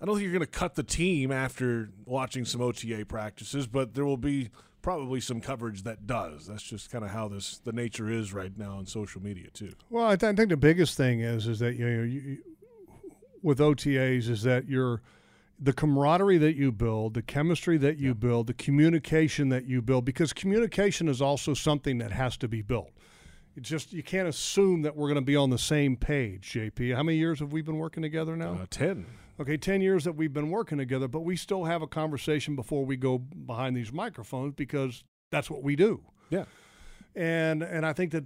I 0.00 0.04
don't 0.06 0.14
think 0.14 0.22
you're 0.24 0.32
going 0.32 0.40
to 0.40 0.46
cut 0.46 0.74
the 0.76 0.82
team 0.82 1.30
after 1.30 1.90
watching 2.06 2.44
some 2.44 2.60
OTA 2.60 3.04
practices, 3.06 3.66
but 3.66 3.94
there 3.94 4.04
will 4.06 4.16
be 4.16 4.48
probably 4.82 5.20
some 5.20 5.40
coverage 5.42 5.82
that 5.82 6.06
does. 6.06 6.46
That's 6.46 6.62
just 6.62 6.90
kind 6.90 7.04
of 7.04 7.10
how 7.10 7.28
this 7.28 7.58
the 7.58 7.72
nature 7.72 8.08
is 8.08 8.32
right 8.32 8.56
now 8.56 8.78
on 8.78 8.86
social 8.86 9.22
media 9.22 9.48
too. 9.52 9.74
Well, 9.90 10.06
I, 10.06 10.16
th- 10.16 10.32
I 10.32 10.34
think 10.34 10.48
the 10.48 10.56
biggest 10.56 10.96
thing 10.96 11.20
is 11.20 11.46
is 11.46 11.58
that 11.58 11.74
you 11.76 11.84
know 11.86 12.02
you, 12.04 12.20
you- 12.20 12.38
with 13.42 13.58
OTAs 13.58 14.28
is 14.28 14.42
that 14.42 14.68
you're 14.68 15.00
the 15.58 15.72
camaraderie 15.74 16.38
that 16.38 16.56
you 16.56 16.72
build, 16.72 17.12
the 17.14 17.22
chemistry 17.22 17.76
that 17.78 17.98
you 17.98 18.14
build, 18.14 18.46
the 18.46 18.54
communication 18.54 19.50
that 19.50 19.66
you 19.66 19.82
build, 19.82 20.04
because 20.06 20.32
communication 20.32 21.08
is 21.08 21.20
also 21.20 21.52
something 21.54 21.98
that 21.98 22.12
has 22.12 22.36
to 22.38 22.48
be 22.48 22.62
built. 22.62 22.90
It's 23.56 23.68
just 23.68 23.92
you 23.92 24.02
can't 24.02 24.28
assume 24.28 24.82
that 24.82 24.96
we're 24.96 25.08
going 25.08 25.16
to 25.16 25.20
be 25.22 25.36
on 25.36 25.50
the 25.50 25.58
same 25.58 25.96
page, 25.96 26.52
JP. 26.54 26.94
How 26.96 27.02
many 27.02 27.18
years 27.18 27.40
have 27.40 27.52
we 27.52 27.60
been 27.62 27.76
working 27.76 28.02
together 28.02 28.36
now? 28.36 28.52
Uh, 28.62 28.66
Ten. 28.70 29.04
Okay, 29.40 29.56
10 29.56 29.80
years 29.80 30.04
that 30.04 30.12
we've 30.12 30.34
been 30.34 30.50
working 30.50 30.76
together, 30.76 31.08
but 31.08 31.20
we 31.20 31.34
still 31.34 31.64
have 31.64 31.80
a 31.80 31.86
conversation 31.86 32.54
before 32.54 32.84
we 32.84 32.96
go 32.96 33.16
behind 33.16 33.74
these 33.74 33.90
microphones 33.90 34.52
because 34.54 35.02
that's 35.30 35.50
what 35.50 35.62
we 35.62 35.76
do. 35.76 36.02
Yeah. 36.28 36.44
And 37.14 37.62
and 37.62 37.86
I 37.86 37.94
think 37.94 38.12
that 38.12 38.24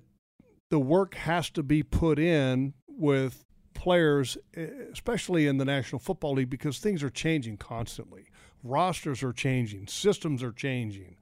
the 0.70 0.80
work 0.80 1.14
has 1.14 1.50
to 1.50 1.62
be 1.62 1.84
put 1.84 2.18
in 2.18 2.74
with 2.88 3.44
players, 3.74 4.36
especially 4.92 5.46
in 5.46 5.58
the 5.58 5.64
National 5.64 6.00
Football 6.00 6.34
League, 6.34 6.50
because 6.50 6.78
things 6.78 7.02
are 7.02 7.10
changing 7.10 7.58
constantly. 7.58 8.26
Rosters 8.64 9.22
are 9.22 9.32
changing, 9.32 9.86
systems 9.86 10.42
are 10.42 10.52
changing. 10.52 11.16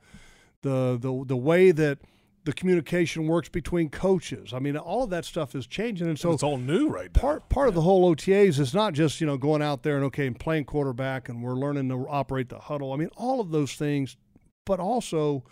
The 0.63 0.97
the 0.99 1.25
the 1.27 1.37
way 1.37 1.71
that 1.71 1.99
the 2.45 2.53
communication 2.53 3.27
works 3.27 3.49
between 3.49 3.89
coaches. 3.89 4.53
I 4.53 4.59
mean, 4.59 4.77
all 4.77 5.05
of 5.05 5.11
that 5.11 5.25
stuff 5.25 5.55
is 5.55 5.67
changing, 5.67 6.09
and 6.09 6.19
so 6.19 6.33
it's 6.33 6.43
all 6.43 6.59
new 6.59 6.89
right 6.89 7.11
now. 7.15 7.21
part 7.21 7.49
part 7.49 7.69
of 7.69 7.75
the 7.75 7.83
whole 7.83 8.15
OTAs 8.15 8.59
is 8.59 8.75
not 8.75 8.95
just 8.95 9.21
you 9.21 9.27
know 9.27 9.37
going 9.37 9.63
out 9.63 9.83
there 9.83 9.97
and 9.97 10.05
okay 10.07 10.27
and 10.27 10.39
playing 10.39 10.65
quarterback 10.65 11.29
and 11.29 11.43
we're 11.43 11.55
learning 11.55 11.89
to 11.89 12.07
operate 12.09 12.49
the 12.49 12.59
huddle. 12.59 12.93
I 12.93 12.97
mean 12.97 13.11
all 13.17 13.41
of 13.41 13.51
those 13.51 13.75
things, 13.75 14.17
but 14.65 14.81
also 14.81 15.45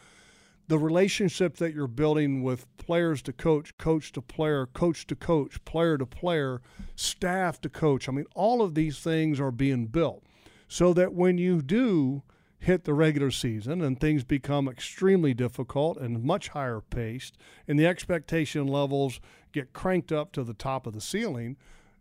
the 0.70 0.78
relationship 0.78 1.56
that 1.56 1.74
you're 1.74 1.88
building 1.88 2.44
with 2.44 2.64
players 2.76 3.22
to 3.22 3.32
coach, 3.32 3.76
coach 3.76 4.12
to 4.12 4.22
player, 4.22 4.66
coach 4.66 5.04
to 5.08 5.16
coach, 5.16 5.62
player 5.64 5.98
to 5.98 6.06
player, 6.06 6.62
staff 6.94 7.60
to 7.60 7.68
coach. 7.68 8.08
I 8.08 8.12
mean, 8.12 8.26
all 8.36 8.62
of 8.62 8.76
these 8.76 9.00
things 9.00 9.40
are 9.40 9.50
being 9.50 9.86
built 9.86 10.22
so 10.68 10.92
that 10.92 11.12
when 11.12 11.38
you 11.38 11.60
do 11.60 12.22
hit 12.60 12.84
the 12.84 12.94
regular 12.94 13.30
season 13.30 13.80
and 13.80 13.98
things 13.98 14.22
become 14.22 14.68
extremely 14.68 15.32
difficult 15.32 15.96
and 15.96 16.22
much 16.22 16.48
higher 16.48 16.80
paced 16.80 17.36
and 17.66 17.78
the 17.78 17.86
expectation 17.86 18.66
levels 18.66 19.18
get 19.52 19.72
cranked 19.72 20.12
up 20.12 20.30
to 20.32 20.44
the 20.44 20.54
top 20.54 20.86
of 20.86 20.92
the 20.92 21.00
ceiling, 21.00 21.56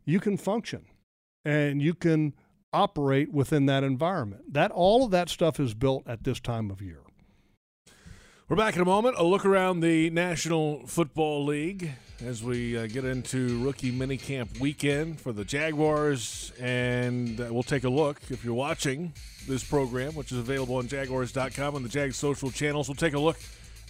you 0.05 0.19
can 0.19 0.35
function 0.37 0.85
and 1.45 1.81
you 1.81 1.93
can 1.93 2.35
operate 2.73 3.31
within 3.31 3.65
that 3.67 3.83
environment. 3.83 4.53
That 4.53 4.71
all 4.71 5.05
of 5.05 5.11
that 5.11 5.29
stuff 5.29 5.59
is 5.59 5.73
built 5.73 6.03
at 6.05 6.25
this 6.25 6.41
time 6.41 6.69
of 6.69 6.81
year. 6.81 7.01
We're 8.49 8.55
back 8.55 8.75
in 8.75 8.81
a 8.81 8.85
moment. 8.85 9.15
A 9.19 9.23
look 9.23 9.45
around 9.45 9.81
the 9.81 10.09
National 10.09 10.79
Football 10.87 11.45
League 11.45 11.91
as 12.25 12.41
we 12.41 12.75
uh, 12.75 12.87
get 12.87 13.05
into 13.05 13.63
rookie 13.63 13.91
minicamp 13.91 14.59
weekend 14.59 15.21
for 15.21 15.31
the 15.31 15.45
Jaguars. 15.45 16.51
And 16.59 17.39
uh, 17.39 17.49
we'll 17.51 17.61
take 17.61 17.83
a 17.83 17.89
look. 17.89 18.19
If 18.31 18.43
you're 18.43 18.55
watching 18.55 19.13
this 19.47 19.63
program, 19.63 20.15
which 20.15 20.31
is 20.31 20.39
available 20.39 20.77
on 20.77 20.87
Jaguars.com 20.87 21.75
and 21.75 21.85
the 21.85 21.89
Jag 21.89 22.15
social 22.15 22.49
channels, 22.49 22.89
we'll 22.89 22.95
take 22.95 23.13
a 23.13 23.19
look 23.19 23.37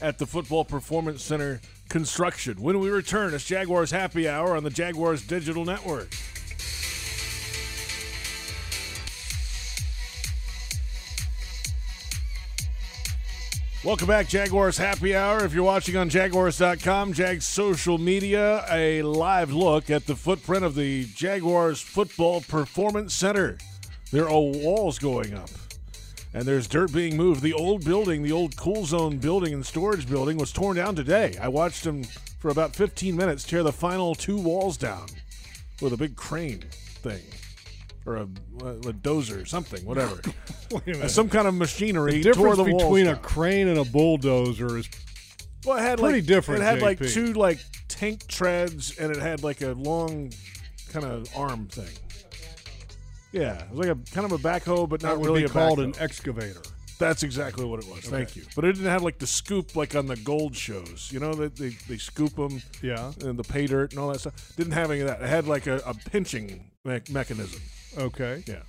at 0.02 0.18
the 0.18 0.26
Football 0.26 0.66
Performance 0.66 1.24
Center 1.24 1.62
construction. 1.88 2.62
When 2.62 2.82
we 2.82 2.90
return, 2.90 3.34
it's 3.34 3.46
Jaguars 3.46 3.92
Happy 3.92 4.28
Hour 4.28 4.58
on 4.58 4.66
the 4.66 4.70
Jaguars 4.70 5.26
Digital 5.26 5.64
Network. 5.64 6.14
Welcome 13.82 14.08
back, 14.08 14.28
Jaguars 14.28 14.78
Happy 14.78 15.16
Hour. 15.16 15.46
If 15.46 15.54
you're 15.54 15.64
watching 15.64 15.96
on 15.96 16.10
Jaguars.com, 16.10 17.14
Jags 17.14 17.48
social 17.48 17.98
media, 17.98 18.66
a 18.70 19.02
live 19.04 19.54
look 19.54 19.90
at 19.90 20.06
the 20.06 20.18
footprint 20.18 20.66
of 20.66 20.76
the 20.76 21.06
Jaguars 21.16 21.80
Football 21.80 22.42
Performance 22.42 23.16
Center. 23.16 23.58
There 24.12 24.26
are 24.26 24.42
walls 24.42 25.00
going 25.00 25.34
up, 25.34 25.50
and 26.34 26.44
there's 26.44 26.68
dirt 26.68 26.92
being 26.92 27.16
moved. 27.16 27.42
The 27.42 27.54
old 27.54 27.86
building, 27.86 28.22
the 28.22 28.34
old 28.34 28.58
Cool 28.58 28.84
Zone 28.84 29.18
building 29.18 29.54
and 29.54 29.66
storage 29.66 30.10
building, 30.10 30.38
was 30.38 30.52
torn 30.52 30.76
down 30.76 30.94
today. 30.94 31.38
I 31.42 31.48
watched 31.48 31.86
them 31.86 32.04
for 32.40 32.52
about 32.52 32.76
15 32.76 33.16
minutes 33.16 33.46
tear 33.46 33.64
the 33.64 33.72
final 33.72 34.14
two 34.14 34.38
walls 34.38 34.76
down 34.76 35.08
with 35.82 35.94
a 35.94 35.98
big 35.98 36.18
crane 36.18 36.66
thing 37.02 37.22
or 38.10 38.18
a, 38.18 38.22
a 38.24 38.94
dozer, 38.94 39.48
something, 39.48 39.86
whatever. 39.86 40.20
Some 41.08 41.30
kind 41.30 41.48
of 41.48 41.54
machinery 41.54 42.14
the 42.14 42.24
difference 42.24 42.58
the 42.58 42.64
between 42.66 43.08
a 43.08 43.14
down. 43.14 43.22
crane 43.24 43.68
and 43.68 43.78
a 43.80 43.86
bulldozer 43.86 44.78
is 44.78 44.90
Well, 45.66 45.78
it 45.78 45.82
had 45.82 46.00
Pretty 46.00 46.20
like, 46.20 46.26
different, 46.28 46.62
It 46.62 46.66
had 46.66 46.82
like 46.82 47.00
two 47.00 47.34
like 47.34 47.60
tank 47.88 48.28
treads, 48.28 48.98
and 48.98 49.12
it 49.16 49.22
had 49.22 49.44
like 49.44 49.62
a 49.62 49.72
long 49.74 50.32
kind 50.92 51.06
of 51.06 51.28
arm 51.36 51.68
thing. 51.68 51.90
Yeah, 53.32 53.62
it 53.64 53.70
was 53.72 53.88
like 53.88 53.96
a 53.96 54.12
kind 54.12 54.26
of 54.26 54.32
a 54.32 54.38
backhoe, 54.40 54.90
but 54.90 55.02
that 55.02 55.08
not 55.10 55.18
would 55.20 55.26
really 55.28 55.44
be 55.44 55.50
called 55.50 55.80
backhoe. 55.80 55.84
an 55.98 56.02
excavator. 56.02 56.62
That's 56.98 57.24
exactly 57.24 57.64
what 57.64 57.80
it 57.82 57.88
was. 57.90 58.00
Thank 58.02 58.36
you. 58.36 58.44
But 58.56 58.66
it 58.66 58.74
didn't 58.74 58.90
have 58.90 59.04
like 59.04 59.20
the 59.20 59.28
scoop 59.28 59.76
like 59.76 59.96
on 59.96 60.06
the 60.08 60.18
gold 60.18 60.54
shows. 60.56 61.10
You 61.14 61.20
know 61.22 61.34
that 61.36 61.56
they, 61.56 61.70
they 61.88 61.98
scoop 61.98 62.36
them 62.36 62.62
Yeah. 62.84 63.14
and 63.22 63.40
the 63.40 63.44
pay 63.44 63.68
dirt 63.68 63.92
and 63.94 64.00
all 64.02 64.12
that 64.12 64.20
stuff. 64.20 64.54
Didn't 64.58 64.74
have 64.74 64.92
any 64.92 65.00
of 65.02 65.08
that. 65.08 65.22
It 65.22 65.30
had 65.30 65.48
like 65.48 65.66
a, 65.68 65.78
a 65.86 65.94
pinching 65.94 66.72
me- 66.84 67.00
mechanism. 67.10 67.62
Okay. 67.98 68.44
Yeah, 68.48 68.62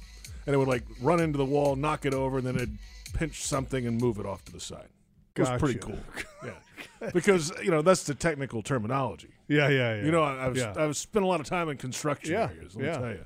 and 0.47 0.55
it 0.55 0.59
would 0.59 0.69
like 0.69 0.85
run 1.01 1.21
into 1.21 1.39
the 1.39 1.45
wall, 1.45 1.77
knock 1.77 2.05
it 2.07 2.15
over, 2.15 2.39
and 2.39 2.47
then 2.47 2.57
it'd 2.57 2.79
pinch 3.15 3.43
something 3.43 3.87
and 3.87 4.01
move 4.01 4.19
it 4.19 4.27
off 4.27 4.45
to 4.47 4.53
the 4.53 4.61
side. 4.61 4.89
It 5.37 5.41
was 5.41 5.61
pretty 5.61 5.79
cool. 5.79 5.99
Yeah, 6.43 7.11
because 7.13 7.53
you 7.63 7.71
know 7.71 7.83
that's 7.83 8.05
the 8.05 8.15
technical 8.15 8.63
terminology. 8.63 9.29
Yeah, 9.49 9.69
yeah, 9.69 9.97
yeah. 9.97 10.05
You 10.05 10.11
know, 10.11 10.23
I, 10.23 10.47
I've 10.47 10.57
yeah. 10.57 10.73
I've 10.75 10.97
spent 10.97 11.23
a 11.23 11.29
lot 11.29 11.39
of 11.41 11.47
time 11.47 11.69
in 11.69 11.77
construction 11.77 12.33
Yeah, 12.33 12.49
areas. 12.49 12.75
Let 12.75 12.85
yeah. 12.85 12.91
me 12.93 12.97
tell 12.99 13.11
you. 13.11 13.25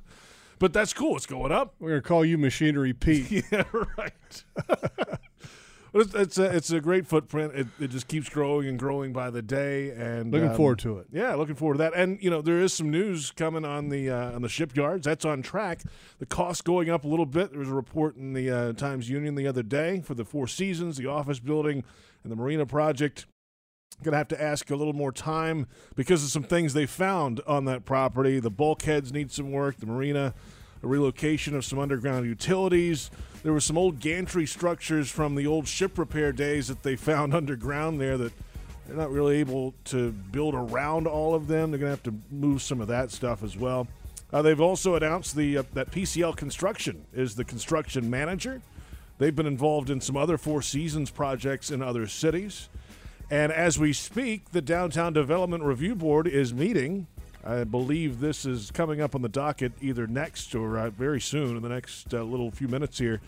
But 0.58 0.72
that's 0.72 0.92
cool. 0.92 1.16
It's 1.16 1.26
going 1.26 1.52
up. 1.52 1.74
We're 1.78 1.90
gonna 1.90 2.02
call 2.02 2.24
you 2.24 2.36
Machinery 2.38 2.92
Pete. 2.92 3.44
Yeah, 3.52 3.64
right. 3.96 4.44
but 5.94 6.02
it's 6.02 6.14
it's 6.14 6.38
a, 6.38 6.56
it's 6.56 6.70
a 6.72 6.80
great 6.80 7.06
footprint. 7.06 7.52
It, 7.54 7.68
it 7.78 7.90
just 7.90 8.08
keeps 8.08 8.28
growing 8.28 8.66
and 8.66 8.76
growing 8.76 9.12
by 9.12 9.30
the 9.30 9.42
day. 9.42 9.90
And 9.90 10.32
Looking 10.32 10.48
um, 10.48 10.56
forward 10.56 10.80
to 10.80 10.98
it. 10.98 11.06
Yeah, 11.12 11.36
looking 11.36 11.54
forward 11.54 11.74
to 11.74 11.78
that. 11.78 11.94
And 11.94 12.20
you 12.20 12.30
know, 12.30 12.42
there 12.42 12.60
is 12.60 12.72
some 12.72 12.90
news 12.90 13.30
coming 13.30 13.64
on 13.64 13.90
the 13.90 14.10
uh, 14.10 14.32
on 14.32 14.42
the 14.42 14.48
shipyards. 14.48 15.04
That's 15.04 15.24
on 15.24 15.40
track. 15.40 15.82
The 16.18 16.26
cost 16.26 16.64
going 16.64 16.90
up 16.90 17.04
a 17.04 17.08
little 17.08 17.26
bit. 17.26 17.52
There 17.52 17.60
was 17.60 17.70
a 17.70 17.74
report 17.74 18.16
in 18.16 18.32
the 18.32 18.50
uh, 18.50 18.72
Times 18.72 19.08
Union 19.08 19.36
the 19.36 19.46
other 19.46 19.62
day 19.62 20.00
for 20.00 20.14
the 20.14 20.24
Four 20.24 20.48
Seasons, 20.48 20.96
the 20.96 21.06
office 21.06 21.38
building, 21.38 21.84
and 22.24 22.32
the 22.32 22.36
marina 22.36 22.66
project. 22.66 23.26
Gonna 24.02 24.16
have 24.16 24.28
to 24.28 24.42
ask 24.42 24.72
a 24.72 24.76
little 24.76 24.94
more 24.94 25.12
time 25.12 25.68
because 25.94 26.24
of 26.24 26.30
some 26.30 26.42
things 26.42 26.74
they 26.74 26.86
found 26.86 27.40
on 27.46 27.66
that 27.66 27.84
property. 27.84 28.40
The 28.40 28.50
bulkheads 28.50 29.12
need 29.12 29.30
some 29.30 29.52
work. 29.52 29.76
The 29.76 29.86
marina, 29.86 30.34
a 30.84 30.86
relocation 30.86 31.56
of 31.56 31.64
some 31.64 31.78
underground 31.78 32.26
utilities. 32.26 33.10
There 33.42 33.52
were 33.52 33.60
some 33.60 33.78
old 33.78 34.00
gantry 34.00 34.46
structures 34.46 35.10
from 35.10 35.34
the 35.34 35.46
old 35.46 35.66
ship 35.66 35.98
repair 35.98 36.30
days 36.30 36.68
that 36.68 36.82
they 36.82 36.94
found 36.94 37.34
underground 37.34 38.00
there 38.00 38.18
that 38.18 38.32
they're 38.86 38.96
not 38.96 39.10
really 39.10 39.38
able 39.38 39.74
to 39.86 40.12
build 40.12 40.54
around 40.54 41.06
all 41.06 41.34
of 41.34 41.46
them. 41.46 41.70
They're 41.70 41.80
going 41.80 41.96
to 41.96 41.96
have 41.96 42.02
to 42.02 42.14
move 42.30 42.60
some 42.60 42.82
of 42.82 42.88
that 42.88 43.10
stuff 43.10 43.42
as 43.42 43.56
well. 43.56 43.88
Uh, 44.30 44.42
they've 44.42 44.60
also 44.60 44.94
announced 44.94 45.36
the 45.36 45.58
uh, 45.58 45.62
that 45.72 45.90
PCL 45.90 46.36
Construction 46.36 47.06
is 47.14 47.34
the 47.34 47.44
construction 47.44 48.10
manager. 48.10 48.60
They've 49.18 49.34
been 49.34 49.46
involved 49.46 49.90
in 49.90 50.00
some 50.00 50.16
other 50.16 50.36
Four 50.36 50.60
Seasons 50.60 51.10
projects 51.10 51.70
in 51.70 51.82
other 51.82 52.06
cities. 52.06 52.68
And 53.30 53.52
as 53.52 53.78
we 53.78 53.92
speak, 53.94 54.50
the 54.50 54.60
Downtown 54.60 55.12
Development 55.14 55.62
Review 55.62 55.94
Board 55.94 56.26
is 56.26 56.52
meeting. 56.52 57.06
I 57.44 57.64
believe 57.64 58.20
this 58.20 58.46
is 58.46 58.70
coming 58.70 59.00
up 59.00 59.14
on 59.14 59.22
the 59.22 59.28
docket 59.28 59.72
either 59.80 60.06
next 60.06 60.54
or 60.54 60.78
uh, 60.78 60.90
very 60.90 61.20
soon 61.20 61.56
in 61.56 61.62
the 61.62 61.68
next 61.68 62.14
uh, 62.14 62.22
little 62.22 62.50
few 62.50 62.68
minutes 62.68 62.98
here 62.98 63.20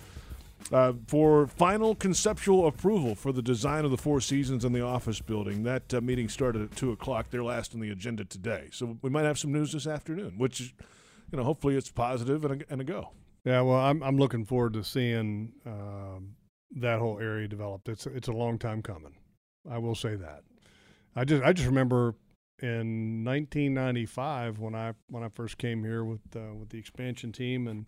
uh, 0.73 0.95
for 1.07 1.47
final 1.47 1.95
conceptual 1.95 2.67
approval 2.67 3.15
for 3.15 3.33
the 3.33 3.43
design 3.43 3.85
of 3.85 3.91
the 3.91 3.97
Four 3.97 4.21
Seasons 4.21 4.65
and 4.65 4.75
the 4.75 4.81
office 4.81 5.21
building. 5.21 5.63
That 5.65 5.93
uh, 5.93 6.01
meeting 6.01 6.29
started 6.29 6.63
at 6.63 6.77
two 6.77 6.93
o'clock. 6.93 7.27
They're 7.31 7.45
last 7.45 7.75
on 7.75 7.81
the 7.81 7.91
agenda 7.91 8.25
today, 8.25 8.69
so 8.73 8.99
we 9.03 9.11
might 9.11 9.25
have 9.25 9.39
some 9.39 9.53
news 9.53 9.73
this 9.73 9.87
afternoon. 9.87 10.39
Which, 10.39 10.61
you 10.61 11.37
know, 11.37 11.45
hopefully 11.45 11.77
it's 11.77 11.91
positive 11.91 12.45
and 12.45 12.63
a, 12.63 12.73
and 12.73 12.81
a 12.81 12.85
go. 12.85 13.11
Yeah, 13.45 13.61
well, 13.61 13.79
I'm 13.79 14.03
I'm 14.03 14.17
looking 14.17 14.45
forward 14.45 14.73
to 14.73 14.83
seeing 14.83 15.53
um, 15.67 16.37
that 16.73 16.99
whole 16.99 17.21
area 17.21 17.47
developed. 17.47 17.89
It's 17.89 18.07
it's 18.07 18.29
a 18.29 18.33
long 18.33 18.59
time 18.59 18.83
coming. 18.83 19.15
I 19.71 19.79
will 19.79 19.95
say 19.95 20.17
that. 20.17 20.43
I 21.15 21.25
just 21.25 21.43
I 21.45 21.53
just 21.53 21.69
remember 21.69 22.15
in 22.61 23.25
1995 23.25 24.59
when 24.59 24.75
I 24.75 24.93
when 25.09 25.23
I 25.23 25.29
first 25.29 25.59
came 25.59 25.85
here 25.85 26.05
with 26.05 26.21
uh, 26.35 26.55
with 26.55 26.71
the 26.71 26.79
expansion 26.79 27.33
team 27.33 27.69
and 27.69 27.87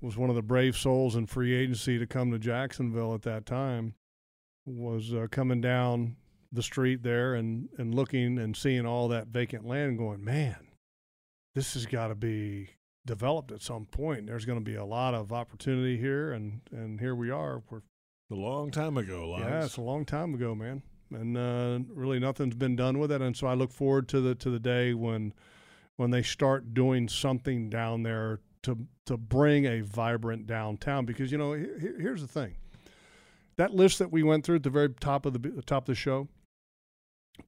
was 0.00 0.16
one 0.16 0.30
of 0.30 0.36
the 0.36 0.42
brave 0.42 0.76
souls 0.76 1.16
in 1.16 1.26
free 1.26 1.54
agency 1.54 1.98
to 1.98 2.06
come 2.06 2.30
to 2.30 2.38
Jacksonville 2.38 3.14
at 3.14 3.22
that 3.22 3.46
time 3.46 3.94
was 4.66 5.12
uh, 5.12 5.26
coming 5.30 5.60
down 5.60 6.16
the 6.52 6.62
street 6.62 7.02
there 7.02 7.34
and 7.34 7.68
and 7.78 7.94
looking 7.94 8.38
and 8.38 8.56
seeing 8.56 8.86
all 8.86 9.08
that 9.08 9.28
vacant 9.28 9.66
land 9.66 9.90
and 9.90 9.98
going, 9.98 10.24
man, 10.24 10.56
this 11.54 11.74
has 11.74 11.86
got 11.86 12.08
to 12.08 12.14
be 12.14 12.70
developed 13.06 13.52
at 13.52 13.62
some 13.62 13.86
point. 13.86 14.26
There's 14.26 14.44
going 14.44 14.58
to 14.58 14.64
be 14.64 14.76
a 14.76 14.84
lot 14.84 15.14
of 15.14 15.32
opportunity 15.32 15.96
here, 15.96 16.32
and 16.32 16.60
and 16.70 17.00
here 17.00 17.14
we 17.14 17.30
are. 17.30 17.62
We're 17.70 17.82
A 18.30 18.34
long 18.34 18.70
time 18.70 18.96
ago, 18.96 19.36
yeah, 19.38 19.64
it's 19.64 19.76
a 19.76 19.82
long 19.82 20.04
time 20.04 20.34
ago, 20.34 20.54
man, 20.54 20.82
and 21.14 21.36
uh, 21.36 21.78
really 21.94 22.18
nothing's 22.18 22.54
been 22.54 22.76
done 22.76 22.98
with 22.98 23.10
it. 23.12 23.20
And 23.22 23.36
so 23.36 23.46
I 23.46 23.54
look 23.54 23.72
forward 23.72 24.08
to 24.08 24.20
the 24.20 24.34
to 24.36 24.50
the 24.50 24.58
day 24.58 24.94
when 24.94 25.32
when 25.96 26.10
they 26.10 26.22
start 26.22 26.74
doing 26.74 27.08
something 27.08 27.70
down 27.70 28.02
there 28.02 28.40
to 28.62 28.78
to 29.06 29.16
bring 29.16 29.64
a 29.66 29.80
vibrant 29.80 30.46
downtown. 30.46 31.04
Because 31.04 31.30
you 31.30 31.38
know, 31.38 31.52
here, 31.52 31.78
here- 31.80 32.00
here's 32.00 32.20
the 32.20 32.28
thing: 32.28 32.54
that 33.56 33.74
list 33.74 33.98
that 33.98 34.10
we 34.10 34.22
went 34.22 34.44
through 34.44 34.56
at 34.56 34.62
the 34.62 34.70
very 34.70 34.88
top 34.90 35.26
of 35.26 35.32
the 35.32 35.38
the 35.38 35.62
top 35.62 35.84
of 35.84 35.86
the 35.86 35.94
show, 35.94 36.28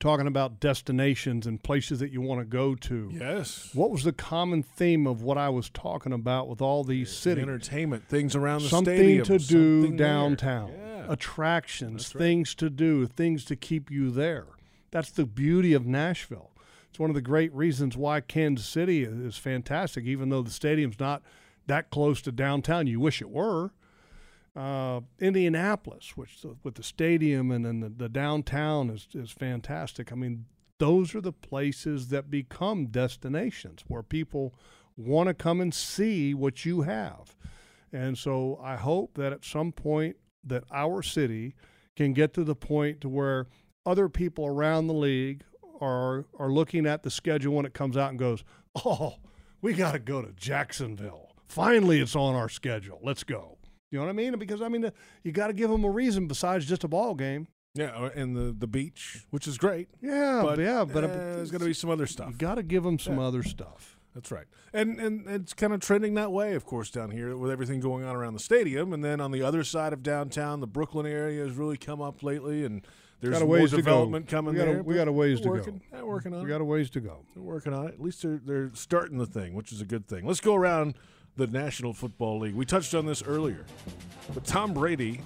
talking 0.01 0.27
about 0.27 0.61
destinations 0.61 1.47
and 1.47 1.63
places 1.63 2.01
that 2.01 2.11
you 2.13 2.21
want 2.21 2.41
to 2.41 2.45
go 2.45 2.75
to. 2.75 3.11
Yes. 3.13 3.71
What 3.73 3.91
was 3.91 4.05
the 4.05 4.13
common 4.13 4.63
theme 4.63 5.07
of 5.07 5.23
what 5.23 5.39
I 5.39 5.49
was 5.49 5.71
talking 5.71 6.13
about 6.13 6.49
with 6.49 6.61
all 6.61 6.85
these 6.85 7.11
cities? 7.11 7.43
Entertainment, 7.43 8.09
things 8.09 8.35
around 8.35 8.63
the 8.63 8.69
stadium. 8.69 8.85
something 8.85 8.97
stadium, 8.97 9.25
to 9.25 9.39
do 9.47 9.81
something 9.83 9.97
downtown, 9.97 10.71
Yeah. 10.77 11.13
attractions, 11.13 12.15
right. 12.15 12.21
things 12.21 12.55
to 12.57 12.69
do, 12.69 13.07
things 13.07 13.45
to 13.47 13.57
keep 13.57 13.91
you 13.91 14.11
there. 14.11 14.47
That's 14.91 15.11
the 15.11 15.25
beauty 15.25 15.73
of 15.73 15.87
Nashville. 15.87 16.51
It's 16.91 16.99
one 16.99 17.11
of 17.11 17.15
the 17.15 17.23
great 17.23 17.53
reasons 17.55 17.97
why 17.97 18.21
Kansas 18.21 18.67
City 18.67 19.05
is 19.05 19.37
fantastic, 19.39 20.05
even 20.05 20.31
though 20.31 20.43
the 20.43 20.51
stadium's 20.51 20.99
not 20.99 21.23
that 21.67 21.91
close 21.91 22.21
to 22.23 22.33
downtown. 22.33 22.87
You 22.87 23.01
wish 23.01 23.21
it 23.21 23.31
were. 23.31 23.73
Uh, 24.57 25.03
Indianapolis, 25.21 26.17
which 26.17 26.39
with 26.63 26.77
the 26.77 26.83
stadium 26.83 27.51
and 27.51 27.67
then 27.67 27.81
the, 27.81 27.91
the 27.91 28.09
downtown 28.09 28.89
is, 28.89 29.07
is 29.13 29.31
fantastic. 29.31 30.11
I 30.11 30.15
mean, 30.15 30.47
those 30.79 31.15
are 31.15 31.21
the 31.21 31.33
places 31.33 32.09
that 32.09 32.31
become 32.31 32.87
destinations 32.87 33.85
where 33.87 34.03
people 34.03 34.55
want 34.97 35.29
to 35.29 35.35
come 35.35 35.61
and 35.61 35.75
see 35.75 36.33
what 36.33 36.65
you 36.65 36.83
have. 36.83 37.37
And 37.93 38.17
so 38.17 38.59
I 38.63 38.77
hope 38.77 39.15
that 39.15 39.33
at 39.33 39.45
some 39.45 39.73
point 39.73 40.17
that 40.45 40.65
our 40.73 41.03
city 41.03 41.55
can 41.95 42.13
get 42.13 42.33
to 42.35 42.45
the 42.45 42.55
point 42.55 43.01
to 43.03 43.09
where 43.09 43.47
other 43.85 44.09
people 44.09 44.47
around 44.47 44.87
the 44.87 44.95
league 44.95 45.45
are 45.81 46.25
are 46.39 46.51
looking 46.51 46.87
at 46.87 47.03
the 47.03 47.11
schedule 47.11 47.55
when 47.55 47.67
it 47.67 47.75
comes 47.75 47.97
out 47.97 48.11
and 48.11 48.19
goes, 48.19 48.45
"Oh, 48.85 49.17
we 49.61 49.75
got 49.75 49.93
to 49.93 49.99
go 49.99 50.23
to 50.23 50.33
Jacksonville. 50.33 51.33
Finally, 51.47 52.01
it's 52.01 52.17
on 52.17 52.35
our 52.35 52.49
schedule. 52.49 52.99
Let's 53.03 53.23
go." 53.25 53.56
You 53.91 53.99
know 53.99 54.05
what 54.05 54.11
I 54.11 54.15
mean? 54.15 54.37
Because 54.39 54.63
I 54.63 54.69
mean, 54.69 54.85
uh, 54.87 54.91
you 55.23 55.33
got 55.33 55.47
to 55.49 55.53
give 55.53 55.71
them 55.71 55.85
a 55.85 55.91
reason 55.91 56.27
besides 56.27 56.67
just 56.67 56.85
a 56.85 56.89
ball 56.89 57.15
game. 57.15 57.47
Yeah, 57.75 57.97
or- 57.99 58.09
and 58.09 58.35
the 58.35 58.55
the 58.59 58.67
beach, 58.67 59.25
which 59.31 59.47
is 59.47 59.59
great. 59.59 59.89
Yeah, 60.01 60.41
But 60.43 60.59
yeah, 60.59 60.85
but 60.85 61.05
uh, 61.05 61.09
uh 61.09 61.37
there's 61.37 61.51
going 61.51 61.61
to 61.61 61.67
be 61.67 61.75
some 61.75 61.91
other 61.91 62.07
stuff. 62.07 62.31
you 62.31 62.37
got 62.37 62.55
to 62.57 62.63
give 62.63 62.83
them 62.83 62.99
some 62.99 63.19
Yeah. 63.19 63.25
other 63.25 63.43
stuff. 63.43 63.99
That's 64.15 64.33
right. 64.33 64.47
And 64.73 64.99
and 64.99 65.27
it's 65.29 65.53
kind 65.53 65.73
of 65.75 65.81
trending 65.81 66.15
that 66.15 66.33
way, 66.33 66.55
of 66.55 66.65
course, 66.65 66.91
down 66.91 67.11
here 67.11 67.37
with 67.37 67.51
everything 67.51 67.81
going 67.81 68.03
on 68.03 68.17
around 68.17 68.33
the 68.33 68.41
stadium. 68.41 68.93
And 68.95 69.05
then 69.05 69.21
on 69.21 69.31
the 69.31 69.43
other 69.43 69.63
side 69.63 69.93
of 69.93 70.03
downtown, 70.03 70.61
the 70.61 70.67
Brooklyn 70.67 71.05
area 71.07 71.43
has 71.45 71.53
really 71.53 71.77
come 71.77 72.01
up 72.01 72.23
lately, 72.23 72.65
and 72.65 72.81
there's 73.21 73.35
Got 73.35 73.43
a 73.43 73.45
more 73.45 73.59
ways 73.59 73.71
go. 73.73 73.77
development 73.77 74.27
coming 74.27 74.55
We 74.55 74.59
got 74.59 74.69
a- 74.69 74.73
there. 74.73 74.83
we 74.83 74.95
got 74.95 75.09
a 75.09 75.13
ways 75.13 75.39
to 75.41 75.45
go. 75.49 75.51
working, 75.51 75.83
They're 75.93 76.07
working 76.07 76.33
on 76.35 76.43
We 76.43 76.49
got 76.49 76.63
a 76.63 76.65
ways 76.65 76.89
to 76.91 77.01
go. 77.01 77.27
They're 77.35 77.43
working 77.45 77.75
on 77.75 77.89
it. 77.89 77.95
At 77.95 78.01
least 78.01 78.23
they're 78.23 78.41
they're 78.43 78.71
starting 78.75 79.19
the 79.19 79.27
thing, 79.27 79.53
which 79.55 79.71
is 79.71 79.83
a 79.83 79.87
good 79.87 80.09
thing. 80.09 80.25
Let's 80.25 80.41
go 80.41 80.55
around 80.55 80.95
the 81.37 81.47
National 81.47 81.93
Football 81.93 82.41
League. 82.41 82.55
We 82.55 82.65
touched 82.65 82.95
on 82.95 83.07
this 83.07 83.23
earlier, 83.23 83.65
but 84.35 84.45
Tom 84.45 84.75
Brady 84.75 85.21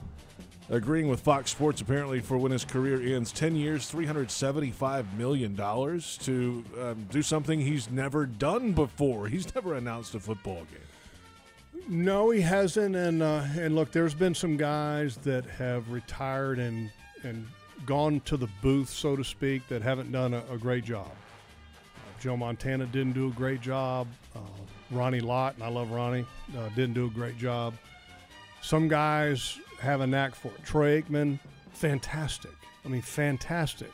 agreeing 0.68 1.08
with 1.08 1.20
Fox 1.20 1.50
Sports 1.50 1.80
apparently 1.80 2.20
for 2.20 2.38
when 2.38 2.52
his 2.52 2.64
career 2.64 3.16
ends, 3.16 3.32
ten 3.32 3.56
years, 3.56 3.88
three 3.88 4.06
hundred 4.06 4.30
seventy-five 4.30 5.18
million 5.18 5.54
dollars 5.56 6.16
to 6.18 6.64
um, 6.80 7.06
do 7.10 7.22
something 7.22 7.60
he's 7.60 7.90
never 7.90 8.26
done 8.26 8.72
before. 8.72 9.26
He's 9.26 9.52
never 9.54 9.74
announced 9.74 10.14
a 10.14 10.20
football 10.20 10.66
game. 10.70 11.82
No, 11.88 12.30
he 12.30 12.40
hasn't. 12.40 12.94
And 12.94 13.22
uh, 13.22 13.44
and 13.56 13.74
look, 13.74 13.90
there's 13.90 14.14
been 14.14 14.34
some 14.34 14.56
guys 14.56 15.16
that 15.18 15.44
have 15.46 15.90
retired 15.90 16.58
and 16.58 16.90
and 17.24 17.46
gone 17.86 18.20
to 18.20 18.36
the 18.36 18.48
booth, 18.62 18.90
so 18.90 19.16
to 19.16 19.24
speak, 19.24 19.66
that 19.68 19.82
haven't 19.82 20.12
done 20.12 20.34
a, 20.34 20.42
a 20.52 20.58
great 20.58 20.84
job. 20.84 21.10
Uh, 21.10 22.20
Joe 22.20 22.36
Montana 22.36 22.86
didn't 22.86 23.14
do 23.14 23.28
a 23.28 23.32
great 23.32 23.60
job. 23.60 24.06
Ronnie 24.90 25.20
Lott, 25.20 25.54
and 25.54 25.62
I 25.62 25.68
love 25.68 25.90
Ronnie, 25.90 26.26
uh, 26.58 26.68
didn't 26.70 26.94
do 26.94 27.06
a 27.06 27.10
great 27.10 27.38
job. 27.38 27.74
Some 28.62 28.88
guys 28.88 29.58
have 29.80 30.00
a 30.00 30.06
knack 30.06 30.34
for 30.34 30.48
it. 30.48 30.64
Troy 30.64 31.00
Aikman, 31.00 31.38
fantastic. 31.72 32.52
I 32.84 32.88
mean, 32.88 33.02
fantastic. 33.02 33.90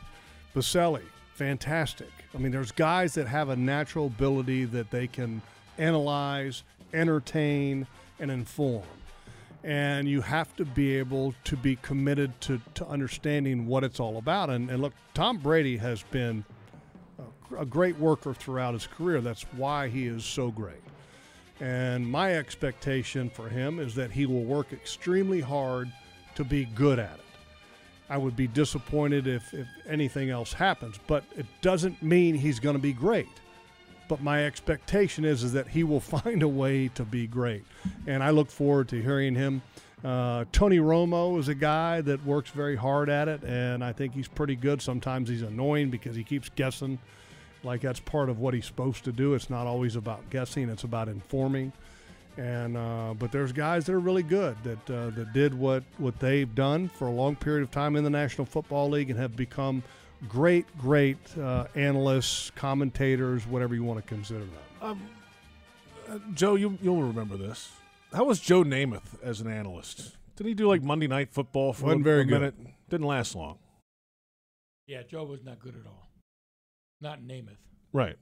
Boselli, 0.55 1.03
fantastic. 1.33 2.09
I 2.33 2.39
mean, 2.39 2.51
there's 2.51 2.71
guys 2.71 3.13
that 3.13 3.27
have 3.27 3.49
a 3.49 3.55
natural 3.55 4.07
ability 4.07 4.65
that 4.65 4.91
they 4.91 5.07
can 5.07 5.41
analyze, 5.77 6.63
entertain, 6.93 7.87
and 8.19 8.31
inform. 8.31 8.83
And 9.63 10.07
you 10.07 10.21
have 10.21 10.55
to 10.57 10.65
be 10.65 10.97
able 10.97 11.33
to 11.45 11.57
be 11.57 11.77
committed 11.77 12.39
to, 12.41 12.61
to 12.75 12.87
understanding 12.87 13.67
what 13.67 13.83
it's 13.83 13.99
all 13.99 14.17
about. 14.17 14.49
And, 14.49 14.69
and 14.69 14.81
look, 14.81 14.93
Tom 15.13 15.37
Brady 15.37 15.77
has 15.77 16.03
been 16.03 16.45
a, 17.19 17.61
a 17.61 17.65
great 17.65 17.97
worker 17.97 18.33
throughout 18.33 18.73
his 18.73 18.87
career. 18.87 19.19
That's 19.21 19.43
why 19.53 19.89
he 19.89 20.07
is 20.07 20.23
so 20.23 20.51
great. 20.51 20.81
And 21.59 22.07
my 22.09 22.35
expectation 22.35 23.29
for 23.29 23.49
him 23.49 23.79
is 23.79 23.95
that 23.95 24.11
he 24.11 24.25
will 24.25 24.43
work 24.43 24.73
extremely 24.73 25.41
hard 25.41 25.91
to 26.35 26.43
be 26.43 26.65
good 26.65 26.99
at 26.99 27.15
it. 27.15 27.21
I 28.09 28.17
would 28.17 28.35
be 28.35 28.47
disappointed 28.47 29.27
if, 29.27 29.53
if 29.53 29.67
anything 29.87 30.29
else 30.29 30.53
happens, 30.53 30.99
but 31.07 31.23
it 31.35 31.45
doesn't 31.61 32.01
mean 32.01 32.35
he's 32.35 32.59
going 32.59 32.75
to 32.75 32.81
be 32.81 32.93
great. 32.93 33.27
But 34.07 34.21
my 34.21 34.45
expectation 34.45 35.25
is, 35.25 35.43
is 35.43 35.51
that 35.53 35.67
he 35.67 35.83
will 35.83 35.99
find 36.23 36.43
a 36.43 36.47
way 36.47 36.89
to 36.89 37.03
be 37.03 37.27
great. 37.27 37.65
And 38.05 38.23
I 38.23 38.29
look 38.29 38.49
forward 38.49 38.87
to 38.89 39.01
hearing 39.01 39.35
him. 39.35 39.61
Uh, 40.05 40.45
Tony 40.51 40.77
Romo 40.77 41.39
is 41.39 41.47
a 41.47 41.55
guy 41.55 42.01
that 42.01 42.23
works 42.23 42.51
very 42.51 42.75
hard 42.75 43.09
at 43.09 43.27
it, 43.27 43.43
and 43.43 43.83
I 43.83 43.91
think 43.91 44.13
he's 44.13 44.27
pretty 44.27 44.55
good. 44.55 44.81
Sometimes 44.81 45.27
he's 45.27 45.41
annoying 45.41 45.89
because 45.89 46.15
he 46.15 46.23
keeps 46.23 46.49
guessing 46.49 46.99
like 47.67 47.81
that's 47.81 47.99
part 47.99 48.29
of 48.29 48.39
what 48.39 48.53
he's 48.55 48.65
supposed 48.65 49.03
to 49.03 49.11
do. 49.11 49.35
It's 49.35 49.49
not 49.49 49.67
always 49.67 49.95
about 49.95 50.27
guessing; 50.31 50.69
it's 50.69 50.83
about 50.83 51.07
informing. 51.09 51.71
And 52.37 52.77
uh, 52.77 53.13
but 53.17 53.31
there's 53.31 53.51
guys 53.51 53.85
that 53.85 53.93
are 53.93 53.99
really 53.99 54.23
good 54.23 54.57
that 54.63 54.89
uh, 54.89 55.09
that 55.11 55.33
did 55.33 55.53
what 55.53 55.83
what 55.97 56.19
they've 56.19 56.53
done 56.53 56.87
for 56.87 57.07
a 57.07 57.11
long 57.11 57.35
period 57.35 57.63
of 57.63 57.71
time 57.71 57.95
in 57.95 58.03
the 58.03 58.09
National 58.09 58.45
Football 58.45 58.89
League 58.89 59.09
and 59.09 59.19
have 59.19 59.35
become 59.35 59.83
great, 60.29 60.65
great 60.77 61.17
uh, 61.37 61.65
analysts, 61.75 62.51
commentators, 62.55 63.45
whatever 63.47 63.75
you 63.75 63.83
want 63.83 63.99
to 63.99 64.07
consider 64.07 64.45
them. 64.81 64.99
Uh, 66.09 66.19
Joe, 66.33 66.55
you 66.55 66.77
you'll 66.81 67.03
remember 67.03 67.37
this. 67.37 67.71
How 68.13 68.23
was 68.23 68.39
Joe 68.39 68.63
Namath 68.63 69.21
as 69.21 69.41
an 69.41 69.47
analyst? 69.51 70.15
Did 70.35 70.45
he 70.47 70.53
do 70.53 70.67
like 70.67 70.83
Monday 70.83 71.07
Night 71.07 71.29
Football 71.31 71.73
for 71.73 71.85
Wasn't 71.85 72.01
a, 72.01 72.03
very 72.03 72.21
a 72.21 72.25
good. 72.25 72.39
minute? 72.39 72.55
Didn't 72.89 73.07
last 73.07 73.35
long. 73.35 73.57
Yeah, 74.85 75.01
Joe 75.03 75.25
was 75.25 75.43
not 75.43 75.59
good 75.59 75.75
at 75.75 75.85
all. 75.85 76.06
Not 77.01 77.21
Namath. 77.21 77.57
Right. 77.93 78.15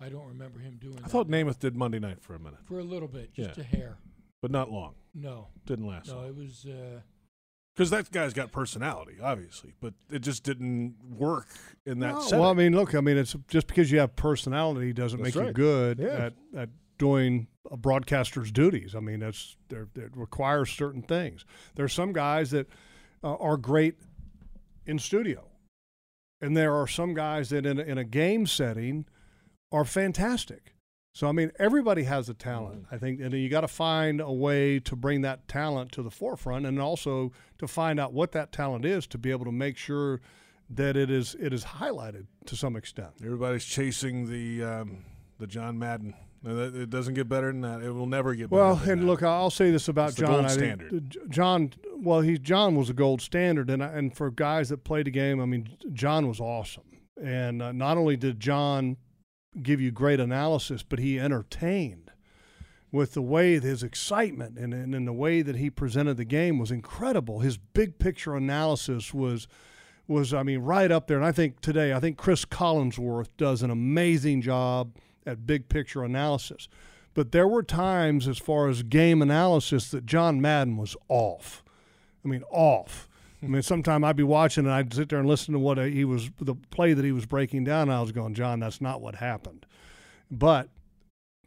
I 0.00 0.08
don't 0.08 0.26
remember 0.26 0.58
him 0.58 0.78
doing 0.80 0.98
I 0.98 1.02
that. 1.02 1.10
thought 1.10 1.28
Namath 1.28 1.58
did 1.58 1.76
Monday 1.76 1.98
Night 1.98 2.20
for 2.22 2.34
a 2.34 2.38
minute, 2.38 2.60
for 2.64 2.78
a 2.78 2.84
little 2.84 3.08
bit, 3.08 3.32
just 3.34 3.56
Yeah. 3.56 3.62
a 3.62 3.66
hair. 3.66 3.98
but 4.40 4.50
not 4.50 4.70
long. 4.72 4.94
No, 5.14 5.46
Didn't 5.66 5.86
last 5.86 6.08
no, 6.08 6.16
long. 6.16 6.26
it 6.26 6.34
was. 6.36 6.66
Uh, 6.66 7.00
Because 7.76 7.90
that 7.90 8.10
guy's 8.10 8.32
got 8.34 8.50
personality, 8.50 9.18
obviously, 9.22 9.72
but 9.80 9.94
it 10.10 10.18
just 10.18 10.42
didn't 10.42 10.96
work 11.16 11.46
in 11.86 12.00
that 12.00 12.14
No, 12.14 12.20
setting. 12.22 12.40
well, 12.40 12.50
I 12.50 12.54
mean, 12.54 12.74
look, 12.74 12.94
I 12.94 13.00
mean, 13.00 13.16
it's 13.16 13.36
just 13.48 13.66
because 13.68 13.92
you 13.92 14.00
have 14.00 14.16
personality 14.16 14.92
doesn't 14.92 15.22
That's 15.22 15.36
make 15.36 15.40
you 15.40 15.46
right. 15.46 15.54
good 15.54 15.98
Yeah. 16.00 16.08
at, 16.26 16.34
at 16.56 16.68
doing 16.98 17.46
a 17.70 17.76
broadcaster's 17.76 18.50
duties. 18.50 18.94
I 18.96 19.00
mean, 19.00 19.20
that's 19.20 19.56
there 19.68 19.88
it 19.94 20.16
requires 20.16 20.70
certain 20.70 21.02
things. 21.02 21.44
There's 21.76 21.92
some 21.92 22.12
guys 22.12 22.50
that 22.50 22.66
uh, 23.22 23.36
are 23.36 23.56
great 23.56 23.94
in 24.86 24.98
studio, 24.98 25.48
and 26.42 26.56
there 26.56 26.74
are 26.74 26.86
some 26.86 27.14
guys 27.14 27.48
that 27.50 27.64
in 27.64 27.78
a, 27.78 27.82
in 27.82 27.96
a 27.96 28.04
game 28.04 28.46
setting 28.46 29.06
are 29.70 29.84
fantastic. 29.84 30.74
So 31.14 31.28
I 31.28 31.32
mean, 31.32 31.52
everybody 31.58 32.04
has 32.04 32.28
a 32.28 32.34
talent. 32.34 32.86
I 32.90 32.98
think, 32.98 33.20
and 33.20 33.32
you 33.32 33.48
got 33.48 33.60
to 33.62 33.68
find 33.68 34.20
a 34.20 34.32
way 34.32 34.80
to 34.80 34.96
bring 34.96 35.20
that 35.22 35.46
talent 35.46 35.92
to 35.92 36.02
the 36.02 36.10
forefront, 36.10 36.66
and 36.66 36.80
also 36.80 37.32
to 37.58 37.68
find 37.68 38.00
out 38.00 38.12
what 38.12 38.32
that 38.32 38.50
talent 38.50 38.84
is 38.84 39.06
to 39.08 39.18
be 39.18 39.30
able 39.30 39.44
to 39.44 39.52
make 39.52 39.76
sure 39.76 40.20
that 40.70 40.96
it 40.96 41.10
is 41.10 41.36
it 41.38 41.52
is 41.52 41.64
highlighted 41.64 42.26
to 42.46 42.56
some 42.56 42.76
extent. 42.76 43.10
Everybody's 43.22 43.64
chasing 43.64 44.30
the 44.30 44.64
um, 44.64 45.04
the 45.38 45.46
John 45.46 45.78
Madden. 45.78 46.14
It 46.44 46.90
doesn't 46.90 47.14
get 47.14 47.28
better 47.28 47.46
than 47.52 47.60
that. 47.60 47.82
It 47.82 47.90
will 47.92 48.06
never 48.06 48.34
get 48.34 48.50
better. 48.50 48.60
Well, 48.62 48.80
and 48.88 49.02
that. 49.02 49.06
look, 49.06 49.22
I'll 49.22 49.50
say 49.50 49.70
this 49.70 49.86
about 49.88 50.10
It's 50.10 50.16
the 50.18 50.22
John. 50.22 50.32
gold 50.32 50.44
I 50.46 50.48
think 50.48 50.58
standard. 50.58 51.16
John, 51.28 51.72
well, 51.96 52.20
he 52.20 52.36
John 52.38 52.74
was 52.74 52.90
a 52.90 52.94
gold 52.94 53.20
standard, 53.22 53.70
and 53.70 53.82
I- 53.82 53.92
and 53.92 54.16
for 54.16 54.30
guys 54.30 54.68
that 54.70 54.82
played 54.84 55.06
the 55.06 55.10
game, 55.12 55.40
I 55.40 55.44
mean, 55.46 55.68
John 55.92 56.26
was 56.26 56.40
awesome. 56.40 56.82
And 57.22 57.62
uh, 57.62 57.70
not 57.72 57.96
only 57.96 58.16
did 58.16 58.40
John 58.40 58.96
give 59.62 59.80
you 59.80 59.92
great 59.92 60.18
analysis, 60.18 60.82
but 60.82 60.98
he 60.98 61.20
entertained 61.20 62.10
with 62.90 63.14
the 63.14 63.22
way 63.22 63.58
his 63.60 63.82
excitement 63.82 64.58
and, 64.58 64.74
and, 64.74 64.94
and 64.94 65.06
the 65.06 65.12
way 65.12 65.42
that 65.42 65.56
he 65.56 65.70
presented 65.70 66.16
the 66.16 66.24
game 66.24 66.58
was 66.58 66.70
incredible. 66.70 67.38
His 67.40 67.56
big 67.56 67.98
picture 67.98 68.34
analysis 68.34 69.14
was 69.14 69.46
was 70.08 70.34
I 70.34 70.42
mean 70.42 70.58
right 70.60 70.90
up 70.90 71.06
there. 71.06 71.16
And 71.18 71.24
I 71.24 71.30
think 71.32 71.60
today, 71.60 71.92
I 71.92 72.00
think 72.00 72.16
Cris 72.18 72.44
Collinsworth 72.44 73.28
does 73.38 73.62
an 73.62 73.70
amazing 73.70 74.42
job 74.42 74.96
at 75.26 75.46
big 75.46 75.68
picture 75.68 76.02
analysis. 76.04 76.68
But 77.14 77.32
there 77.32 77.46
were 77.48 77.62
times, 77.62 78.26
as 78.26 78.38
far 78.38 78.68
as 78.68 78.82
game 78.82 79.20
analysis, 79.20 79.90
that 79.90 80.06
John 80.06 80.40
Madden 80.40 80.76
was 80.76 80.96
off. 81.08 81.62
I 82.24 82.28
mean, 82.28 82.42
off. 82.50 83.08
I 83.42 83.46
mean, 83.46 83.62
sometime 83.62 84.04
I'd 84.04 84.16
be 84.16 84.22
watching 84.22 84.64
and 84.64 84.72
I'd 84.72 84.94
sit 84.94 85.08
there 85.08 85.18
and 85.18 85.28
listen 85.28 85.52
to 85.52 85.58
what 85.58 85.76
he 85.78 86.04
was, 86.04 86.30
the 86.40 86.54
play 86.70 86.94
that 86.94 87.04
he 87.04 87.12
was 87.12 87.26
breaking 87.26 87.64
down. 87.64 87.82
And 87.88 87.92
I 87.92 88.00
was 88.00 88.12
going, 88.12 88.34
John, 88.34 88.60
that's 88.60 88.80
not 88.80 89.00
what 89.00 89.16
happened. 89.16 89.66
But 90.30 90.68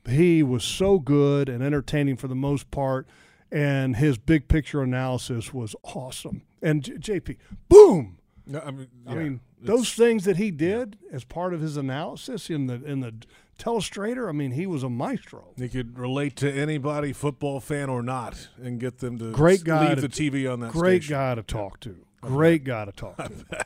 he 0.07 0.43
was 0.43 0.63
so 0.63 0.99
good 0.99 1.49
and 1.49 1.63
entertaining 1.63 2.17
for 2.17 2.27
the 2.27 2.35
most 2.35 2.69
part, 2.69 3.07
and 3.51 3.95
his 3.95 4.17
big 4.17 4.47
picture 4.47 4.81
analysis 4.83 5.53
was 5.53 5.75
awesome. 5.83 6.43
And 6.61 6.83
J- 6.83 7.19
JP, 7.19 7.37
boom! 7.69 8.17
No, 8.45 8.59
I 8.59 8.71
mean, 8.71 8.87
I 9.07 9.13
yeah, 9.13 9.19
mean, 9.19 9.33
it's- 9.35 9.54
those 9.61 9.93
things 9.93 10.25
that 10.25 10.37
he 10.37 10.51
did 10.51 10.97
as 11.11 11.23
part 11.23 11.53
of 11.53 11.61
his 11.61 11.77
analysis 11.77 12.49
in 12.49 12.67
the 12.67 12.75
in 12.85 12.99
the 13.01 13.13
telestrator. 13.57 14.27
I 14.27 14.31
mean, 14.33 14.51
he 14.51 14.67
was 14.67 14.83
a 14.83 14.89
maestro. 14.89 15.45
He 15.57 15.69
could 15.69 15.97
relate 15.97 16.35
to 16.37 16.51
anybody, 16.51 17.13
football 17.13 17.59
fan 17.59 17.89
or 17.89 18.03
not, 18.03 18.49
and 18.61 18.79
get 18.79 18.99
them 18.99 19.17
to 19.19 19.31
Great 19.31 19.63
guy 19.63 19.87
leave 19.89 19.95
to- 20.01 20.07
the 20.07 20.09
TV 20.09 20.51
on 20.51 20.59
that 20.59 20.71
Great 20.71 21.03
station. 21.03 21.15
guy 21.17 21.35
to 21.35 21.43
talk 21.43 21.79
to. 21.81 21.95
Great 22.21 22.63
guy 22.63 22.85
to 22.85 22.91
talk 22.91 23.17
to. 23.17 23.65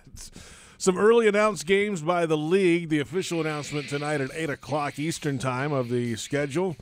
Some 0.78 0.98
early 0.98 1.28
announced 1.28 1.66
games 1.66 2.02
by 2.02 2.26
the 2.26 2.38
league. 2.38 2.90
The 2.90 3.00
official 3.00 3.42
announcement 3.42 3.90
tonight 3.90 4.22
at 4.22 4.30
8 4.34 4.50
o'clock 4.52 4.98
Eastern 5.00 5.38
Time 5.38 5.74
of 5.74 5.90
the 5.90 6.16
schedule. 6.16 6.78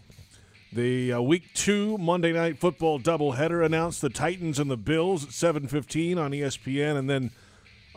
The 0.73 1.13
uh, 1.13 1.21
Week 1.21 1.51
2 1.55 1.97
Monday 1.97 2.33
Night 2.33 2.59
Football 2.59 2.99
doubleheader 2.99 3.65
announced 3.65 4.01
the 4.01 4.09
Titans 4.09 4.59
and 4.59 4.69
the 4.69 4.77
Bills 4.77 5.23
at 5.23 5.29
7.15 5.31 6.17
on 6.17 6.33
E 6.33 6.41
ESPN, 6.41 6.97
and 6.97 7.09
then 7.09 7.31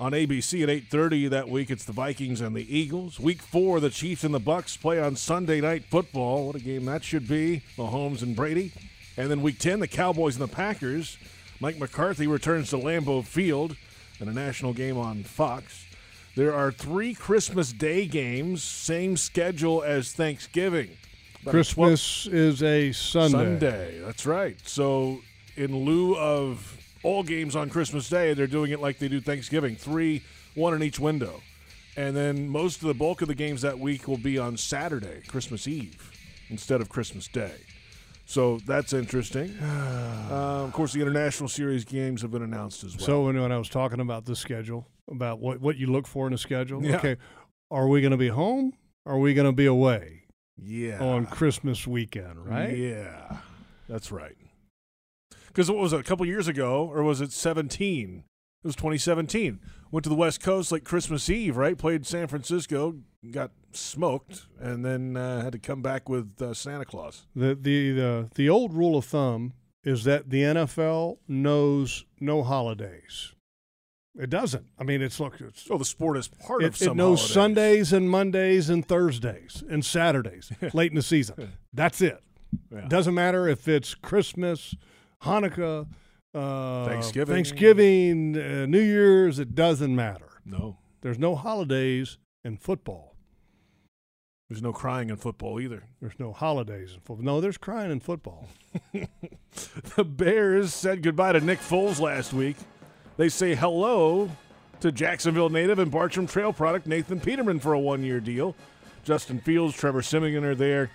on 0.01 0.13
ABC 0.13 0.63
at 0.63 0.71
8.30 0.71 1.29
that 1.29 1.51
week, 1.51 1.71
it's 1.71 1.85
the 1.85 1.93
Vikings 1.93 2.41
and 2.41 2.57
the 2.57 2.75
Eagles. 2.75 3.21
Week 3.21 3.43
4, 3.43 3.81
the 3.81 3.91
Chiefs 3.91 4.25
and 4.25 4.33
the 4.33 4.41
Bucs 4.41 4.81
play 4.81 4.99
on 4.99 5.15
Sunday 5.15 5.61
Night 5.61 5.85
Football. 5.85 6.47
What 6.47 6.57
a 6.57 6.61
game 6.61 6.87
that 6.87 7.05
should 7.05 7.29
be. 7.29 7.63
Mahomes 7.77 8.23
and 8.23 8.35
Brady. 8.35 8.73
And 9.19 9.31
then 9.31 9.43
Week 9.43 9.59
10, 9.59 9.81
the 9.81 9.87
Cowboys 9.87 10.41
and 10.41 10.49
the 10.49 10.53
Packers. 10.53 11.19
Mike 11.61 11.79
McCarthy 11.79 12.27
returns 12.27 12.71
to 12.71 12.79
Lambeau 12.79 13.23
Field. 13.23 13.77
in 14.21 14.29
a 14.29 14.33
national 14.33 14.73
game 14.73 14.97
on 14.97 15.23
Fox. 15.23 15.85
There 16.35 16.55
are 16.55 16.73
three 16.73 17.13
Christmas 17.13 17.71
Day 17.71 18.07
games, 18.07 18.63
same 18.63 19.19
schedule 19.19 19.83
as 19.83 20.13
Thanksgiving. 20.13 20.97
About 21.43 21.51
a 21.57 21.65
12 21.65 21.91
Christmas 21.91 22.27
is 22.27 22.63
a 22.63 22.93
Sunday. 22.93 23.37
Sunday. 23.37 24.01
That's 24.03 24.25
right. 24.25 24.57
So, 24.65 25.21
in 25.57 25.85
lieu 25.85 26.17
of 26.17 26.80
all 27.03 27.23
games 27.23 27.57
on 27.57 27.71
Christmas 27.71 28.09
Day, 28.09 28.35
they're 28.35 28.47
doing 28.47 28.71
it 28.73 28.81
like 28.81 28.99
they 28.99 29.09
do 29.09 29.21
Thanksgiving 29.21 29.77
three, 29.77 30.23
one 30.55 30.75
in 30.75 30.83
each 30.83 30.99
window. 31.01 31.41
And 31.97 32.17
then 32.17 32.49
most 32.49 32.83
of 32.83 32.89
the 32.89 32.95
bulk 32.95 33.21
of 33.23 33.29
the 33.29 33.35
games 33.35 33.63
that 33.63 33.79
week 33.79 34.07
will 34.07 34.17
be 34.17 34.39
on 34.39 34.57
Saturday, 34.57 35.23
Christmas 35.27 35.67
Eve, 35.67 36.11
instead 36.49 36.81
of 36.81 36.89
Christmas 36.89 37.27
Day. 37.29 37.55
So 38.27 38.59
that's 38.67 38.93
interesting. 38.93 39.57
Uh, 40.31 40.63
of 40.63 40.73
course, 40.73 40.93
the 40.93 41.01
international 41.01 41.49
series 41.49 41.85
games 41.85 42.23
have 42.23 42.31
been 42.31 42.43
announced 42.45 42.85
as 42.85 42.97
well. 42.97 43.05
So 43.05 43.25
when, 43.25 43.41
when 43.41 43.51
I 43.51 43.59
was 43.59 43.69
talking 43.69 43.99
about 43.99 44.27
the 44.27 44.37
schedule, 44.37 44.87
about 45.11 45.41
what, 45.41 45.61
what 45.61 45.77
you 45.77 45.89
look 45.89 46.07
for 46.07 46.29
in 46.29 46.33
a 46.33 46.39
schedule, 46.39 46.85
Yeah. 46.85 46.99
okay, 46.99 47.17
are 47.69 47.89
we 47.89 48.01
going 48.01 48.13
to 48.13 48.17
be 48.17 48.29
home? 48.29 48.73
Are 49.05 49.19
we 49.19 49.35
going 49.35 49.47
to 49.47 49.53
be 49.53 49.67
away 49.67 50.23
yeah, 50.57 51.01
on 51.01 51.27
Christmas 51.27 51.85
weekend, 51.85 52.47
right? 52.47 52.77
Yeah, 52.77 53.39
that's 53.89 54.13
right. 54.13 54.37
Because 55.51 55.71
what 55.71 55.81
was 55.81 55.93
it, 55.93 56.01
a 56.01 56.05
couple 56.05 56.25
years 56.27 56.49
ago, 56.49 56.89
or 56.93 57.03
was 57.03 57.21
it 57.21 57.33
17? 57.33 58.25
It 58.63 58.67
was 58.67 58.77
2017. 58.77 59.59
Went 59.91 60.05
to 60.05 60.11
the 60.11 60.15
West 60.15 60.41
Coast 60.41 60.71
like 60.71 60.85
Christmas 60.85 61.29
Eve, 61.29 61.57
right? 61.57 61.77
Played 61.77 62.07
San 62.07 62.29
Francisco, 62.29 62.97
got 63.31 63.51
smoked, 63.73 64.47
and 64.61 64.85
then 64.85 65.17
uh, 65.17 65.43
had 65.43 65.53
to 65.53 65.59
come 65.59 65.83
back 65.83 66.09
with 66.09 66.41
uh, 66.41 66.55
Santa 66.55 66.85
Claus. 66.85 67.27
The, 67.35 67.55
the 67.55 67.93
the 67.93 68.31
the 68.35 68.49
old 68.49 68.73
rule 68.75 68.97
of 68.97 69.05
thumb 69.07 69.55
is 69.83 70.05
that 70.05 70.31
the 70.31 70.43
NFL 70.43 71.19
knows 71.27 72.05
no 72.21 72.43
holidays. 72.43 73.35
It 74.19 74.29
doesn't. 74.29 74.67
I 74.79 74.85
mean, 74.85 75.03
it's 75.03 75.19
look. 75.19 75.41
It's, 75.41 75.63
So 75.63 75.79
the 75.79 75.85
sport 75.85 76.17
is 76.19 76.29
part 76.29 76.63
of 76.63 76.75
it, 76.75 76.77
some 76.77 76.93
it 76.93 76.95
knows 76.97 77.21
holidays. 77.21 77.35
Sundays 77.35 77.93
and 77.93 78.11
Mondays 78.11 78.69
and 78.69 78.87
Thursdays 78.87 79.65
and 79.69 79.85
Saturdays 79.85 80.53
late 80.75 80.91
in 80.93 80.97
the 80.97 81.03
season. 81.03 81.53
That's 81.73 82.01
it. 82.01 82.23
Yeah. 82.73 82.89
Doesn't 82.89 83.15
matter 83.15 83.49
if 83.49 83.69
it's 83.69 83.95
Christmas, 83.95 84.75
Hanukkah, 85.23 85.87
uh, 86.35 86.85
Thanksgiving. 86.87 87.35
Thanksgiving, 87.35 88.37
uh, 88.37 88.67
New 88.67 88.81
Year's. 88.81 89.39
It 89.39 89.55
doesn't 89.55 89.95
matter. 89.95 90.27
No, 90.45 90.79
There's 91.03 91.19
no 91.19 91.35
holidays 91.37 92.19
in 92.45 92.57
football. 92.57 93.15
there's 94.49 94.63
no 94.63 94.73
crying 94.73 95.11
in 95.11 95.17
football 95.17 95.61
either. 95.61 95.85
There's 96.01 96.19
no 96.19 96.33
holidays 96.33 96.93
in 96.95 97.01
football. 97.01 97.25
No, 97.25 97.41
there's 97.41 97.59
crying 97.59 97.91
in 97.93 98.01
football. 98.01 98.49
The 99.97 100.05
Bears 100.05 100.73
said 100.73 101.03
goodbye 101.03 101.33
to 101.33 101.41
Nick 101.41 101.59
Foles 101.59 101.99
last 102.01 102.33
week. 102.33 102.57
They 103.17 103.29
say 103.29 103.55
hello 103.57 104.31
to 104.81 104.93
Jacksonville 104.93 105.49
native 105.51 105.79
and 105.81 105.91
Bartram 105.91 106.27
Trail 106.29 106.53
product 106.53 106.87
Nathan 106.87 107.19
Peterman 107.21 107.59
for 107.59 107.73
a 107.73 107.79
one-year 107.81 108.21
deal. 108.21 108.55
Justin 109.03 109.41
Fields, 109.41 109.75
Trevor 109.75 110.03
Siemian 110.03 110.45
are 110.45 110.55
there. 110.55 110.91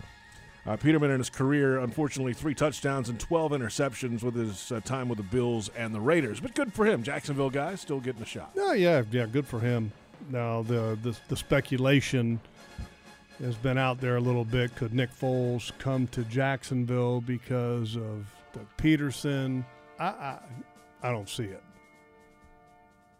Uh, 0.65 0.75
Peterman 0.75 1.11
in 1.11 1.19
his 1.19 1.29
career, 1.29 1.79
unfortunately, 1.79 2.33
three 2.33 2.55
touchdowns 2.55 3.09
and 3.09 3.19
12 3.19 3.51
interceptions 3.51 4.23
with 4.23 4.33
his 4.33 4.71
uh, 4.71 4.79
time 4.79 5.07
with 5.07 5.17
the 5.17 5.23
Bills 5.23 5.69
and 5.77 5.93
the 5.93 5.99
Raiders. 5.99 6.39
But 6.39 6.55
good 6.55 6.73
for 6.73 6.85
him. 6.85 7.03
Jacksonville 7.03 7.51
guy 7.51 7.75
still 7.75 7.99
getting 7.99 8.23
a 8.23 8.25
shot. 8.25 8.55
No, 8.55 8.71
yeah, 8.71 9.03
yeah, 9.11 9.27
good 9.27 9.45
for 9.45 9.59
him. 9.59 9.91
Now 10.29 10.63
the 10.63 10.97
the, 11.03 11.15
the 11.27 11.35
speculation 11.35 12.39
has 13.39 13.55
been 13.55 13.77
out 13.77 13.99
there 13.99 14.15
a 14.15 14.21
little 14.21 14.45
bit. 14.45 14.75
Could 14.75 14.93
Nick 14.93 15.11
Foles 15.13 15.71
come 15.77 16.07
to 16.07 16.23
Jacksonville 16.23 17.21
because 17.21 17.95
of 17.95 18.25
Pederson? 18.77 19.63
I, 19.99 20.05
I 20.05 20.39
I 21.03 21.11
don't 21.11 21.29
see 21.29 21.43
it. 21.43 21.61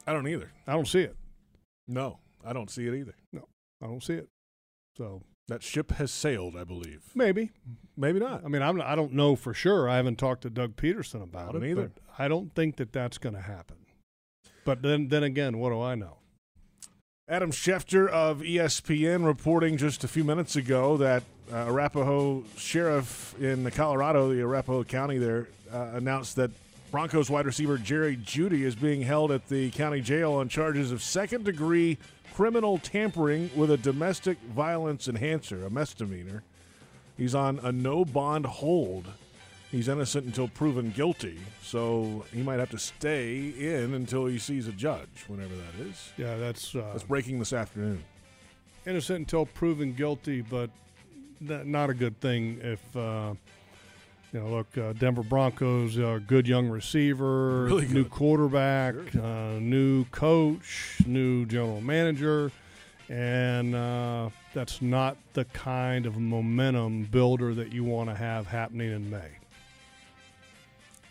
I 0.07 0.13
don't 0.13 0.27
either. 0.27 0.51
I 0.65 0.73
don't 0.73 0.87
see 0.87 1.01
it. 1.01 1.15
No, 1.87 2.17
I 2.43 2.53
don't 2.53 2.71
see 2.71 2.87
it 2.87 2.95
either. 2.95 3.15
No, 3.31 3.47
I 3.83 3.85
don't 3.85 4.01
see 4.01 4.13
it. 4.13 4.29
So 4.97 5.21
That 5.47 5.61
ship 5.61 5.91
has 5.93 6.11
sailed, 6.11 6.55
I 6.55 6.63
believe. 6.63 7.03
maybe. 7.13 7.51
Maybe 7.97 8.19
not. 8.19 8.43
I 8.43 8.47
mean, 8.49 8.61
I'm, 8.61 8.81
I 8.81 8.95
don't 8.95 9.13
know 9.13 9.35
for 9.35 9.53
sure. 9.53 9.87
I 9.87 9.95
haven't 9.97 10.17
talked 10.17 10.41
to 10.41 10.49
Doug 10.49 10.75
Pederson 10.75 11.23
about 11.23 11.53
don't 11.53 11.63
it. 11.63 11.69
either. 11.69 11.91
I 12.17 12.27
don't 12.27 12.53
think 12.53 12.75
that 12.77 12.91
that's 12.91 13.17
going 13.17 13.35
to 13.35 13.41
happen. 13.41 13.77
But 14.65 14.81
then 14.81 15.07
then 15.09 15.23
again, 15.23 15.59
what 15.59 15.69
do 15.69 15.79
I 15.81 15.95
know? 15.95 16.17
Adam 17.29 17.51
Schefter 17.51 18.07
of 18.09 18.39
ESPN 18.41 19.25
reporting 19.25 19.77
just 19.77 20.03
a 20.03 20.07
few 20.07 20.23
minutes 20.23 20.55
ago 20.55 20.97
that 20.97 21.23
uh, 21.51 21.67
Arapahoe 21.67 22.43
Sheriff 22.57 23.33
in 23.39 23.63
the 23.63 23.71
Colorado, 23.71 24.29
the 24.33 24.41
Arapahoe 24.41 24.83
County 24.83 25.17
there, 25.19 25.47
uh, 25.71 25.91
announced 25.93 26.35
that 26.35 26.51
Broncos 26.95 27.29
wide 27.29 27.45
receiver 27.45 27.77
Jerry 27.77 28.15
Jeudy 28.15 28.63
is 28.63 28.73
being 28.73 29.01
held 29.01 29.29
at 29.29 29.49
the 29.49 29.69
county 29.71 29.99
jail 29.99 30.31
on 30.31 30.47
charges 30.47 30.93
of 30.93 31.03
second 31.03 31.43
degree 31.43 31.97
criminal 32.33 32.77
tampering 32.77 33.49
with 33.53 33.69
a 33.69 33.75
domestic 33.75 34.37
violence 34.55 35.09
enhancer, 35.09 35.65
a 35.65 35.69
misdemeanor. 35.69 36.43
He's 37.17 37.35
on 37.35 37.59
a 37.61 37.73
no 37.73 38.05
bond 38.05 38.45
hold. 38.45 39.07
He's 39.71 39.89
innocent 39.89 40.25
until 40.25 40.47
proven 40.47 40.91
guilty, 40.91 41.37
so 41.61 42.23
he 42.33 42.41
might 42.41 42.59
have 42.59 42.69
to 42.69 42.79
stay 42.79 43.49
in 43.49 43.93
until 43.93 44.25
he 44.25 44.39
sees 44.39 44.69
a 44.69 44.71
judge, 44.71 45.25
whenever 45.27 45.53
that 45.53 45.85
is. 45.89 46.13
Yeah, 46.15 46.37
that's 46.37 46.75
uh, 46.75 46.91
That's 46.93 47.03
breaking 47.03 47.39
this 47.39 47.51
afternoon. 47.51 48.05
innocent 48.85 49.19
until 49.19 49.47
proven 49.47 49.91
guilty, 49.91 50.39
but 50.39 50.69
not 51.41 51.89
a 51.89 51.93
good 51.93 52.21
thing 52.21 52.61
if 52.63 52.95
uh, 52.95 53.33
you 54.35 54.41
know. 54.41 54.49
Look, 54.49 54.77
uh, 54.77 54.93
Denver 54.93 55.23
Broncos 55.23 55.97
are 55.97 56.15
a 56.15 56.19
good 56.19 56.47
young 56.47 56.67
receiver, 56.67 57.63
Really 57.65 57.87
new 57.87 58.03
good. 58.03 58.09
quarterback, 58.11 58.95
uh, 59.15 59.59
new 59.59 60.03
coach, 60.05 61.01
new 61.05 61.45
general 61.45 61.79
manager, 61.81 62.51
and 63.07 63.73
uh, 63.73 64.29
that's 64.53 64.81
not 64.81 65.17
the 65.33 65.45
kind 65.45 66.05
of 66.05 66.17
momentum 66.17 67.03
builder 67.05 67.53
that 67.53 67.71
you 67.71 67.83
want 67.83 68.09
to 68.09 68.15
have 68.15 68.47
happening 68.47 68.91
in 68.91 69.09
May. 69.09 69.29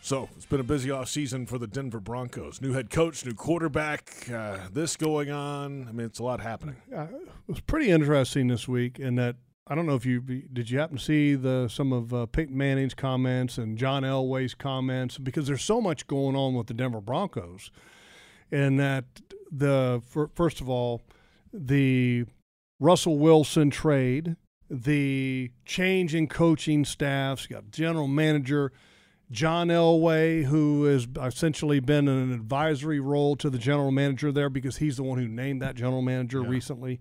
So 0.02 0.28
it's 0.36 0.44
been 0.44 0.60
a 0.60 0.64
busy 0.64 0.90
offseason 0.90 1.48
for 1.48 1.56
the 1.56 1.66
Denver 1.66 1.98
Broncos. 2.00 2.60
New 2.60 2.74
head 2.74 2.90
coach, 2.90 3.24
new 3.24 3.32
quarterback, 3.32 4.28
uh, 4.30 4.58
this 4.70 4.96
going 4.98 5.30
on. 5.30 5.88
I 5.88 5.92
mean, 5.92 6.04
it's 6.04 6.18
a 6.18 6.22
lot 6.22 6.40
happening. 6.40 6.76
Uh, 6.94 7.04
it 7.04 7.28
was 7.48 7.60
pretty 7.60 7.90
interesting 7.90 8.48
this 8.48 8.68
week 8.68 8.98
in 8.98 9.14
that 9.14 9.36
I 9.66 9.74
don't 9.74 9.86
know 9.86 9.94
if 9.94 10.04
you 10.04 10.20
did 10.20 10.68
you 10.70 10.78
happen 10.78 10.98
to 10.98 11.02
see 11.02 11.34
the 11.34 11.68
some 11.68 11.92
of 11.92 12.12
uh, 12.12 12.26
Peyton 12.26 12.56
Manning's 12.56 12.92
comments 12.94 13.56
and 13.56 13.78
John 13.78 14.02
Elway's 14.02 14.54
comments 14.54 15.16
because 15.16 15.46
there's 15.46 15.64
so 15.64 15.80
much 15.80 16.06
going 16.06 16.36
on 16.36 16.54
with 16.54 16.66
the 16.66 16.74
Denver 16.74 17.00
Broncos, 17.00 17.70
and 18.52 18.78
that 18.78 19.04
the 19.50 20.02
fir- 20.06 20.28
first 20.34 20.60
of 20.60 20.68
all 20.68 21.00
the 21.52 22.26
Russell 22.78 23.18
Wilson 23.18 23.70
trade, 23.70 24.36
the 24.68 25.50
change 25.64 26.14
in 26.14 26.26
coaching 26.28 26.84
staffs, 26.84 27.46
got 27.46 27.70
general 27.70 28.08
manager. 28.08 28.70
John 29.30 29.68
Elway, 29.68 30.44
who 30.44 30.84
has 30.84 31.08
essentially 31.20 31.80
been 31.80 32.06
in 32.06 32.18
an 32.18 32.32
advisory 32.34 33.00
role 33.00 33.34
to 33.36 33.48
the 33.48 33.56
general 33.58 33.90
manager 33.90 34.30
there 34.30 34.50
because 34.50 34.76
he's 34.76 34.98
the 34.98 35.02
one 35.02 35.18
who 35.18 35.26
named 35.26 35.62
that 35.62 35.74
general 35.74 36.02
manager 36.02 36.42
Yeah. 36.42 36.48
recently. 36.48 37.00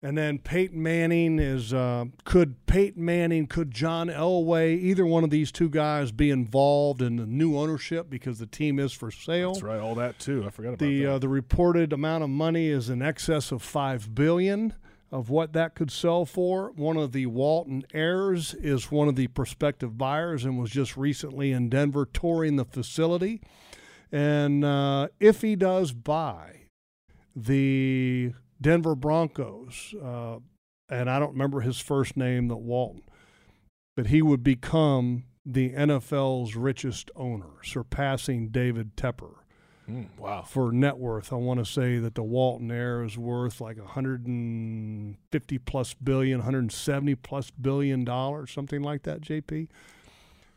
And 0.00 0.16
then 0.16 0.38
Peyton 0.38 0.80
Manning 0.80 1.40
is 1.40 1.74
uh, 1.74 2.04
could 2.24 2.64
Peyton 2.66 3.04
Manning, 3.04 3.48
could 3.48 3.72
John 3.72 4.06
Elway, 4.08 4.78
either 4.78 5.04
one 5.04 5.24
of 5.24 5.30
these 5.30 5.50
two 5.50 5.68
guys 5.68 6.12
be 6.12 6.30
involved 6.30 7.02
in 7.02 7.16
the 7.16 7.26
new 7.26 7.56
ownership 7.58 8.08
because 8.08 8.38
the 8.38 8.46
team 8.46 8.78
is 8.78 8.92
for 8.92 9.10
sale? 9.10 9.54
That's 9.54 9.64
right. 9.64 9.80
All 9.80 9.96
that 9.96 10.20
too. 10.20 10.44
I 10.46 10.50
forgot 10.50 10.68
about 10.74 10.78
The 10.78 11.02
that. 11.02 11.10
uh, 11.14 11.18
the 11.18 11.28
reported 11.28 11.92
amount 11.92 12.22
of 12.22 12.30
money 12.30 12.68
is 12.68 12.88
in 12.88 13.02
excess 13.02 13.50
of 13.50 13.60
five 13.60 14.14
billion 14.14 14.74
of 15.10 15.30
what 15.30 15.52
that 15.54 15.74
could 15.74 15.90
sell 15.90 16.24
for. 16.24 16.70
One 16.76 16.96
of 16.96 17.10
the 17.10 17.26
Walton 17.26 17.82
heirs 17.92 18.54
is 18.54 18.92
one 18.92 19.08
of 19.08 19.16
the 19.16 19.26
prospective 19.26 19.98
buyers 19.98 20.44
and 20.44 20.60
was 20.60 20.70
just 20.70 20.96
recently 20.96 21.50
in 21.50 21.70
Denver 21.70 22.06
touring 22.06 22.54
the 22.54 22.64
facility. 22.64 23.40
And 24.12 24.64
uh, 24.64 25.08
if 25.18 25.42
he 25.42 25.56
does 25.56 25.92
buy 25.92 26.66
the 27.34 28.32
Denver 28.60 28.94
Broncos, 28.94 29.94
uh, 30.02 30.38
and 30.88 31.10
I 31.10 31.18
don't 31.18 31.32
remember 31.32 31.60
his 31.60 31.80
first 31.80 32.16
name, 32.16 32.48
that 32.48 32.56
Walton, 32.56 33.02
but 33.96 34.08
he 34.08 34.22
would 34.22 34.42
become 34.42 35.24
the 35.44 35.70
NFL's 35.70 36.56
richest 36.56 37.10
owner, 37.16 37.62
surpassing 37.62 38.48
David 38.48 38.96
Tepper 38.96 39.36
Mm, 39.88 40.06
wow. 40.18 40.42
for 40.42 40.70
net 40.70 40.98
worth. 40.98 41.32
I 41.32 41.36
want 41.36 41.60
to 41.60 41.64
say 41.64 41.98
that 41.98 42.14
the 42.14 42.22
Walton 42.22 42.70
heir 42.70 43.02
is 43.02 43.16
worth 43.16 43.60
like 43.60 43.78
150 43.78 45.58
plus 45.60 45.94
billion, 45.94 46.40
170 46.40 47.14
plus 47.14 47.50
billion 47.50 48.04
dollars, 48.04 48.50
something 48.50 48.82
like 48.82 49.04
that, 49.04 49.22
JP, 49.22 49.68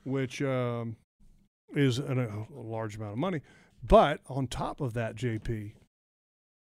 which 0.04 0.42
um, 0.42 0.98
is 1.74 1.98
an, 1.98 2.20
a 2.20 2.46
large 2.54 2.98
amount 2.98 3.14
of 3.14 3.20
money. 3.20 3.42
But 3.82 4.20
on 4.28 4.48
top 4.48 4.82
of 4.82 4.94
that, 4.96 5.16
JP, 5.16 5.72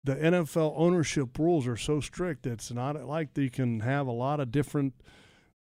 the 0.08 0.16
NFL 0.16 0.72
ownership 0.74 1.38
rules 1.38 1.66
are 1.66 1.76
so 1.76 2.00
strict 2.00 2.44
that 2.44 2.52
it's 2.52 2.72
not 2.72 2.96
like 3.04 3.34
they 3.34 3.50
can 3.50 3.80
have 3.80 4.06
a 4.06 4.12
lot 4.12 4.40
of 4.40 4.50
different 4.50 4.94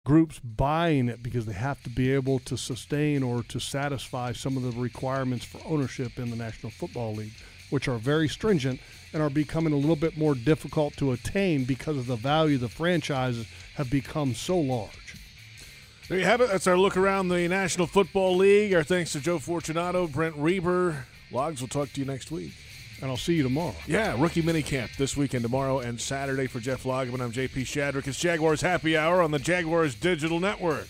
groups 0.04 0.40
buying 0.40 1.08
it 1.08 1.22
because 1.22 1.46
they 1.46 1.52
have 1.52 1.80
to 1.84 1.90
be 1.90 2.10
able 2.10 2.40
to 2.40 2.56
sustain 2.56 3.22
or 3.22 3.44
to 3.44 3.60
satisfy 3.60 4.32
some 4.32 4.56
of 4.56 4.64
the 4.64 4.72
requirements 4.72 5.44
for 5.44 5.60
ownership 5.64 6.18
in 6.18 6.30
the 6.30 6.36
National 6.36 6.72
Football 6.72 7.14
League. 7.14 7.32
which 7.70 7.88
are 7.88 7.96
very 7.96 8.28
stringent 8.28 8.78
and 9.12 9.22
are 9.22 9.30
becoming 9.30 9.72
a 9.72 9.76
little 9.76 9.96
bit 9.96 10.18
more 10.18 10.34
difficult 10.34 10.94
to 10.96 11.12
attain 11.12 11.64
because 11.64 11.96
of 11.96 12.06
the 12.06 12.14
value 12.14 12.58
the 12.58 12.68
franchises 12.68 13.46
have 13.74 13.88
become 13.90 14.34
so 14.34 14.58
large. 14.58 15.16
There 16.08 16.18
you 16.18 16.24
have 16.24 16.40
it. 16.40 16.50
That's 16.50 16.66
our 16.66 16.76
look 16.76 16.96
around 16.96 17.28
the 17.28 17.48
National 17.48 17.86
Football 17.86 18.36
League. 18.36 18.74
Our 18.74 18.84
thanks 18.84 19.12
to 19.12 19.20
Joe 19.20 19.38
Fortunato, 19.38 20.06
Brent 20.06 20.36
Reber. 20.36 21.06
Logs, 21.32 21.60
we'll 21.60 21.68
talk 21.68 21.92
to 21.94 22.00
you 22.00 22.06
next 22.06 22.30
week. 22.30 22.52
And 23.00 23.10
I'll 23.10 23.16
see 23.16 23.34
you 23.34 23.42
tomorrow. 23.42 23.74
Yeah, 23.86 24.16
rookie 24.18 24.42
minicamp 24.42 24.96
this 24.96 25.16
weekend, 25.16 25.42
tomorrow 25.42 25.80
and 25.80 26.00
Saturday 26.00 26.46
for 26.46 26.60
Jeff 26.60 26.84
Lageman. 26.84 27.20
I'm 27.20 27.32
JP 27.32 27.62
Shadrick. 27.62 28.06
It's 28.06 28.18
Jaguars 28.18 28.60
Happy 28.60 28.96
Hour 28.96 29.20
on 29.20 29.30
the 29.30 29.38
Jaguars 29.38 29.94
Digital 29.94 30.40
Network. 30.40 30.88